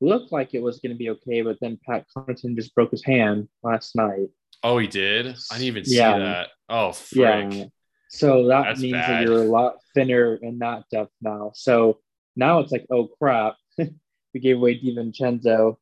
looked 0.00 0.30
like 0.32 0.54
it 0.54 0.62
was 0.62 0.78
going 0.78 0.92
to 0.92 0.98
be 0.98 1.10
okay, 1.10 1.42
but 1.42 1.58
then 1.60 1.78
Pat 1.84 2.06
Connaughton 2.16 2.54
just 2.54 2.74
broke 2.74 2.92
his 2.92 3.04
hand 3.04 3.48
last 3.62 3.96
night. 3.96 4.28
Oh, 4.62 4.78
he 4.78 4.86
did. 4.86 5.26
I 5.26 5.54
didn't 5.54 5.62
even 5.66 5.84
see 5.84 5.96
Yeah. 5.96 6.18
that. 6.18 6.48
Oh, 6.68 6.92
frick. 6.92 7.52
Yeah. 7.52 7.64
So 8.08 8.46
that 8.46 8.62
That's 8.64 8.80
means 8.80 8.92
bad. 8.92 9.10
that 9.10 9.22
you're 9.30 9.42
a 9.42 9.48
lot 9.48 9.76
thinner 9.94 10.36
in 10.36 10.58
that 10.60 10.84
depth 10.90 11.12
now. 11.20 11.50
So 11.54 11.98
now 12.36 12.60
it's 12.60 12.70
like, 12.72 12.86
oh 12.90 13.08
crap, 13.20 13.56
we 13.78 14.40
gave 14.40 14.56
away 14.56 14.78
DiVincenzo 14.80 15.76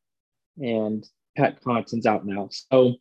and 0.57 1.07
Pat 1.35 1.61
Connaughton's 1.61 2.05
out 2.05 2.25
now. 2.25 2.49
So 2.51 2.95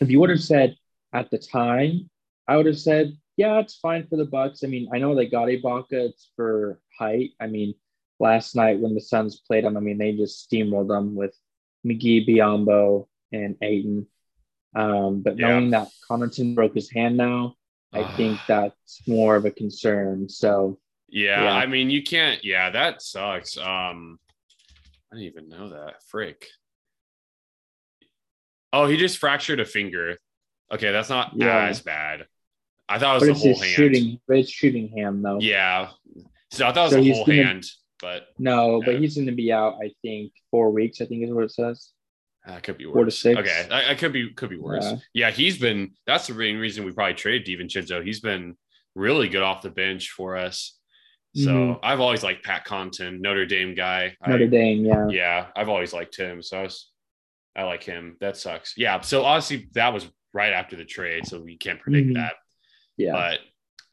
if 0.00 0.10
you 0.10 0.20
would 0.20 0.30
have 0.30 0.42
said 0.42 0.76
at 1.12 1.30
the 1.30 1.38
time, 1.38 2.10
I 2.48 2.56
would 2.56 2.66
have 2.66 2.78
said, 2.78 3.16
yeah, 3.36 3.58
it's 3.58 3.76
fine 3.76 4.06
for 4.06 4.16
the 4.16 4.24
Bucks. 4.24 4.64
I 4.64 4.68
mean, 4.68 4.88
I 4.92 4.98
know 4.98 5.14
they 5.14 5.26
got 5.26 5.48
Ibaka, 5.48 5.86
it's 5.92 6.30
for 6.36 6.80
height. 6.98 7.30
I 7.40 7.46
mean, 7.46 7.74
last 8.18 8.56
night 8.56 8.80
when 8.80 8.94
the 8.94 9.00
Suns 9.00 9.40
played 9.46 9.64
them, 9.64 9.76
I 9.76 9.80
mean, 9.80 9.98
they 9.98 10.12
just 10.12 10.50
steamrolled 10.50 10.88
them 10.88 11.14
with 11.14 11.36
McGee, 11.86 12.26
Biyombo, 12.26 13.06
and 13.32 13.56
Ayton. 13.60 14.06
Um, 14.74 15.22
but 15.22 15.38
Yeah. 15.38 15.48
knowing 15.48 15.70
that 15.70 15.88
Connaughton 16.08 16.54
broke 16.54 16.74
his 16.74 16.90
hand 16.90 17.16
now, 17.16 17.56
I 17.92 18.04
think 18.16 18.38
that's 18.48 19.02
more 19.06 19.36
of 19.36 19.44
a 19.44 19.50
concern. 19.50 20.28
So 20.28 20.78
Yeah, 21.08 21.44
Yeah. 21.44 21.54
I 21.54 21.66
mean, 21.66 21.90
you 21.90 22.02
can't. 22.02 22.42
Yeah, 22.44 22.70
that 22.70 23.02
sucks. 23.02 23.56
Um, 23.58 24.18
I 25.12 25.16
didn't 25.16 25.26
even 25.28 25.48
know 25.48 25.68
that. 25.70 26.02
Frick. 26.04 26.46
Oh, 28.76 28.86
he 28.86 28.96
just 28.96 29.18
fractured 29.18 29.60
a 29.60 29.64
finger. 29.64 30.18
Okay, 30.72 30.92
that's 30.92 31.08
not 31.08 31.32
Yeah. 31.36 31.66
as 31.68 31.80
bad. 31.80 32.26
I 32.88 32.98
thought 32.98 33.22
it 33.22 33.28
was 33.28 33.38
but 33.38 33.44
the 33.44 33.52
whole 33.52 33.58
hand. 33.62 33.70
shooting, 33.74 34.20
but 34.28 34.36
it's 34.38 34.50
shooting 34.50 34.88
hand 34.96 35.24
though. 35.24 35.38
Yeah. 35.40 35.90
So 36.50 36.66
I 36.66 36.72
thought 36.72 36.92
it 36.92 36.96
was 36.98 37.06
the 37.06 37.12
whole 37.12 37.26
gonna- 37.26 37.42
hand, 37.44 37.64
but 38.00 38.28
No, 38.38 38.82
but 38.84 39.00
he's 39.00 39.14
going 39.16 39.26
to 39.26 39.32
be 39.32 39.50
out. 39.52 39.78
I 39.82 39.92
think 40.02 40.32
four 40.50 40.70
weeks. 40.70 41.00
I 41.00 41.06
think 41.06 41.24
is 41.24 41.30
what 41.32 41.44
it 41.44 41.52
says. 41.52 41.90
that 42.46 42.62
could 42.62 42.78
be 42.78 42.86
worse. 42.86 42.94
Four 42.94 43.04
to 43.06 43.10
six. 43.10 43.40
Okay, 43.40 43.68
I, 43.72 43.90
I 43.90 43.94
could 43.96 44.12
be 44.12 44.30
could 44.30 44.50
be 44.50 44.56
worse. 44.58 44.84
Yeah. 44.84 44.98
Yeah. 45.14 45.30
he's 45.32 45.58
been. 45.58 45.94
That's 46.06 46.28
the 46.28 46.34
main 46.34 46.58
reason 46.58 46.84
we 46.84 46.92
probably 46.92 47.14
traded 47.14 47.46
DiVincenzo. 47.48 48.04
He's 48.04 48.20
been 48.20 48.56
really 48.94 49.28
good 49.28 49.42
off 49.42 49.62
the 49.62 49.70
bench 49.70 50.10
for 50.10 50.36
us. 50.36 50.78
So 51.34 51.50
Mhm. 51.50 51.80
I've 51.82 52.00
always 52.00 52.22
liked 52.22 52.44
Pat 52.44 52.64
Connaughton, 52.64 53.18
Notre 53.20 53.46
Dame 53.46 53.74
guy. 53.74 54.16
I- 54.22 54.30
Notre 54.30 54.46
Dame, 54.46 54.84
yeah. 54.86 55.08
yeah, 55.08 55.46
I've 55.56 55.68
always 55.68 55.92
liked 55.92 56.16
him. 56.16 56.40
So 56.40 56.60
I 56.60 56.62
was, 56.62 56.90
I 57.56 57.62
like 57.64 57.82
him. 57.82 58.16
That 58.20 58.36
sucks. 58.36 58.74
Yeah. 58.76 59.00
So 59.00 59.24
obviously 59.24 59.68
that 59.72 59.92
was 59.94 60.06
right 60.34 60.52
after 60.52 60.76
the 60.76 60.84
trade, 60.84 61.26
so 61.26 61.40
we 61.40 61.56
can't 61.56 61.80
predict 61.80 62.08
Mhm. 62.10 62.14
that. 62.14 62.34
Yeah. 62.98 63.12
But 63.12 63.40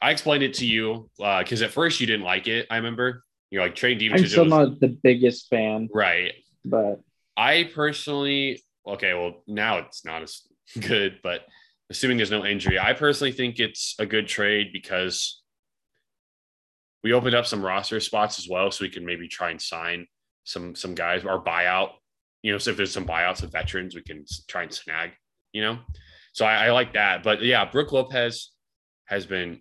I 0.02 0.10
explained 0.10 0.42
it 0.42 0.54
to 0.54 0.66
you 0.66 1.10
because 1.16 1.62
at 1.62 1.70
first 1.70 1.98
you 2.00 2.06
didn't 2.06 2.26
like 2.26 2.46
it. 2.46 2.66
I 2.70 2.76
remember 2.76 3.24
you're 3.50 3.62
like 3.62 3.74
trade 3.74 4.02
I'm 4.12 4.26
still 4.26 4.44
not 4.44 4.80
the 4.80 4.88
biggest 4.88 5.48
fan, 5.48 5.88
right. 5.92 6.34
but 6.64 7.00
I 7.36 7.64
personally, 7.74 8.62
okay, 8.86 9.14
well 9.14 9.42
now 9.46 9.78
it's 9.78 10.04
not 10.04 10.22
as 10.22 10.42
good, 10.80 11.20
but 11.22 11.46
assuming 11.88 12.16
there's 12.18 12.30
no 12.30 12.44
injury, 12.44 12.78
I 12.78 12.92
personally 12.92 13.32
think 13.32 13.58
it's 13.60 13.94
a 13.98 14.04
good 14.06 14.26
trade 14.28 14.72
because 14.72 15.42
we 17.02 17.12
opened 17.12 17.34
up 17.34 17.46
some 17.46 17.64
roster 17.64 18.00
spots 18.00 18.38
as 18.38 18.48
well, 18.48 18.70
so 18.70 18.84
we 18.84 18.90
can 18.90 19.04
maybe 19.06 19.28
try 19.28 19.50
and 19.50 19.60
sign 19.60 20.06
some 20.44 20.74
some 20.74 20.94
guys 20.94 21.24
or 21.24 21.42
buyout. 21.42 21.90
You 22.44 22.52
know, 22.52 22.58
so 22.58 22.70
if 22.70 22.76
there's 22.76 22.92
some 22.92 23.06
buyouts 23.06 23.42
of 23.42 23.52
veterans, 23.52 23.94
we 23.94 24.02
can 24.02 24.26
try 24.48 24.64
and 24.64 24.72
snag. 24.72 25.12
You 25.52 25.62
know, 25.62 25.78
so 26.32 26.44
I, 26.44 26.66
I 26.66 26.70
like 26.72 26.92
that. 26.92 27.22
But 27.22 27.42
yeah, 27.42 27.64
Brooke 27.64 27.92
Lopez 27.92 28.50
has 29.06 29.24
been 29.24 29.60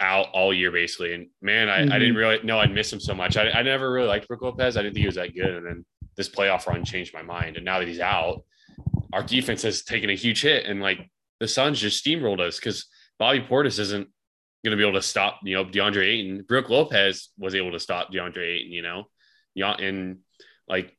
out 0.00 0.28
all 0.32 0.54
year 0.54 0.72
basically, 0.72 1.12
and 1.12 1.26
man, 1.42 1.68
I, 1.68 1.80
I 1.80 1.82
didn't 1.82 2.00
mm-hmm. 2.00 2.16
really 2.16 2.42
know 2.42 2.58
I'd 2.58 2.74
miss 2.74 2.90
him 2.90 3.00
so 3.00 3.14
much. 3.14 3.36
I, 3.36 3.50
I 3.50 3.62
never 3.62 3.92
really 3.92 4.08
liked 4.08 4.28
Brooke 4.28 4.42
Lopez. 4.42 4.76
I 4.76 4.82
didn't 4.82 4.94
think 4.94 5.02
he 5.02 5.08
was 5.08 5.16
that 5.16 5.34
good, 5.34 5.54
and 5.54 5.66
then 5.66 5.84
this 6.16 6.28
playoff 6.28 6.66
run 6.66 6.84
changed 6.84 7.12
my 7.12 7.22
mind. 7.22 7.56
And 7.56 7.64
now 7.64 7.78
that 7.80 7.88
he's 7.88 8.00
out, 8.00 8.44
our 9.12 9.22
defense 9.22 9.62
has 9.62 9.82
taken 9.82 10.08
a 10.08 10.14
huge 10.14 10.40
hit, 10.40 10.64
and 10.64 10.80
like 10.80 11.10
the 11.38 11.48
Suns 11.48 11.80
just 11.80 12.04
steamrolled 12.04 12.40
us 12.40 12.58
because 12.58 12.86
Bobby 13.18 13.40
Portis 13.40 13.78
isn't 13.78 14.08
going 14.64 14.70
to 14.70 14.76
be 14.76 14.86
able 14.86 14.98
to 14.98 15.06
stop, 15.06 15.40
you 15.42 15.54
know, 15.54 15.64
DeAndre 15.64 16.06
Ayton. 16.06 16.44
Brooke 16.48 16.70
Lopez 16.70 17.28
was 17.38 17.54
able 17.54 17.72
to 17.72 17.80
stop 17.80 18.12
DeAndre 18.12 18.56
Ayton, 18.56 18.72
you 18.72 18.82
know, 18.82 19.04
yeah, 19.54 19.72
and 19.72 20.18
like, 20.68 20.96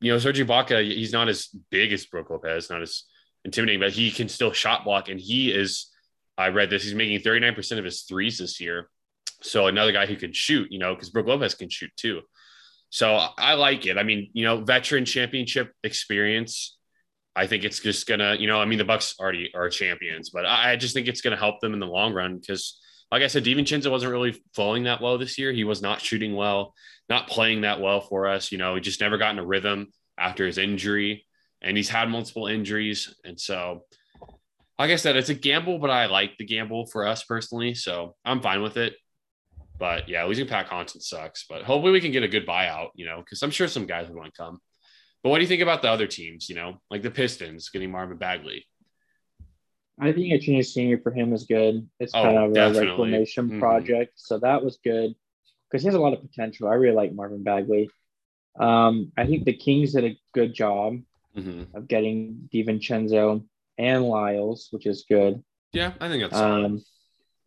you 0.00 0.12
know, 0.12 0.18
Serge 0.18 0.38
Ibaka, 0.38 0.84
he's 0.84 1.12
not 1.12 1.28
as 1.28 1.48
big 1.70 1.92
as 1.92 2.06
Brooke 2.06 2.30
Lopez, 2.30 2.70
not 2.70 2.82
as 2.82 3.04
intimidating, 3.44 3.80
but 3.80 3.92
he 3.92 4.10
can 4.10 4.28
still 4.28 4.52
shot 4.52 4.84
block, 4.84 5.08
and 5.08 5.20
he 5.20 5.50
is. 5.50 5.90
I 6.36 6.50
read 6.50 6.70
this. 6.70 6.84
He's 6.84 6.94
making 6.94 7.20
39% 7.20 7.78
of 7.78 7.84
his 7.84 8.02
threes 8.02 8.38
this 8.38 8.60
year. 8.60 8.88
So 9.42 9.66
another 9.66 9.90
guy 9.90 10.06
who 10.06 10.14
can 10.14 10.32
shoot, 10.32 10.70
you 10.70 10.78
know, 10.78 10.94
because 10.94 11.10
Brooke 11.10 11.26
Lopez 11.26 11.54
can 11.54 11.68
shoot 11.68 11.90
too. 11.96 12.20
So 12.90 13.16
I 13.36 13.54
like 13.54 13.86
it. 13.86 13.98
I 13.98 14.02
mean, 14.02 14.30
you 14.32 14.44
know, 14.44 14.60
veteran 14.64 15.04
championship 15.04 15.72
experience. 15.84 16.78
I 17.36 17.46
think 17.46 17.64
it's 17.64 17.80
just 17.80 18.06
gonna, 18.06 18.36
you 18.38 18.46
know, 18.46 18.60
I 18.60 18.64
mean, 18.64 18.78
the 18.78 18.84
Bucks 18.84 19.14
already 19.20 19.50
are 19.54 19.68
champions, 19.68 20.30
but 20.30 20.46
I 20.46 20.72
I 20.72 20.76
just 20.76 20.94
think 20.94 21.06
it's 21.06 21.20
gonna 21.20 21.36
help 21.36 21.60
them 21.60 21.72
in 21.72 21.80
the 21.80 21.86
long 21.86 22.12
run 22.14 22.38
because, 22.38 22.80
like 23.12 23.22
I 23.22 23.26
said, 23.26 23.44
DiVincenzo 23.44 23.90
wasn't 23.90 24.12
really 24.12 24.40
flowing 24.54 24.84
that 24.84 25.00
well 25.00 25.18
this 25.18 25.38
year. 25.38 25.52
He 25.52 25.64
was 25.64 25.82
not 25.82 26.00
shooting 26.00 26.34
well, 26.34 26.74
not 27.08 27.28
playing 27.28 27.62
that 27.62 27.80
well 27.80 28.00
for 28.00 28.26
us. 28.26 28.52
You 28.52 28.58
know, 28.58 28.74
he 28.74 28.80
just 28.80 29.00
never 29.00 29.18
got 29.18 29.32
in 29.32 29.38
a 29.38 29.46
rhythm 29.46 29.88
after 30.18 30.46
his 30.46 30.58
injury, 30.58 31.26
and 31.62 31.76
he's 31.76 31.88
had 31.88 32.08
multiple 32.08 32.46
injuries, 32.46 33.14
and 33.24 33.38
so. 33.38 33.84
Like 34.80 34.92
I 34.92 34.96
said, 34.96 35.16
it's 35.16 35.28
a 35.28 35.34
gamble, 35.34 35.80
but 35.80 35.90
I 35.90 36.06
like 36.06 36.38
the 36.38 36.44
gamble 36.44 36.86
for 36.86 37.04
us 37.04 37.24
personally, 37.24 37.74
so 37.74 38.14
I'm 38.24 38.40
fine 38.40 38.62
with 38.62 38.76
it. 38.76 38.94
But 39.76 40.08
yeah, 40.08 40.22
losing 40.22 40.46
Pat 40.46 40.68
Connaughton 40.68 41.02
sucks. 41.02 41.46
But 41.48 41.64
hopefully 41.64 41.90
we 41.90 42.00
can 42.00 42.12
get 42.12 42.22
a 42.22 42.28
good 42.28 42.46
buyout, 42.46 42.90
you 42.94 43.04
know, 43.04 43.18
because 43.18 43.42
I'm 43.42 43.50
sure 43.50 43.66
some 43.66 43.86
guys 43.86 44.06
would 44.06 44.16
want 44.16 44.32
to 44.32 44.40
come. 44.40 44.60
But 45.24 45.30
what 45.30 45.38
do 45.38 45.42
you 45.42 45.48
think 45.48 45.62
about 45.62 45.82
the 45.82 45.90
other 45.90 46.06
teams? 46.06 46.48
You 46.48 46.54
know, 46.54 46.80
like 46.92 47.02
the 47.02 47.10
Pistons 47.10 47.70
getting 47.70 47.90
Marvin 47.90 48.18
Bagley. 48.18 48.66
I 50.00 50.12
think 50.12 50.32
a 50.32 50.38
change 50.38 50.66
scenery 50.66 51.00
for 51.02 51.10
him 51.10 51.32
is 51.32 51.42
good. 51.42 51.88
It's 51.98 52.14
Oh, 52.14 52.22
kind 52.22 52.38
of 52.38 52.54
definitely. 52.54 52.86
a 52.86 52.90
reclamation 52.90 53.50
Mhm. 53.50 53.58
project. 53.58 54.12
So 54.14 54.38
that 54.38 54.62
was 54.62 54.78
good 54.84 55.16
because 55.70 55.82
he 55.82 55.86
has 55.88 55.94
a 55.94 56.00
lot 56.00 56.12
of 56.12 56.20
potential. 56.22 56.68
I 56.68 56.74
really 56.74 56.94
like 56.96 57.12
Marvin 57.12 57.42
Bagley. 57.42 57.90
Um, 58.58 59.12
I 59.16 59.26
think 59.26 59.44
the 59.44 59.52
Kings 59.52 59.92
did 59.92 60.04
a 60.04 60.18
good 60.34 60.54
job 60.54 60.98
hmm 61.34 61.64
of 61.74 61.86
getting 61.86 62.48
DiVincenzo 62.52 63.44
and 63.76 64.04
Lyles, 64.04 64.68
which 64.72 64.86
is 64.86 65.04
good. 65.08 65.42
Yeah, 65.72 65.92
I 66.00 66.08
think 66.08 66.22
that's. 66.22 66.34
Um, 66.34 66.82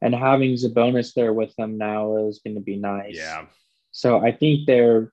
and 0.01 0.15
having 0.15 0.53
Sabonis 0.53 1.13
there 1.13 1.33
with 1.33 1.53
them 1.55 1.77
now 1.77 2.27
is 2.27 2.39
going 2.43 2.55
to 2.55 2.61
be 2.61 2.77
nice. 2.77 3.15
yeah. 3.15 3.45
So 3.91 4.19
I 4.19 4.31
think 4.31 4.67
they're. 4.67 5.11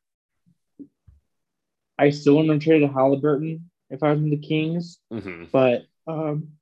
I 1.98 2.10
still 2.10 2.36
want 2.36 2.48
to 2.48 2.58
trade 2.58 2.82
a 2.84 2.88
Haliburton 2.88 3.62
if 3.90 4.02
I 4.02 4.12
was 4.12 4.20
in 4.20 4.30
the 4.30 4.36
Kings, 4.36 4.98
hmm 5.10 5.44
but 5.50 5.82
um, 6.06 6.52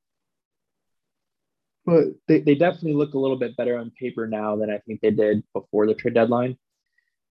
but 1.86 2.04
they, 2.26 2.40
they 2.40 2.56
definitely 2.56 2.94
look 2.94 3.14
a 3.14 3.18
little 3.18 3.36
bit 3.38 3.56
better 3.56 3.78
on 3.78 3.92
paper 3.98 4.26
now 4.26 4.56
than 4.56 4.70
I 4.70 4.78
think 4.78 5.00
they 5.00 5.12
did 5.12 5.44
before 5.54 5.86
the 5.86 5.94
trade 5.94 6.14
deadline. 6.14 6.58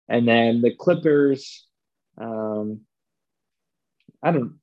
And 0.08 0.28
then 0.28 0.62
the 0.62 0.76
Clippers, 0.76 1.68
um, 2.18 2.82
I 4.22 4.32
don't. 4.32 4.60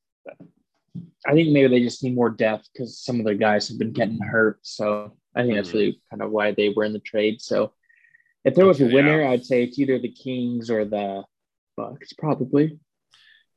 I 1.26 1.35
think 1.35 1.50
maybe 1.50 1.68
they 1.68 1.83
just 1.85 2.03
need 2.03 2.14
more 2.14 2.31
depth 2.31 2.68
because 2.72 2.98
some 2.98 3.18
of 3.20 3.26
their 3.26 3.35
guys 3.35 3.68
have 3.68 3.79
been 3.79 3.92
getting 3.92 4.18
hurt. 4.18 4.59
So 4.62 5.16
I 5.35 5.42
think 5.42 5.55
that's 5.55 5.70
Mhm. 5.70 5.74
really 5.74 6.03
kind 6.11 6.22
of 6.22 6.31
why 6.31 6.53
they 6.53 6.70
were 6.70 6.85
in 6.85 6.92
the 6.92 6.98
trade. 7.00 7.40
So 7.40 7.72
if 8.44 8.55
there 8.55 8.66
was 8.66 8.81
a 8.81 8.87
winner, 8.92 9.24
I'd 9.24 9.44
say 9.44 9.62
it's 9.62 9.79
either 9.79 9.98
the 9.98 10.12
Kings 10.12 10.70
or 10.70 10.85
the 10.85 11.24
Bucks, 11.76 12.12
probably. 12.14 12.79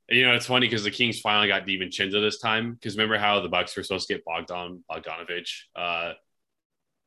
You 0.09 0.25
know, 0.27 0.33
it's 0.33 0.47
funny 0.47 0.67
because 0.67 0.83
the 0.83 0.91
Kings 0.91 1.19
finally 1.19 1.47
got 1.47 1.65
DiVincenzo 1.65 2.21
this 2.21 2.39
time. 2.39 2.73
Because 2.73 2.95
remember 2.95 3.17
how 3.17 3.39
the 3.39 3.49
Bucks 3.49 3.75
were 3.75 3.83
supposed 3.83 4.07
to 4.07 4.15
get 4.15 4.25
Bogdan 4.25 4.83
Bogdanovich, 4.91 5.49
uh, 5.75 6.13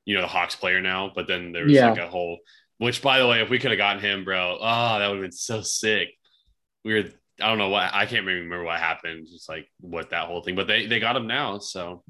you 0.05 0.15
know, 0.15 0.23
the 0.23 0.27
Hawks 0.29 0.57
player 0.57 0.81
now, 0.81 1.13
but 1.15 1.27
then 1.27 1.53
there 1.53 1.65
was 1.65 1.75
Yeah. 1.75 1.91
like 1.91 1.99
a 1.99 2.09
whole. 2.09 2.39
Which, 2.79 3.03
by 3.03 3.19
the 3.19 3.27
way, 3.27 3.41
if 3.41 3.49
we 3.51 3.59
could 3.59 3.71
have 3.71 3.79
gotten 3.79 4.03
him, 4.03 4.25
bro, 4.25 4.59
oh, 4.61 4.99
that 4.99 5.09
would 5.09 5.17
have 5.17 5.23
been 5.25 5.33
so 5.33 5.63
sick. 5.63 6.11
We 6.85 6.95
were, 6.95 7.05
I 7.41 7.49
don't 7.49 7.59
know 7.59 7.69
what, 7.71 7.91
I 7.93 8.07
can't 8.07 8.27
remember 8.27 8.65
what 8.65 8.79
happened, 8.79 9.27
just 9.31 9.49
like 9.49 9.69
what 9.81 10.11
that 10.11 10.27
whole 10.27 10.43
thing, 10.43 10.57
but 10.57 10.67
they 10.67 10.87
they 10.87 11.01
got 11.01 11.17
him 11.17 11.27
now, 11.27 11.59
so 11.59 12.05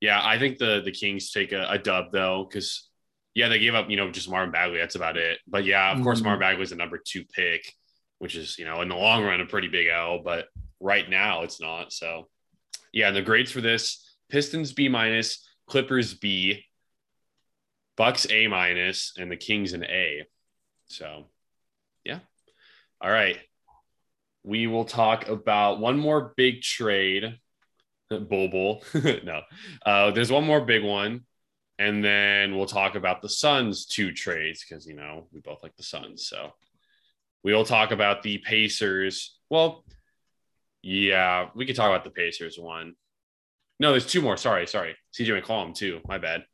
yeah, 0.00 0.20
I 0.22 0.38
think 0.38 0.58
the 0.58 0.80
the 0.84 0.92
Kings 0.92 1.32
take 1.32 1.52
a, 1.52 1.66
a 1.70 1.78
dub 1.78 2.12
though, 2.12 2.46
because 2.48 2.88
yeah, 3.34 3.48
they 3.48 3.58
gave 3.58 3.74
up, 3.74 3.90
you 3.90 3.96
know, 3.96 4.10
just 4.10 4.30
Marvin 4.30 4.52
Bagley. 4.52 4.78
That's 4.78 4.94
about 4.94 5.16
it. 5.16 5.38
But 5.46 5.64
yeah, 5.64 5.90
of 5.92 6.02
course, 6.02 6.20
Mhm. 6.20 6.24
Marvin 6.24 6.40
Bagley 6.40 6.60
was 6.60 6.70
the 6.70 6.76
number 6.76 6.98
two 6.98 7.24
pick, 7.24 7.72
which 8.18 8.36
is, 8.36 8.58
you 8.58 8.64
know, 8.64 8.80
in 8.80 8.88
the 8.88 8.96
long 8.96 9.24
run, 9.24 9.40
a 9.40 9.46
pretty 9.46 9.68
big 9.68 9.88
L, 9.88 10.20
but 10.22 10.46
right 10.80 11.08
now 11.08 11.42
it's 11.42 11.60
not. 11.60 11.92
So 11.92 12.28
yeah, 12.92 13.08
and 13.08 13.16
the 13.16 13.22
grades 13.22 13.50
for 13.50 13.60
this 13.60 14.16
Pistons 14.28 14.72
B 14.72 14.88
minus, 14.88 15.46
Clippers 15.66 16.14
B, 16.14 16.64
Bucks 17.96 18.26
A 18.30 18.46
minus, 18.46 19.12
and 19.16 19.30
the 19.30 19.36
Kings 19.36 19.72
an 19.72 19.84
A. 19.84 20.24
So 20.86 21.26
yeah. 22.04 22.20
All 23.00 23.10
right. 23.10 23.38
We 24.44 24.66
will 24.66 24.84
talk 24.84 25.28
about 25.28 25.80
one 25.80 25.98
more 25.98 26.32
big 26.36 26.62
trade. 26.62 27.38
Bull 28.10 28.48
bull. 28.48 28.82
no. 28.94 29.42
Uh, 29.84 30.10
there's 30.12 30.32
one 30.32 30.44
more 30.44 30.62
big 30.62 30.82
one. 30.82 31.26
And 31.78 32.02
then 32.02 32.56
we'll 32.56 32.66
talk 32.66 32.94
about 32.94 33.22
the 33.22 33.28
Suns 33.28 33.86
two 33.86 34.12
trades 34.12 34.64
because 34.64 34.86
you 34.86 34.94
know 34.94 35.28
we 35.32 35.40
both 35.40 35.62
like 35.62 35.76
the 35.76 35.82
Suns. 35.82 36.26
So 36.26 36.52
we 37.44 37.54
will 37.54 37.64
talk 37.64 37.90
about 37.90 38.22
the 38.22 38.38
Pacers. 38.38 39.36
Well, 39.50 39.84
yeah, 40.82 41.48
we 41.54 41.66
could 41.66 41.76
talk 41.76 41.88
about 41.88 42.04
the 42.04 42.10
Pacers 42.10 42.58
one. 42.58 42.94
No, 43.80 43.90
there's 43.92 44.06
two 44.06 44.22
more. 44.22 44.36
Sorry, 44.36 44.66
sorry. 44.66 44.96
CJ 45.18 45.42
McCollum 45.42 45.74
too. 45.74 46.00
My 46.06 46.18
bad. 46.18 46.44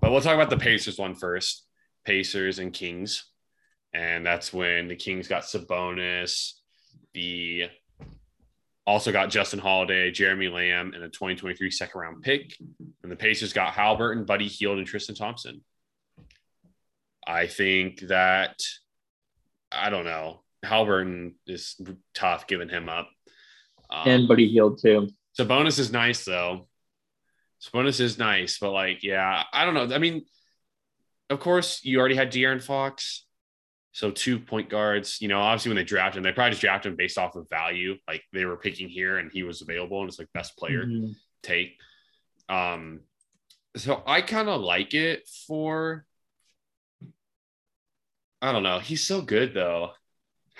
But 0.00 0.10
we'll 0.10 0.20
talk 0.20 0.34
about 0.34 0.50
the 0.50 0.56
Pacers 0.56 0.98
one 0.98 1.14
first. 1.14 1.66
Pacers 2.04 2.58
and 2.58 2.72
Kings. 2.72 3.24
And 3.94 4.26
that's 4.26 4.52
when 4.52 4.88
the 4.88 4.96
Kings 4.96 5.26
got 5.26 5.44
Sabonis, 5.44 6.52
the 7.14 7.70
also 8.86 9.10
got 9.10 9.30
Justin 9.30 9.58
Holiday, 9.58 10.10
Jeremy 10.10 10.48
Lamb, 10.48 10.92
and 10.94 11.02
a 11.02 11.08
2023 11.08 11.70
second 11.70 12.00
round 12.00 12.22
pick. 12.22 12.56
And 13.02 13.10
the 13.10 13.16
Pacers 13.16 13.52
got 13.52 13.72
Haliburton 13.72 14.18
and 14.18 14.26
Buddy 14.26 14.48
Hield, 14.48 14.78
and 14.78 14.86
Tristan 14.86 15.14
Thompson. 15.14 15.62
I 17.26 17.46
think 17.46 18.00
that 18.02 18.60
I 19.70 19.90
don't 19.90 20.04
know. 20.04 20.42
Haliburton 20.64 21.34
is 21.46 21.80
tough 22.14 22.46
giving 22.46 22.68
him 22.68 22.88
up. 22.88 23.08
Um, 23.90 24.08
and 24.08 24.28
Buddy 24.28 24.48
Hield 24.48 24.80
too. 24.80 25.08
Sabonis 25.38 25.78
is 25.78 25.92
nice 25.92 26.24
though. 26.24 26.68
Sabonis 27.62 28.00
is 28.00 28.18
nice, 28.18 28.58
but 28.58 28.72
like, 28.72 29.02
yeah, 29.02 29.44
I 29.52 29.64
don't 29.64 29.74
know. 29.74 29.94
I 29.94 29.98
mean, 29.98 30.24
of 31.30 31.40
course, 31.40 31.84
you 31.84 31.98
already 31.98 32.14
had 32.14 32.32
De'Aaron 32.32 32.62
Fox. 32.62 33.24
So 33.92 34.10
two 34.10 34.38
point 34.38 34.68
guards, 34.68 35.22
you 35.22 35.28
know, 35.28 35.40
obviously 35.40 35.70
when 35.70 35.76
they 35.76 35.84
drafted 35.84 36.18
him, 36.18 36.24
they 36.24 36.32
probably 36.32 36.50
just 36.50 36.60
drafted 36.60 36.92
him 36.92 36.96
based 36.96 37.16
off 37.16 37.34
of 37.34 37.48
value. 37.48 37.94
Like 38.06 38.22
they 38.32 38.44
were 38.44 38.58
picking 38.58 38.90
here 38.90 39.16
and 39.16 39.30
he 39.32 39.42
was 39.42 39.62
available 39.62 40.00
and 40.00 40.08
it's 40.08 40.18
like 40.18 40.28
best 40.34 40.56
player 40.58 40.84
mm-hmm. 40.84 41.12
take. 41.42 41.80
Um, 42.48 43.00
so 43.74 44.02
I 44.06 44.20
kind 44.20 44.50
of 44.50 44.60
like 44.60 44.92
it 44.92 45.26
for 45.46 46.04
I 48.40 48.52
don't 48.52 48.62
know. 48.62 48.78
He's 48.78 49.04
so 49.04 49.20
good 49.20 49.54
though. 49.54 49.90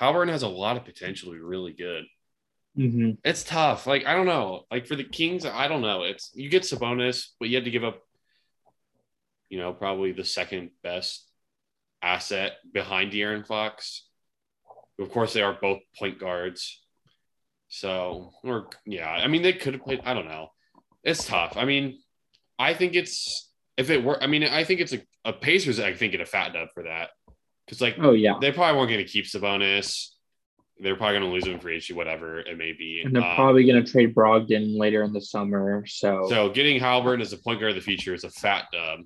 Haliburton 0.00 0.30
has 0.30 0.42
a 0.42 0.48
lot 0.48 0.76
of 0.76 0.84
potential 0.84 1.30
to 1.30 1.36
be 1.36 1.40
really 1.40 1.72
good. 1.72 2.04
Mm-hmm. 2.76 3.12
It's 3.24 3.44
tough. 3.44 3.86
Like 3.86 4.04
I 4.06 4.14
don't 4.14 4.26
know. 4.26 4.64
Like 4.70 4.86
for 4.86 4.96
the 4.96 5.04
Kings, 5.04 5.46
I 5.46 5.68
don't 5.68 5.82
know. 5.82 6.02
It's 6.02 6.30
you 6.34 6.48
get 6.48 6.62
Sabonis, 6.62 7.28
but 7.38 7.48
you 7.48 7.56
had 7.56 7.64
to 7.64 7.70
give 7.70 7.84
up, 7.84 8.00
you 9.48 9.58
know, 9.58 9.72
probably 9.72 10.12
the 10.12 10.24
second 10.24 10.70
best 10.82 11.26
asset 12.02 12.52
behind 12.72 13.12
De'Aaron 13.12 13.46
Fox. 13.46 14.06
Of 14.98 15.10
course, 15.10 15.32
they 15.32 15.42
are 15.42 15.56
both 15.60 15.80
point 15.98 16.18
guards. 16.18 16.82
So, 17.68 18.30
or 18.44 18.68
yeah, 18.84 19.10
I 19.10 19.26
mean, 19.26 19.42
they 19.42 19.54
could 19.54 19.74
have 19.74 19.82
played. 19.82 20.00
I 20.04 20.14
don't 20.14 20.28
know. 20.28 20.48
It's 21.02 21.26
tough. 21.26 21.56
I 21.56 21.64
mean, 21.64 21.98
I 22.58 22.74
think 22.74 22.94
it's 22.94 23.50
if 23.76 23.90
it 23.90 24.04
were. 24.04 24.22
I 24.22 24.26
mean, 24.26 24.44
I 24.44 24.64
think 24.64 24.80
it's 24.80 24.92
a, 24.92 25.00
a 25.24 25.32
Pacers. 25.32 25.80
I 25.80 25.94
think 25.94 26.14
a 26.14 26.24
fat 26.26 26.52
dub 26.52 26.68
for 26.74 26.84
that 26.84 27.10
because 27.66 27.80
like, 27.80 27.96
oh 28.00 28.12
yeah, 28.12 28.34
they 28.40 28.52
probably 28.52 28.78
weren't 28.78 28.90
going 28.90 29.04
to 29.04 29.10
keep 29.10 29.26
Sabonis. 29.26 30.08
They're 30.78 30.96
probably 30.96 31.18
going 31.18 31.30
to 31.30 31.34
lose 31.34 31.46
him 31.46 31.58
for 31.58 31.70
issue, 31.70 31.96
whatever 31.96 32.40
it 32.40 32.58
may 32.58 32.72
be. 32.72 33.00
And 33.02 33.14
they're 33.14 33.24
um, 33.24 33.34
probably 33.34 33.64
going 33.64 33.82
to 33.82 33.90
trade 33.90 34.14
Brogdon 34.14 34.78
later 34.78 35.02
in 35.04 35.12
the 35.14 35.22
summer. 35.22 35.86
So, 35.86 36.26
so 36.28 36.50
getting 36.50 36.78
Haliburton 36.78 37.22
as 37.22 37.32
a 37.32 37.38
point 37.38 37.60
guard 37.60 37.70
of 37.70 37.76
the 37.76 37.82
future 37.82 38.12
is 38.12 38.24
a 38.24 38.30
fat 38.30 38.66
dub. 38.72 39.00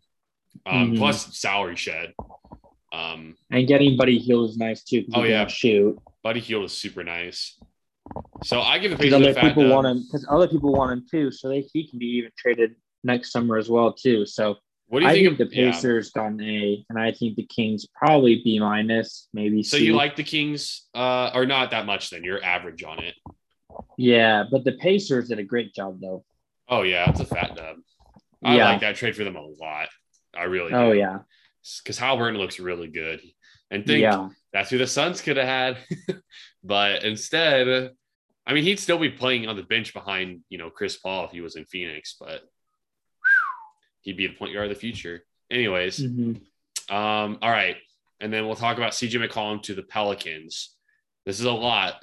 Um, 0.66 0.88
mm-hmm. 0.88 0.96
Plus 0.96 1.38
salary 1.38 1.76
shed. 1.76 2.12
Um, 2.92 3.36
and 3.52 3.68
getting 3.68 3.96
Buddy 3.96 4.18
Hield 4.18 4.50
is 4.50 4.56
nice 4.56 4.82
too. 4.82 5.04
Oh 5.14 5.22
yeah, 5.22 5.46
shoot. 5.46 5.96
Buddy 6.24 6.40
Hield 6.40 6.64
is 6.64 6.72
super 6.72 7.04
nice. 7.04 7.56
So 8.42 8.60
I 8.60 8.78
give 8.78 8.90
the 8.90 8.96
Pacers 8.96 9.14
other 9.14 9.34
people 9.34 9.68
want 9.68 9.86
him 9.86 10.02
because 10.04 10.26
other 10.28 10.48
people 10.48 10.72
want 10.72 10.92
him 10.92 11.06
too. 11.08 11.30
So 11.30 11.48
they, 11.48 11.60
he 11.72 11.88
can 11.88 11.98
be 11.98 12.06
even 12.06 12.32
traded 12.36 12.74
next 13.04 13.30
summer 13.30 13.56
as 13.56 13.68
well 13.68 13.92
too. 13.92 14.26
So 14.26 14.56
what 14.90 14.98
do 14.98 15.04
you 15.04 15.10
I 15.10 15.14
think, 15.14 15.28
think 15.28 15.40
of, 15.40 15.50
the 15.50 15.54
Pacers 15.54 16.10
yeah. 16.14 16.22
got 16.22 16.32
an 16.32 16.40
A, 16.40 16.84
and 16.88 16.98
I 16.98 17.12
think 17.12 17.36
the 17.36 17.44
Kings 17.46 17.86
probably 17.94 18.42
B 18.42 18.58
minus, 18.58 19.28
maybe. 19.32 19.62
So 19.62 19.76
C. 19.76 19.84
you 19.84 19.94
like 19.94 20.16
the 20.16 20.24
Kings, 20.24 20.88
uh, 20.96 21.30
or 21.32 21.46
not 21.46 21.70
that 21.70 21.86
much? 21.86 22.10
Then 22.10 22.24
you're 22.24 22.42
average 22.42 22.82
on 22.82 22.98
it. 22.98 23.14
Yeah, 23.96 24.44
but 24.50 24.64
the 24.64 24.72
Pacers 24.72 25.28
did 25.28 25.38
a 25.38 25.44
great 25.44 25.72
job 25.72 26.00
though. 26.00 26.24
Oh 26.68 26.82
yeah, 26.82 27.08
it's 27.08 27.20
a 27.20 27.24
fat 27.24 27.54
dub. 27.54 27.76
I 28.42 28.56
yeah. 28.56 28.64
like 28.68 28.80
that 28.80 28.96
trade 28.96 29.14
for 29.14 29.22
them 29.22 29.36
a 29.36 29.46
lot. 29.46 29.90
I 30.36 30.44
really. 30.44 30.72
Oh 30.72 30.90
yeah. 30.90 31.18
Because 31.84 31.96
Haliburton 31.96 32.36
looks 32.36 32.58
really 32.58 32.88
good, 32.88 33.20
and 33.70 33.86
think 33.86 34.02
yeah. 34.02 34.30
that's 34.52 34.70
who 34.70 34.78
the 34.78 34.88
Suns 34.88 35.20
could 35.20 35.36
have 35.36 35.46
had, 35.46 35.78
but 36.64 37.04
instead, 37.04 37.92
I 38.44 38.54
mean, 38.54 38.64
he'd 38.64 38.80
still 38.80 38.98
be 38.98 39.10
playing 39.10 39.46
on 39.46 39.54
the 39.54 39.62
bench 39.62 39.94
behind 39.94 40.40
you 40.48 40.58
know 40.58 40.68
Chris 40.68 40.96
Paul 40.96 41.26
if 41.26 41.30
he 41.30 41.42
was 41.42 41.54
in 41.54 41.64
Phoenix, 41.64 42.16
but 42.18 42.40
he'd 44.02 44.16
be 44.16 44.26
the 44.26 44.34
point 44.34 44.52
guard 44.52 44.70
of 44.70 44.74
the 44.74 44.80
future. 44.80 45.24
Anyways, 45.50 45.98
mm-hmm. 45.98 46.94
um, 46.94 47.38
all 47.42 47.50
right. 47.50 47.76
And 48.20 48.32
then 48.32 48.46
we'll 48.46 48.56
talk 48.56 48.76
about 48.76 48.92
CJ 48.92 49.26
McCollum 49.26 49.62
to 49.64 49.74
the 49.74 49.82
Pelicans. 49.82 50.74
This 51.24 51.40
is 51.40 51.46
a 51.46 51.52
lot, 51.52 51.94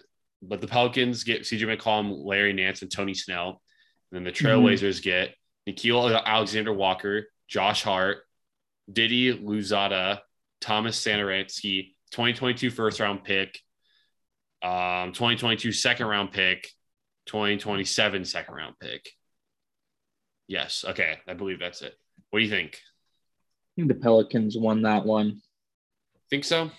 but 0.42 0.62
the 0.62 0.68
Pelicans 0.68 1.24
get 1.24 1.42
CJ 1.42 1.78
McCollum, 1.78 2.26
Larry 2.26 2.54
Nance, 2.54 2.82
and 2.82 2.92
Tony 2.92 3.14
Snell. 3.14 3.62
And 4.12 4.18
then 4.18 4.24
the 4.24 4.32
mm-hmm. 4.32 4.48
Trailblazers 4.48 5.02
mm-hmm. 5.02 5.04
get 5.04 5.36
Nickeil 5.68 6.24
Alexander 6.26 6.74
Walker, 6.74 7.28
Josh 7.48 7.84
Hart, 7.84 8.20
Didi 8.92 9.38
Louzada, 9.38 10.20
Thomas 10.62 11.00
Satoransky, 11.04 11.94
2022 12.12 12.72
first 12.72 13.00
round 13.00 13.24
pick, 13.24 13.60
um, 14.64 15.12
2022 15.14 15.72
second 15.72 16.08
round 16.08 16.32
pick, 16.32 16.70
2027 17.28 18.26
second 18.26 18.56
round 18.56 18.76
pick. 18.80 19.10
Yes. 20.48 20.86
Okay. 20.88 21.18
I 21.28 21.34
believe 21.34 21.60
that's 21.60 21.82
it. 21.82 21.94
What 22.30 22.40
do 22.40 22.46
you 22.46 22.52
think? 22.52 22.76
I 22.76 23.70
think 23.76 23.88
the 23.90 23.96
Pelicans 23.96 24.58
won 24.58 24.84
that 24.84 25.06
one. 25.06 25.42
Think 26.30 26.44
so? 26.44 26.72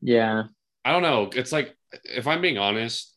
Yeah. 0.00 0.44
I 0.84 0.92
don't 0.92 1.02
know. 1.02 1.30
It's 1.34 1.52
like, 1.52 1.76
if 2.04 2.26
I'm 2.26 2.40
being 2.40 2.58
honest, 2.58 3.14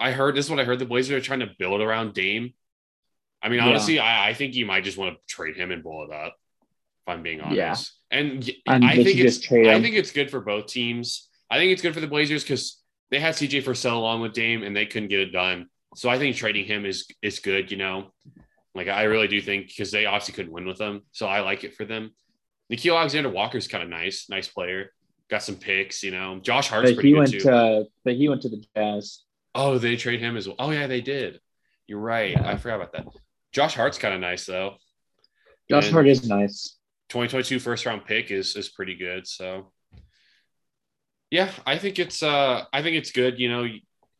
I 0.00 0.12
heard 0.12 0.34
this 0.34 0.46
is 0.46 0.50
what 0.50 0.60
I 0.60 0.64
heard. 0.64 0.78
The 0.78 0.86
Blazers 0.86 1.16
are 1.16 1.24
trying 1.24 1.40
to 1.40 1.50
build 1.58 1.80
around 1.80 2.14
Dame. 2.14 2.54
I 3.42 3.48
mean, 3.48 3.60
honestly, 3.60 3.96
yeah. 3.96 4.04
I, 4.04 4.28
I 4.28 4.34
think 4.34 4.54
you 4.54 4.66
might 4.66 4.84
just 4.84 4.98
want 4.98 5.14
to 5.14 5.34
trade 5.34 5.56
him 5.56 5.70
and 5.70 5.82
blow 5.82 6.04
it 6.04 6.12
up. 6.12 6.34
If 7.06 7.14
I'm 7.14 7.22
being 7.22 7.40
honest, 7.40 7.92
yeah. 8.10 8.18
and, 8.18 8.50
and 8.66 8.84
I 8.84 8.96
think 9.02 9.18
it's 9.18 9.50
I 9.50 9.80
think 9.80 9.94
it's 9.94 10.10
good 10.10 10.30
for 10.30 10.40
both 10.40 10.66
teams. 10.66 11.28
I 11.50 11.56
think 11.56 11.72
it's 11.72 11.80
good 11.80 11.94
for 11.94 12.00
the 12.00 12.06
Blazers 12.06 12.42
because 12.42 12.82
they 13.10 13.20
had 13.20 13.34
CJ 13.34 13.62
for 13.62 13.74
so 13.74 14.00
long 14.00 14.20
with 14.20 14.34
Dame 14.34 14.62
and 14.62 14.76
they 14.76 14.86
couldn't 14.86 15.08
get 15.08 15.20
it 15.20 15.32
done. 15.32 15.68
So 15.94 16.10
I 16.10 16.18
think 16.18 16.36
trading 16.36 16.66
him 16.66 16.84
is 16.84 17.06
is 17.22 17.38
good. 17.38 17.70
You 17.70 17.78
know, 17.78 18.12
like 18.78 18.88
I 18.88 19.02
really 19.04 19.28
do 19.28 19.40
think 19.40 19.66
because 19.66 19.90
they 19.90 20.06
obviously 20.06 20.34
couldn't 20.34 20.52
win 20.52 20.66
with 20.66 20.78
them, 20.78 21.02
so 21.12 21.26
I 21.26 21.40
like 21.40 21.64
it 21.64 21.74
for 21.74 21.84
them. 21.84 22.12
Nickeil 22.72 22.96
Alexander 22.96 23.28
Walker's 23.28 23.66
kind 23.66 23.82
of 23.82 23.90
nice, 23.90 24.28
nice 24.30 24.48
player. 24.48 24.92
Got 25.28 25.42
some 25.42 25.56
picks, 25.56 26.02
you 26.02 26.10
know. 26.10 26.38
Josh 26.40 26.68
Hart's 26.68 26.90
but 26.90 26.94
pretty 26.94 27.08
he 27.08 27.14
went 27.14 27.30
too. 27.30 27.40
To, 27.40 27.86
but 28.04 28.14
he 28.14 28.28
went 28.28 28.42
to 28.42 28.48
the 28.48 28.64
Jazz. 28.76 29.24
Oh, 29.54 29.78
they 29.78 29.96
trade 29.96 30.20
him 30.20 30.36
as 30.36 30.46
well. 30.46 30.56
Oh 30.58 30.70
yeah, 30.70 30.86
they 30.86 31.00
did. 31.00 31.40
You're 31.88 31.98
right. 31.98 32.32
Yeah. 32.32 32.48
I 32.48 32.56
forgot 32.56 32.76
about 32.76 32.92
that. 32.92 33.06
Josh 33.52 33.74
Hart's 33.74 33.98
kind 33.98 34.14
of 34.14 34.20
nice 34.20 34.46
though. 34.46 34.76
Josh 35.68 35.86
and 35.86 35.94
Hart 35.94 36.06
is 36.06 36.28
nice. 36.28 36.76
2022 37.08 37.58
first 37.58 37.84
round 37.84 38.04
pick 38.04 38.30
is 38.30 38.54
is 38.54 38.68
pretty 38.68 38.94
good. 38.94 39.26
So 39.26 39.72
yeah, 41.30 41.50
I 41.66 41.78
think 41.78 41.98
it's 41.98 42.22
uh 42.22 42.64
I 42.72 42.82
think 42.82 42.96
it's 42.96 43.10
good. 43.10 43.40
You 43.40 43.50
know, 43.50 43.66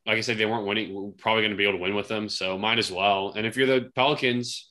like 0.08 0.16
I 0.16 0.22
said, 0.22 0.38
they 0.38 0.46
weren't 0.46 0.66
winning. 0.66 0.94
We're 0.94 1.10
probably 1.10 1.42
going 1.42 1.50
to 1.50 1.56
be 1.56 1.64
able 1.64 1.74
to 1.74 1.82
win 1.82 1.94
with 1.94 2.08
them, 2.08 2.30
so 2.30 2.56
might 2.56 2.78
as 2.78 2.90
well. 2.90 3.34
And 3.36 3.46
if 3.46 3.58
you're 3.58 3.66
the 3.66 3.90
Pelicans, 3.94 4.70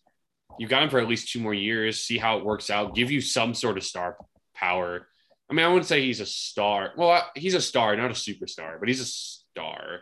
you've 0.58 0.72
got 0.72 0.82
him 0.82 0.90
for 0.90 1.00
at 1.00 1.08
least 1.08 1.32
two 1.32 1.40
more 1.40 1.54
years. 1.54 2.02
See 2.02 2.18
how 2.18 2.40
it 2.40 2.44
works 2.44 2.72
out. 2.72 2.96
Give 2.96 3.12
you 3.12 3.22
some 3.22 3.54
sort 3.54 3.78
of 3.78 3.84
star 3.84 4.18
power. 4.56 5.08
I 5.48 5.54
mean, 5.54 5.64
I 5.64 5.68
wouldn't 5.70 5.86
say 5.86 6.02
he's 6.02 6.22
a 6.22 6.26
star. 6.26 6.94
Well, 6.98 7.24
he's 7.36 7.54
a 7.54 7.62
star, 7.62 7.96
not 7.96 8.10
a 8.10 8.16
superstar, 8.16 8.80
but 8.80 8.88
he's 8.88 9.00
a 9.00 9.06
star. 9.06 10.00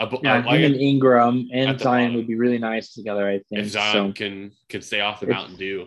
A, 0.00 0.08
yeah, 0.22 0.38
like 0.38 0.60
him 0.60 0.72
and 0.72 0.80
Ingram 0.80 1.50
and 1.52 1.78
Zion 1.78 2.14
would 2.14 2.26
be 2.26 2.34
really 2.34 2.58
nice 2.58 2.94
together. 2.94 3.28
I 3.28 3.40
think 3.50 3.60
if 3.60 3.68
Zion 3.68 4.08
so. 4.08 4.12
can 4.14 4.52
can 4.70 4.80
stay 4.80 5.00
off 5.00 5.20
the 5.20 5.26
if, 5.26 5.32
Mountain 5.32 5.56
Dew 5.56 5.86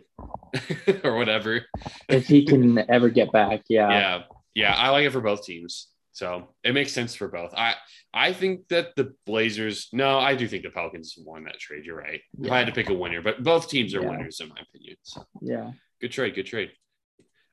or 1.04 1.18
whatever. 1.18 1.66
if 2.08 2.28
he 2.28 2.46
can 2.46 2.90
ever 2.90 3.10
get 3.10 3.32
back, 3.32 3.64
yeah, 3.68 3.90
yeah, 3.90 4.22
yeah. 4.54 4.76
I 4.76 4.90
like 4.90 5.06
it 5.06 5.12
for 5.12 5.22
both 5.22 5.44
teams. 5.44 5.88
So 6.16 6.48
it 6.64 6.74
makes 6.74 6.94
sense 6.94 7.14
for 7.14 7.28
both. 7.28 7.54
I 7.54 7.76
I 8.14 8.32
think 8.32 8.70
that 8.70 8.96
the 8.96 9.14
Blazers. 9.26 9.90
No, 9.92 10.18
I 10.18 10.34
do 10.34 10.48
think 10.48 10.64
the 10.64 10.70
Pelicans 10.70 11.14
won 11.18 11.44
that 11.44 11.60
trade. 11.60 11.86
You're 11.86 11.98
right. 11.98 12.22
Yeah. 12.40 12.46
If 12.46 12.52
I 12.54 12.58
had 12.60 12.68
to 12.68 12.72
pick 12.72 12.90
a 12.90 12.94
winner, 12.94 13.22
but 13.22 13.44
both 13.44 13.68
teams 13.68 13.94
are 13.94 14.02
yeah. 14.02 14.12
winners 14.12 14.40
in 14.40 14.48
my 14.48 14.56
opinion. 14.62 14.96
So 15.04 15.26
yeah, 15.42 15.72
good 16.00 16.14
trade. 16.14 16.34
Good 16.34 16.46
trade. 16.46 16.72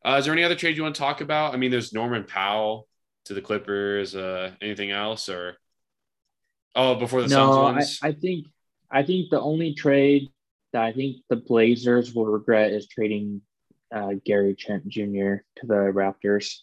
Uh, 0.04 0.14
is 0.20 0.26
there 0.26 0.32
any 0.32 0.44
other 0.44 0.54
trade 0.54 0.76
you 0.76 0.84
want 0.84 0.94
to 0.94 1.00
talk 1.00 1.20
about? 1.20 1.54
I 1.54 1.56
mean, 1.56 1.72
there's 1.72 1.92
Norman 1.92 2.22
Powell 2.22 2.86
to 3.24 3.34
the 3.34 3.40
Clippers. 3.40 4.14
Uh, 4.14 4.52
anything 4.60 4.92
else 4.92 5.28
or? 5.28 5.56
Oh, 6.76 6.94
before 6.94 7.22
the 7.22 7.28
no, 7.28 7.52
Suns 7.52 7.98
I, 8.00 8.08
I 8.08 8.12
think 8.12 8.46
I 8.92 9.02
think 9.02 9.30
the 9.30 9.40
only 9.40 9.74
trade 9.74 10.28
that 10.72 10.84
I 10.84 10.92
think 10.92 11.16
the 11.28 11.36
Blazers 11.36 12.14
will 12.14 12.26
regret 12.26 12.70
is 12.70 12.86
trading 12.86 13.42
uh, 13.92 14.12
Gary 14.24 14.54
Trent 14.54 14.86
Jr. 14.86 15.42
to 15.56 15.66
the 15.66 15.90
Raptors. 15.92 16.58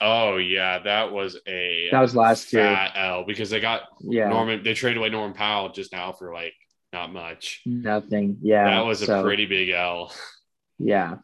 Oh 0.00 0.36
yeah, 0.36 0.80
that 0.80 1.12
was 1.12 1.38
a 1.46 1.88
that 1.90 2.00
was 2.00 2.14
last 2.14 2.52
year 2.52 2.90
L 2.94 3.24
because 3.26 3.50
they 3.50 3.60
got 3.60 3.82
yeah 4.00 4.28
Norman. 4.28 4.62
They 4.62 4.74
traded 4.74 4.98
away 4.98 5.08
Norman 5.08 5.34
Powell 5.34 5.70
just 5.70 5.92
now 5.92 6.12
for 6.12 6.32
like 6.32 6.52
not 6.92 7.12
much. 7.12 7.62
Nothing. 7.64 8.38
Yeah, 8.42 8.64
that 8.64 8.84
was 8.84 9.00
so, 9.00 9.20
a 9.20 9.22
pretty 9.22 9.46
big 9.46 9.70
L. 9.70 10.12
Yeah. 10.78 11.16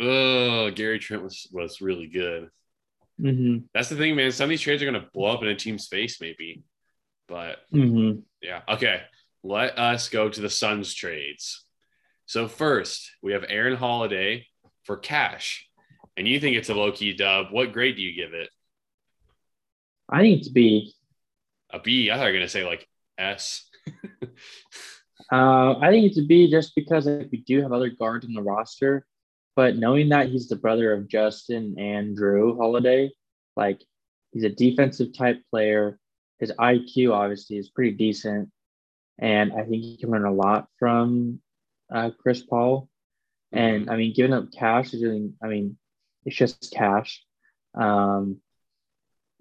Oh, 0.00 0.70
Gary 0.70 0.98
Trent 0.98 1.22
was 1.22 1.46
was 1.52 1.80
really 1.82 2.06
good. 2.06 2.48
Mm-hmm. 3.20 3.66
That's 3.74 3.90
the 3.90 3.96
thing, 3.96 4.16
man. 4.16 4.32
Some 4.32 4.44
of 4.44 4.50
these 4.50 4.62
trades 4.62 4.82
are 4.82 4.86
gonna 4.86 5.08
blow 5.12 5.30
up 5.34 5.42
in 5.42 5.48
a 5.48 5.54
team's 5.54 5.86
face, 5.86 6.20
maybe. 6.20 6.62
But 7.28 7.58
mm-hmm. 7.72 8.20
yeah, 8.40 8.62
okay. 8.68 9.02
Let 9.44 9.78
us 9.78 10.08
go 10.08 10.28
to 10.28 10.40
the 10.40 10.48
Suns 10.48 10.94
trades. 10.94 11.64
So 12.26 12.48
first, 12.48 13.10
we 13.22 13.32
have 13.32 13.44
Aaron 13.48 13.76
Holiday 13.76 14.46
for 14.84 14.96
cash 14.96 15.68
and 16.16 16.28
you 16.28 16.40
think 16.40 16.56
it's 16.56 16.68
a 16.68 16.74
low 16.74 16.92
key 16.92 17.14
dub, 17.14 17.46
what 17.50 17.72
grade 17.72 17.96
do 17.96 18.02
you 18.02 18.14
give 18.14 18.34
it? 18.34 18.48
I 20.08 20.20
think 20.20 20.40
it's 20.40 20.48
B. 20.48 20.92
A 21.70 21.78
B? 21.78 22.10
I 22.10 22.16
thought 22.16 22.26
you 22.26 22.32
were 22.32 22.38
gonna 22.38 22.48
say 22.48 22.64
like 22.64 22.86
S. 23.18 23.68
uh, 25.32 25.78
I 25.78 25.90
think 25.90 26.06
it's 26.06 26.18
a 26.18 26.22
B 26.24 26.50
just 26.50 26.74
because 26.74 27.06
we 27.06 27.42
do 27.46 27.62
have 27.62 27.72
other 27.72 27.88
guards 27.88 28.26
in 28.26 28.34
the 28.34 28.42
roster, 28.42 29.06
but 29.56 29.76
knowing 29.76 30.10
that 30.10 30.28
he's 30.28 30.48
the 30.48 30.56
brother 30.56 30.92
of 30.92 31.08
Justin 31.08 31.76
and 31.78 32.16
Drew 32.16 32.56
Holiday, 32.56 33.10
Like 33.56 33.82
he's 34.32 34.44
a 34.44 34.50
defensive 34.50 35.16
type 35.16 35.42
player. 35.50 35.98
His 36.38 36.52
IQ 36.52 37.12
obviously 37.12 37.56
is 37.56 37.70
pretty 37.70 37.92
decent, 37.92 38.50
and 39.18 39.52
I 39.52 39.62
think 39.64 39.82
he 39.82 39.96
can 39.96 40.10
learn 40.10 40.26
a 40.26 40.32
lot 40.32 40.68
from 40.78 41.40
uh, 41.92 42.10
Chris 42.18 42.42
Paul. 42.42 42.88
And 43.52 43.90
I 43.90 43.96
mean, 43.96 44.12
giving 44.14 44.32
up 44.32 44.52
cash 44.52 44.92
is 44.94 45.02
really, 45.02 45.30
I 45.42 45.46
mean, 45.46 45.76
it's 46.24 46.36
just 46.36 46.72
cash. 46.72 47.24
Um, 47.74 48.40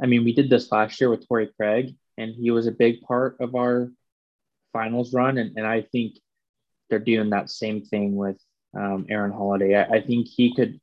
I 0.02 0.08
mean, 0.08 0.24
we 0.24 0.34
did 0.34 0.50
this 0.50 0.72
last 0.72 1.00
year 1.00 1.10
with 1.10 1.28
Torrey 1.28 1.50
Craig, 1.56 1.96
and 2.18 2.34
he 2.34 2.52
was 2.52 2.68
a 2.68 2.72
big 2.72 3.02
part 3.02 3.38
of 3.40 3.56
our 3.56 3.92
finals 4.74 5.14
run. 5.14 5.38
And, 5.38 5.58
and 5.58 5.68
I 5.68 5.82
think 5.82 6.18
they're 6.90 7.00
doing 7.00 7.30
that 7.30 7.50
same 7.50 7.84
thing 7.84 8.16
with 8.16 8.38
um, 8.76 9.06
Aaron 9.10 9.32
Holiday. 9.32 9.76
I, 9.76 9.98
I, 9.98 10.02
think 10.02 10.28
he 10.28 10.56
could 10.56 10.80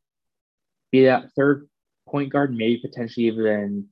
be 0.93 1.05
that 1.05 1.33
third 1.35 1.69
point 2.09 2.31
guard, 2.31 2.55
maybe 2.55 2.79
potentially 2.79 3.27
even 3.27 3.87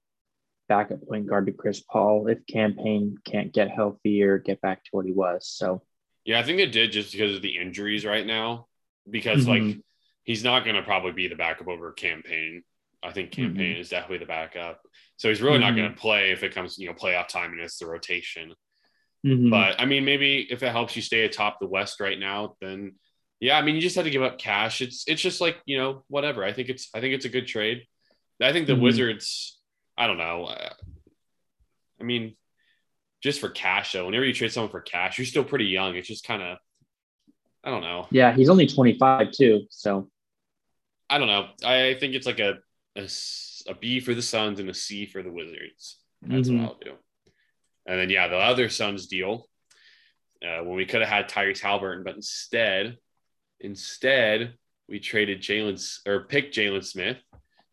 backup 0.68 1.07
point 1.07 1.26
guard 1.26 1.46
to 1.46 1.52
Chris 1.52 1.80
Paul 1.80 2.26
if 2.28 2.38
Cam 2.46 2.74
Payne 2.74 3.16
can't 3.24 3.52
get 3.52 3.70
healthy 3.70 4.22
or 4.22 4.38
get 4.38 4.61
back 4.61 4.84
to 4.84 4.90
what 4.92 5.07
he 5.07 5.12
was. 5.12 5.48
So, 5.48 5.82
yeah, 6.24 6.38
I 6.38 6.42
think 6.42 6.61
it 6.61 6.72
did 6.72 6.92
just 6.92 7.12
because 7.12 7.36
of 7.36 7.42
the 7.42 7.57
injuries 7.57 8.04
right 8.04 8.26
now. 8.26 8.66
Because 9.09 9.46
mm-hmm. 9.46 9.68
like 9.68 9.78
he's 10.26 10.44
not 10.44 10.64
going 10.64 10.76
to 10.76 10.82
probably 10.82 11.12
be 11.12 11.28
the 11.28 11.36
backup 11.36 11.68
over 11.68 11.92
Cam 11.92 12.22
Payne. 12.22 12.62
I 13.02 13.12
think 13.12 13.30
Cam 13.30 13.54
Payne 13.54 13.72
mm-hmm. 13.72 13.80
is 13.80 13.88
definitely 13.88 14.18
the 14.18 14.26
backup. 14.26 14.80
So 15.16 15.28
he's 15.28 15.40
really 15.40 15.58
mm-hmm. 15.58 15.68
not 15.68 15.76
going 15.76 15.94
to 15.94 15.98
play 15.98 16.32
if 16.32 16.42
it 16.42 16.54
comes, 16.54 16.76
you 16.76 16.88
know, 16.88 16.94
playoff 16.94 17.28
time 17.28 17.52
and 17.52 17.60
it's 17.60 17.78
the 17.78 17.86
rotation. 17.86 18.52
Mm-hmm. 19.24 19.50
But 19.50 19.80
I 19.80 19.86
mean, 19.86 20.04
maybe 20.04 20.46
if 20.50 20.62
it 20.62 20.72
helps 20.72 20.96
you 20.96 21.02
stay 21.02 21.24
atop 21.24 21.60
the 21.60 21.68
West 21.68 22.00
right 22.00 22.18
now, 22.18 22.56
then 22.60 22.96
yeah, 23.38 23.56
I 23.56 23.62
mean, 23.62 23.76
you 23.76 23.80
just 23.80 23.96
had 23.96 24.04
to 24.04 24.10
give 24.10 24.22
up 24.22 24.38
cash. 24.38 24.80
It's 24.80 25.04
it's 25.06 25.22
just 25.22 25.40
like 25.40 25.58
you 25.64 25.78
know 25.78 26.04
whatever. 26.08 26.44
I 26.44 26.52
think 26.52 26.68
it's 26.68 26.88
I 26.94 27.00
think 27.00 27.14
it's 27.14 27.24
a 27.24 27.30
good 27.30 27.46
trade. 27.46 27.86
I 28.42 28.52
think 28.52 28.66
the 28.66 28.74
mm-hmm. 28.74 28.82
Wizards. 28.82 29.58
I 29.98 30.06
don't 30.06 30.18
know. 30.18 30.54
I 31.98 32.04
mean, 32.04 32.36
just 33.22 33.40
for 33.40 33.48
cash 33.48 33.92
though. 33.92 34.06
Whenever 34.06 34.24
you 34.24 34.34
trade 34.34 34.52
someone 34.52 34.70
for 34.70 34.80
cash, 34.80 35.18
you're 35.18 35.26
still 35.26 35.44
pretty 35.44 35.66
young. 35.66 35.96
It's 35.96 36.08
just 36.08 36.24
kind 36.24 36.42
of 36.42 36.58
I 37.64 37.70
don't 37.70 37.82
know. 37.82 38.06
Yeah, 38.10 38.32
he's 38.32 38.48
only 38.48 38.66
25 38.66 39.32
too. 39.32 39.62
So 39.70 40.08
I 41.09 41.18
don't 41.18 41.28
know. 41.28 41.48
I 41.64 41.94
think 41.98 42.14
it's 42.14 42.26
like 42.26 42.40
a 42.40 42.59
a, 42.96 43.09
a 43.68 43.74
B 43.74 44.00
for 44.00 44.14
the 44.14 44.22
Suns 44.22 44.61
and 44.61 44.68
a 44.68 44.74
C 44.74 45.07
for 45.07 45.22
the 45.22 45.30
Wizards. 45.30 45.98
That's 46.22 46.48
mm-hmm. 46.48 46.62
what 46.62 46.70
I'll 46.70 46.78
do. 46.78 46.92
And 47.86 48.00
then 48.00 48.11
yeah, 48.11 48.28
the 48.28 48.36
other 48.36 48.68
Suns 48.68 49.07
deal 49.07 49.48
uh, 50.42 50.62
when 50.64 50.76
we 50.76 50.86
could 50.86 51.02
have 51.02 51.11
had 51.11 51.28
Tyrese 51.28 51.61
Haliburton, 51.61 52.04
but 52.04 52.16
instead, 52.16 52.98
instead 53.61 54.54
we 54.88 54.98
traded 54.98 55.40
Jalen 55.40 55.98
or 56.07 56.24
picked 56.24 56.57
Jalen 56.57 56.84
Smith, 56.84 57.18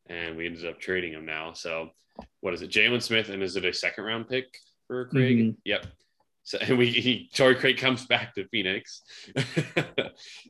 and 0.07 0.36
we 0.38 0.45
ended 0.45 0.67
up 0.67 0.79
trading 0.79 1.13
him 1.13 1.25
now. 1.25 1.53
So 1.53 1.89
what 2.41 2.53
is 2.53 2.61
it, 2.61 2.69
Jalen 2.69 3.01
Smith, 3.01 3.29
and 3.29 3.41
is 3.41 3.55
it 3.55 3.65
a 3.65 3.73
second 3.73 4.03
round 4.03 4.29
pick 4.29 4.45
for 4.88 5.05
Craig? 5.07 5.38
Mm-hmm. 5.38 5.51
Yep. 5.65 5.86
So 6.43 6.57
and 6.59 6.77
we 6.77 6.88
he 6.91 7.29
Torrey 7.34 7.55
Craig 7.55 7.77
comes 7.77 8.05
back 8.05 8.36
to 8.36 8.47
Phoenix. 8.49 9.01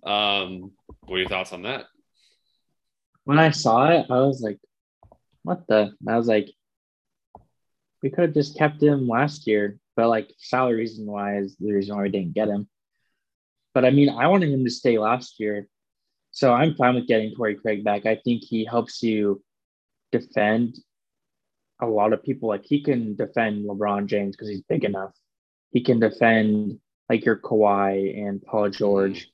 um, 0.04 0.72
what 1.06 1.16
are 1.16 1.20
your 1.20 1.30
thoughts 1.30 1.54
on 1.54 1.64
that? 1.64 1.86
When 3.26 3.40
I 3.40 3.52
saw 3.52 3.90
it, 3.90 4.08
I 4.10 4.20
was 4.20 4.42
like, 4.42 4.60
"What 5.44 5.68
the?" 5.68 5.94
I 6.08 6.18
was 6.18 6.28
like, 6.28 6.50
we 8.04 8.10
could 8.10 8.26
have 8.26 8.34
just 8.34 8.58
kept 8.58 8.84
him 8.84 9.08
last 9.08 9.48
year, 9.48 9.80
but 9.96 10.10
like 10.10 10.30
salary 10.38 10.76
reason 10.76 11.06
why 11.06 11.38
is 11.38 11.56
the 11.56 11.72
reason 11.72 11.96
why 11.96 12.04
we 12.04 12.10
didn't 12.10 12.34
get 12.34 12.50
him. 12.50 12.68
But 13.74 13.86
I 13.86 13.92
mean, 13.92 14.10
I 14.10 14.28
wanted 14.28 14.50
him 14.52 14.66
to 14.66 14.70
stay 14.70 15.00
last 15.00 15.40
year. 15.40 15.68
So 16.32 16.54
I'm 16.54 16.76
fine 16.76 16.96
with 16.96 17.08
getting 17.08 17.34
Torrey 17.34 17.56
Craig 17.56 17.84
back. 17.84 18.06
I 18.06 18.16
think 18.16 18.44
he 18.44 18.66
helps 18.66 19.02
you 19.02 19.42
defend 20.12 20.78
a 21.82 21.88
lot 21.88 22.12
of 22.12 22.24
people. 22.24 22.50
Like 22.50 22.66
he 22.66 22.84
can 22.84 23.16
defend 23.16 23.66
LeBron 23.66 24.08
James 24.08 24.36
because 24.36 24.50
he's 24.50 24.64
big 24.64 24.84
enough. 24.84 25.12
He 25.72 25.82
can 25.82 26.00
defend 26.00 26.80
like 27.10 27.26
your 27.26 27.38
Kawhi 27.38 28.28
and 28.28 28.42
Paul 28.44 28.70
George. 28.70 29.30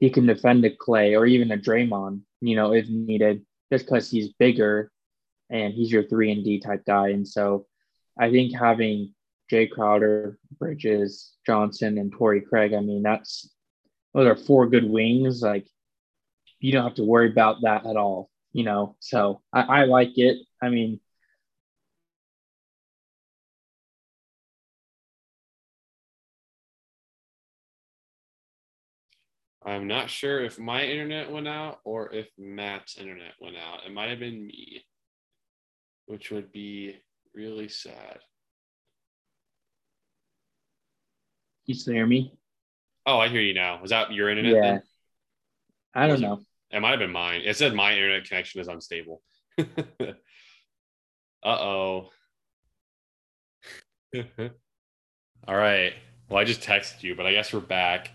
He 0.00 0.10
can 0.10 0.26
defend 0.26 0.64
a 0.64 0.70
Clay 0.70 1.14
or 1.14 1.26
even 1.26 1.52
a 1.52 1.58
Draymond, 1.58 2.22
you 2.40 2.56
know, 2.56 2.72
if 2.72 2.88
needed, 2.88 3.44
just 3.72 3.84
because 3.84 4.10
he's 4.10 4.32
bigger 4.38 4.90
and 5.50 5.72
he's 5.72 5.92
your 5.92 6.04
three 6.04 6.32
and 6.32 6.42
D 6.42 6.58
type 6.58 6.84
guy. 6.86 7.10
And 7.10 7.26
so 7.26 7.66
I 8.18 8.30
think 8.30 8.54
having 8.58 9.14
Jay 9.48 9.66
Crowder, 9.66 10.38
Bridges, 10.58 11.34
Johnson, 11.46 11.98
and 11.98 12.12
Torrey 12.12 12.40
Craig, 12.40 12.72
I 12.72 12.80
mean, 12.80 13.02
that's 13.02 13.50
those 14.14 14.26
are 14.26 14.36
four 14.36 14.66
good 14.66 14.88
wings. 14.88 15.42
Like 15.42 15.66
you 16.60 16.72
don't 16.72 16.84
have 16.84 16.94
to 16.94 17.04
worry 17.04 17.30
about 17.30 17.62
that 17.62 17.86
at 17.86 17.96
all, 17.96 18.30
you 18.52 18.64
know. 18.64 18.96
So 19.00 19.42
I, 19.52 19.62
I 19.62 19.84
like 19.84 20.16
it. 20.18 20.38
I 20.62 20.68
mean, 20.68 21.00
I'm 29.70 29.86
not 29.86 30.10
sure 30.10 30.44
if 30.44 30.58
my 30.58 30.82
internet 30.82 31.30
went 31.30 31.46
out 31.46 31.78
or 31.84 32.12
if 32.12 32.28
Matt's 32.36 32.98
internet 32.98 33.34
went 33.40 33.56
out. 33.56 33.86
It 33.86 33.92
might 33.92 34.10
have 34.10 34.18
been 34.18 34.44
me, 34.44 34.84
which 36.06 36.30
would 36.30 36.50
be 36.50 36.96
really 37.34 37.68
sad. 37.68 38.18
You 41.66 41.74
still 41.74 41.94
hear 41.94 42.06
me? 42.06 42.34
Oh, 43.06 43.18
I 43.18 43.28
hear 43.28 43.40
you 43.40 43.54
now. 43.54 43.80
Was 43.80 43.90
that 43.90 44.12
your 44.12 44.28
internet? 44.28 44.52
Yeah. 44.52 44.60
Then? 44.60 44.82
I 45.94 46.06
don't 46.08 46.20
know. 46.20 46.40
It? 46.72 46.78
it 46.78 46.80
might 46.80 46.90
have 46.90 46.98
been 46.98 47.12
mine. 47.12 47.42
It 47.44 47.56
said 47.56 47.72
my 47.72 47.92
internet 47.92 48.24
connection 48.24 48.60
is 48.60 48.66
unstable. 48.66 49.22
uh 49.58 50.14
oh. 51.44 52.08
All 55.46 55.56
right. 55.56 55.92
Well, 56.28 56.40
I 56.40 56.44
just 56.44 56.60
texted 56.60 57.04
you, 57.04 57.14
but 57.14 57.26
I 57.26 57.32
guess 57.32 57.52
we're 57.52 57.60
back. 57.60 58.10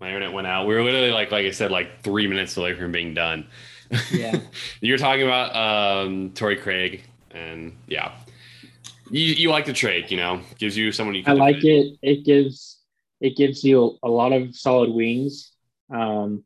My 0.00 0.08
internet 0.08 0.32
went 0.32 0.46
out. 0.46 0.66
We 0.66 0.74
were 0.74 0.82
literally 0.82 1.10
like, 1.10 1.30
like 1.30 1.46
I 1.46 1.50
said, 1.50 1.70
like 1.70 2.02
three 2.02 2.26
minutes 2.26 2.56
away 2.56 2.74
from 2.74 2.92
being 2.92 3.14
done. 3.14 3.46
Yeah. 4.12 4.38
You're 4.80 4.98
talking 4.98 5.22
about 5.22 5.56
um, 5.56 6.32
Torrey 6.32 6.56
Craig, 6.56 7.04
and 7.30 7.76
yeah, 7.86 8.12
you, 9.10 9.22
you 9.22 9.50
like 9.50 9.64
the 9.64 9.72
trade, 9.72 10.10
you 10.10 10.16
know, 10.16 10.40
gives 10.58 10.76
you 10.76 10.92
someone 10.92 11.14
you 11.14 11.22
I 11.26 11.32
like 11.32 11.64
it. 11.64 11.96
It 12.02 12.24
gives 12.24 12.80
it 13.20 13.36
gives 13.36 13.64
you 13.64 13.98
a 14.02 14.08
lot 14.08 14.32
of 14.32 14.54
solid 14.54 14.90
wings. 14.90 15.52
Um, 15.90 16.44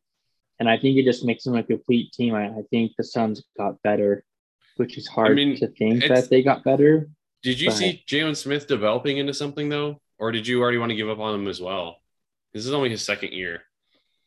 and 0.58 0.68
I 0.68 0.78
think 0.78 0.98
it 0.98 1.04
just 1.04 1.24
makes 1.24 1.44
them 1.44 1.56
a 1.56 1.62
complete 1.62 2.12
team. 2.12 2.34
I, 2.34 2.48
I 2.48 2.62
think 2.70 2.92
the 2.96 3.04
Suns 3.04 3.42
got 3.56 3.82
better, 3.82 4.24
which 4.76 4.98
is 4.98 5.08
hard 5.08 5.32
I 5.32 5.34
mean, 5.34 5.56
to 5.56 5.68
think 5.68 6.06
that 6.06 6.28
they 6.28 6.42
got 6.42 6.62
better. 6.62 7.08
Did 7.42 7.58
you 7.58 7.70
but... 7.70 7.76
see 7.76 8.04
Jalen 8.06 8.36
Smith 8.36 8.66
developing 8.66 9.18
into 9.18 9.34
something 9.34 9.68
though? 9.68 10.00
Or 10.18 10.30
did 10.30 10.46
you 10.46 10.60
already 10.60 10.76
want 10.76 10.90
to 10.90 10.96
give 10.96 11.08
up 11.08 11.18
on 11.18 11.34
him 11.34 11.48
as 11.48 11.62
well? 11.62 11.99
This 12.52 12.66
is 12.66 12.72
only 12.72 12.90
his 12.90 13.04
second 13.04 13.32
year. 13.32 13.62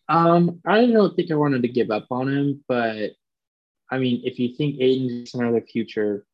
Um, 0.09 0.61
I 0.65 0.85
don't 0.85 1.15
think 1.15 1.31
I 1.31 1.35
wanted 1.35 1.61
to 1.63 1.67
give 1.67 1.91
up 1.91 2.07
on 2.11 2.27
him, 2.27 2.63
but 2.67 3.11
I 3.89 3.97
mean, 3.99 4.21
if 4.25 4.39
you 4.39 4.55
think 4.55 4.77
Ayton's 4.79 5.33
another 5.33 5.61
future, 5.61 6.25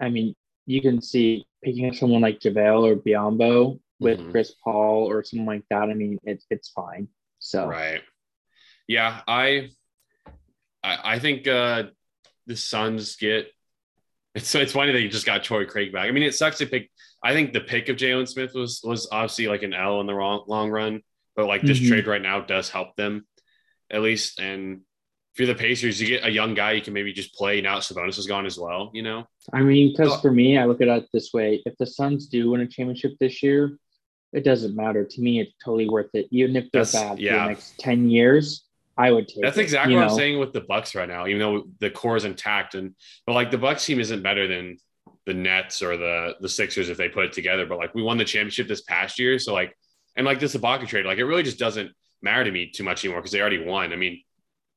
I 0.00 0.08
mean, 0.08 0.34
you 0.66 0.82
can 0.82 1.00
see 1.00 1.46
picking 1.62 1.88
up 1.88 1.94
someone 1.94 2.22
like 2.22 2.40
JaVale 2.40 2.90
or 2.90 2.96
Biyombo 2.96 3.80
with 3.98 4.18
mm-hmm. 4.18 4.30
Chris 4.30 4.54
Paul 4.62 5.10
or 5.10 5.22
something 5.24 5.46
like 5.46 5.64
that. 5.70 5.90
I 5.90 5.94
mean, 5.94 6.18
it's 6.24 6.44
it's 6.50 6.68
fine. 6.68 7.08
So 7.38 7.66
right, 7.66 8.02
yeah, 8.86 9.20
I 9.26 9.70
I, 10.82 10.98
I 11.14 11.18
think 11.18 11.46
uh, 11.46 11.84
the 12.46 12.56
Suns 12.56 13.16
get. 13.16 13.48
It's 14.36 14.54
it's 14.54 14.72
funny 14.72 14.92
that 14.92 15.00
you 15.00 15.08
just 15.08 15.24
got 15.24 15.44
Torrey 15.44 15.64
Craig 15.64 15.94
back. 15.94 16.06
I 16.06 16.10
mean, 16.10 16.22
it 16.22 16.34
sucks 16.34 16.58
to 16.58 16.66
pick. 16.66 16.90
I 17.24 17.32
think 17.32 17.54
the 17.54 17.60
pick 17.62 17.88
of 17.88 17.96
Jalen 17.96 18.28
Smith 18.28 18.52
was 18.54 18.82
was 18.84 19.08
obviously 19.10 19.48
like 19.48 19.62
an 19.62 19.72
L 19.72 20.02
in 20.02 20.06
the 20.06 20.14
wrong 20.14 20.44
long 20.46 20.70
run, 20.70 21.00
but 21.34 21.46
like 21.46 21.62
this 21.62 21.78
mm-hmm. 21.78 21.88
trade 21.88 22.06
right 22.06 22.20
now 22.20 22.42
does 22.42 22.68
help 22.68 22.94
them 22.96 23.26
at 23.90 24.02
least. 24.02 24.38
And 24.38 24.82
if 25.32 25.40
you're 25.40 25.46
the 25.46 25.54
Pacers, 25.54 25.98
you 25.98 26.08
get 26.08 26.26
a 26.26 26.30
young 26.30 26.52
guy 26.52 26.72
you 26.72 26.82
can 26.82 26.92
maybe 26.92 27.14
just 27.14 27.34
play 27.34 27.62
now. 27.62 27.78
Sabonis 27.78 28.18
is 28.18 28.26
gone 28.26 28.44
as 28.44 28.58
well, 28.58 28.90
you 28.92 29.02
know. 29.02 29.24
I 29.54 29.62
mean, 29.62 29.94
because 29.96 30.20
for 30.20 30.30
me, 30.30 30.58
I 30.58 30.66
look 30.66 30.82
at 30.82 30.88
it 30.88 31.08
this 31.14 31.32
way: 31.32 31.62
if 31.64 31.74
the 31.78 31.86
Suns 31.86 32.26
do 32.26 32.50
win 32.50 32.60
a 32.60 32.66
championship 32.66 33.12
this 33.18 33.42
year, 33.42 33.78
it 34.34 34.44
doesn't 34.44 34.76
matter 34.76 35.06
to 35.06 35.20
me. 35.22 35.40
It's 35.40 35.52
totally 35.64 35.88
worth 35.88 36.10
it, 36.12 36.26
even 36.30 36.56
if 36.56 36.70
they're 36.72 36.84
bad 36.84 37.18
yeah. 37.18 37.32
for 37.32 37.38
the 37.38 37.48
next 37.48 37.78
ten 37.78 38.10
years. 38.10 38.65
I 38.96 39.10
would 39.10 39.28
take. 39.28 39.42
That's 39.42 39.58
exactly 39.58 39.94
it, 39.94 39.96
what 39.96 40.06
know? 40.06 40.12
I'm 40.12 40.16
saying 40.16 40.38
with 40.38 40.52
the 40.52 40.62
Bucks 40.62 40.94
right 40.94 41.08
now. 41.08 41.26
Even 41.26 41.38
though 41.38 41.64
the 41.80 41.90
core 41.90 42.16
is 42.16 42.24
intact, 42.24 42.74
and 42.74 42.94
but 43.26 43.34
like 43.34 43.50
the 43.50 43.58
Bucks 43.58 43.84
team 43.84 44.00
isn't 44.00 44.22
better 44.22 44.46
than 44.46 44.78
the 45.26 45.34
Nets 45.34 45.82
or 45.82 45.96
the 45.96 46.36
the 46.40 46.48
Sixers 46.48 46.88
if 46.88 46.96
they 46.96 47.08
put 47.08 47.26
it 47.26 47.32
together. 47.32 47.66
But 47.66 47.78
like 47.78 47.94
we 47.94 48.02
won 48.02 48.18
the 48.18 48.24
championship 48.24 48.68
this 48.68 48.82
past 48.82 49.18
year, 49.18 49.38
so 49.38 49.52
like 49.52 49.76
and 50.16 50.26
like 50.26 50.40
this 50.40 50.56
Ibaka 50.56 50.86
trade, 50.86 51.06
like 51.06 51.18
it 51.18 51.24
really 51.24 51.42
just 51.42 51.58
doesn't 51.58 51.90
matter 52.22 52.44
to 52.44 52.50
me 52.50 52.70
too 52.70 52.84
much 52.84 53.04
anymore 53.04 53.20
because 53.20 53.32
they 53.32 53.40
already 53.40 53.64
won. 53.64 53.92
I 53.92 53.96
mean, 53.96 54.22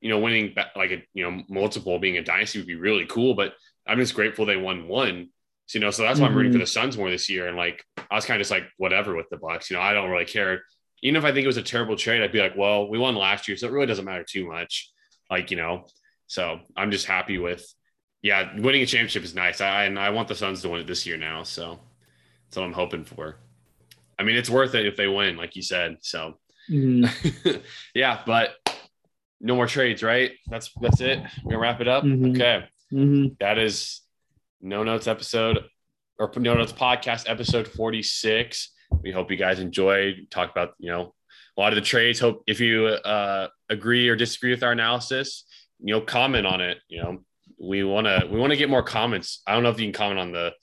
you 0.01 0.09
know, 0.09 0.19
winning 0.19 0.53
like 0.75 0.91
a 0.91 1.03
you 1.13 1.29
know 1.29 1.43
multiple 1.49 1.99
being 1.99 2.17
a 2.17 2.23
dynasty 2.23 2.59
would 2.59 2.67
be 2.67 2.75
really 2.75 3.05
cool, 3.05 3.35
but 3.35 3.53
I'm 3.87 3.99
just 3.99 4.15
grateful 4.15 4.45
they 4.45 4.57
won 4.57 4.87
one. 4.87 5.29
So, 5.67 5.77
you 5.77 5.85
know, 5.85 5.91
so 5.91 6.01
that's 6.01 6.19
why 6.19 6.27
I'm 6.27 6.35
rooting 6.35 6.51
for 6.51 6.57
mm-hmm. 6.57 6.63
the 6.63 6.67
Suns 6.67 6.97
more 6.97 7.09
this 7.09 7.29
year. 7.29 7.47
And 7.47 7.55
like 7.55 7.83
I 8.09 8.15
was 8.15 8.25
kind 8.25 8.37
of 8.37 8.41
just 8.41 8.51
like 8.51 8.63
whatever 8.77 9.15
with 9.15 9.27
the 9.29 9.37
Bucks. 9.37 9.69
You 9.69 9.77
know, 9.77 9.83
I 9.83 9.93
don't 9.93 10.09
really 10.09 10.25
care. 10.25 10.63
Even 11.01 11.15
if 11.15 11.25
I 11.25 11.31
think 11.31 11.43
it 11.43 11.47
was 11.47 11.57
a 11.57 11.63
terrible 11.63 11.95
trade, 11.95 12.21
I'd 12.21 12.31
be 12.31 12.41
like, 12.41 12.57
well, 12.57 12.89
we 12.89 12.97
won 12.97 13.15
last 13.15 13.47
year, 13.47 13.57
so 13.57 13.67
it 13.67 13.71
really 13.71 13.87
doesn't 13.87 14.05
matter 14.05 14.25
too 14.27 14.47
much. 14.47 14.91
Like 15.29 15.51
you 15.51 15.57
know, 15.57 15.85
so 16.27 16.59
I'm 16.75 16.91
just 16.91 17.05
happy 17.05 17.37
with 17.37 17.65
yeah, 18.21 18.49
winning 18.57 18.81
a 18.81 18.85
championship 18.85 19.23
is 19.23 19.35
nice. 19.35 19.61
I 19.61 19.85
and 19.85 19.97
I 19.97 20.09
want 20.09 20.27
the 20.27 20.35
Suns 20.35 20.61
to 20.61 20.69
win 20.69 20.81
it 20.81 20.87
this 20.87 21.05
year 21.05 21.17
now, 21.17 21.43
so 21.43 21.79
that's 22.45 22.57
what 22.57 22.63
I'm 22.63 22.73
hoping 22.73 23.05
for. 23.05 23.37
I 24.17 24.23
mean, 24.23 24.35
it's 24.35 24.49
worth 24.49 24.75
it 24.75 24.85
if 24.85 24.97
they 24.97 25.07
win, 25.07 25.37
like 25.37 25.55
you 25.55 25.61
said. 25.61 25.97
So, 26.01 26.37
mm. 26.69 27.09
yeah, 27.95 28.21
but 28.25 28.55
no 29.39 29.55
more 29.55 29.67
trades, 29.67 30.03
right? 30.03 30.31
That's 30.47 30.71
that's 30.81 30.99
it. 30.99 31.19
We're 31.43 31.51
gonna 31.51 31.61
wrap 31.61 31.79
it 31.79 31.87
up. 31.87 32.03
Mm-hmm. 32.03 32.31
Okay, 32.31 32.65
mm-hmm. 32.91 33.33
that 33.39 33.57
is 33.57 34.01
no 34.61 34.83
notes 34.83 35.07
episode 35.07 35.59
or 36.17 36.29
no 36.35 36.55
notes 36.55 36.73
podcast 36.73 37.29
episode 37.29 37.67
46. 37.69 38.71
We 39.01 39.11
hope 39.11 39.31
you 39.31 39.37
guys 39.37 39.59
enjoyed. 39.59 40.27
Talk 40.29 40.51
about 40.51 40.73
you 40.79 40.91
know 40.91 41.13
a 41.57 41.61
lot 41.61 41.73
of 41.73 41.75
the 41.75 41.81
trades. 41.81 42.19
Hope 42.19 42.43
if 42.47 42.59
you 42.59 42.87
uh, 42.87 43.47
agree 43.69 44.07
or 44.09 44.15
disagree 44.15 44.51
with 44.51 44.63
our 44.63 44.71
analysis, 44.71 45.45
you 45.79 45.93
know, 45.93 46.01
comment 46.01 46.45
on 46.45 46.61
it. 46.61 46.79
You 46.87 47.03
know, 47.03 47.23
we 47.59 47.83
want 47.83 48.07
to 48.07 48.27
we 48.31 48.39
want 48.39 48.51
to 48.51 48.57
get 48.57 48.69
more 48.69 48.83
comments. 48.83 49.41
I 49.45 49.53
don't 49.53 49.63
know 49.63 49.69
if 49.69 49.79
you 49.79 49.85
can 49.85 49.93
comment 49.93 50.19
on 50.19 50.31
the 50.31 50.53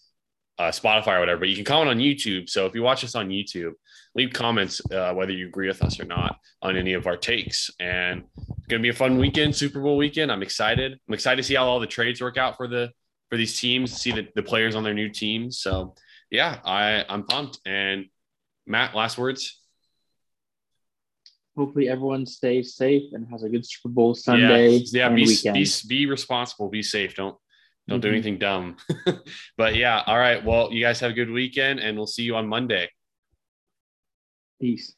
uh, 0.59 0.70
Spotify 0.70 1.16
or 1.16 1.20
whatever, 1.20 1.41
but 1.41 1.49
you 1.49 1.57
can 1.57 1.64
comment 1.64 1.91
on 1.91 1.99
YouTube. 1.99 2.49
So 2.49 2.66
if 2.66 2.74
you 2.74 2.83
watch 2.83 3.05
us 3.05 3.14
on 3.14 3.29
YouTube, 3.29 3.72
leave 4.14 4.33
comments 4.33 4.81
uh, 4.91 5.12
whether 5.12 5.33
you 5.33 5.47
agree 5.47 5.68
with 5.68 5.83
us 5.83 6.01
or 6.01 6.05
not 6.05 6.39
on 6.62 6.77
any 6.77 6.95
of 6.95 7.07
our 7.07 7.16
takes. 7.16 7.70
And 7.79 8.24
it's 8.39 8.68
to 8.68 8.79
be 8.79 8.89
a 8.89 8.95
fun 8.95 9.18
weekend, 9.18 9.55
Super 9.55 9.81
Bowl 9.81 9.97
weekend. 9.97 10.33
I'm 10.33 10.43
excited. 10.43 10.99
I'm 11.07 11.14
excited 11.14 11.37
to 11.37 11.43
see 11.43 11.55
how 11.55 11.66
all 11.66 11.81
the 11.81 11.87
trades 11.87 12.20
work 12.20 12.39
out 12.39 12.57
for 12.57 12.68
the 12.68 12.91
for 13.29 13.37
these 13.37 13.59
teams, 13.59 13.93
see 13.93 14.12
the, 14.12 14.29
the 14.37 14.43
players 14.43 14.77
on 14.77 14.85
their 14.85 14.95
new 14.95 15.09
teams. 15.09 15.59
So 15.59 15.95
yeah, 16.31 16.61
I 16.64 17.05
I'm 17.09 17.24
pumped. 17.24 17.61
And 17.66 18.07
Matt, 18.67 18.95
last 18.95 19.19
words. 19.19 19.61
Hopefully 21.57 21.89
everyone 21.89 22.27
stays 22.27 22.75
safe 22.75 23.12
and 23.12 23.27
has 23.29 23.43
a 23.43 23.49
good 23.49 23.64
Super 23.64 23.89
Bowl 23.89 24.14
Sunday. 24.14 24.77
Yeah, 24.77 25.09
yeah 25.09 25.09
be, 25.09 25.25
be 25.53 25.67
be 25.89 26.07
responsible, 26.07 26.69
be 26.69 26.83
safe. 26.83 27.14
Don't 27.14 27.37
don't 27.89 28.01
mm-hmm. 28.01 28.03
do 28.03 28.12
anything 28.12 28.39
dumb. 28.39 28.77
but 29.57 29.75
yeah, 29.77 30.03
all 30.07 30.19
right. 30.19 30.45
Well, 30.45 30.73
you 30.73 30.83
guys 30.83 31.01
have 31.01 31.12
a 31.12 31.14
good 31.14 31.31
weekend 31.31 31.81
and 31.81 31.97
we'll 31.97 32.07
see 32.07 32.25
you 32.25 32.37
on 32.37 32.47
Monday. 32.47 32.91
Peace. 34.61 34.95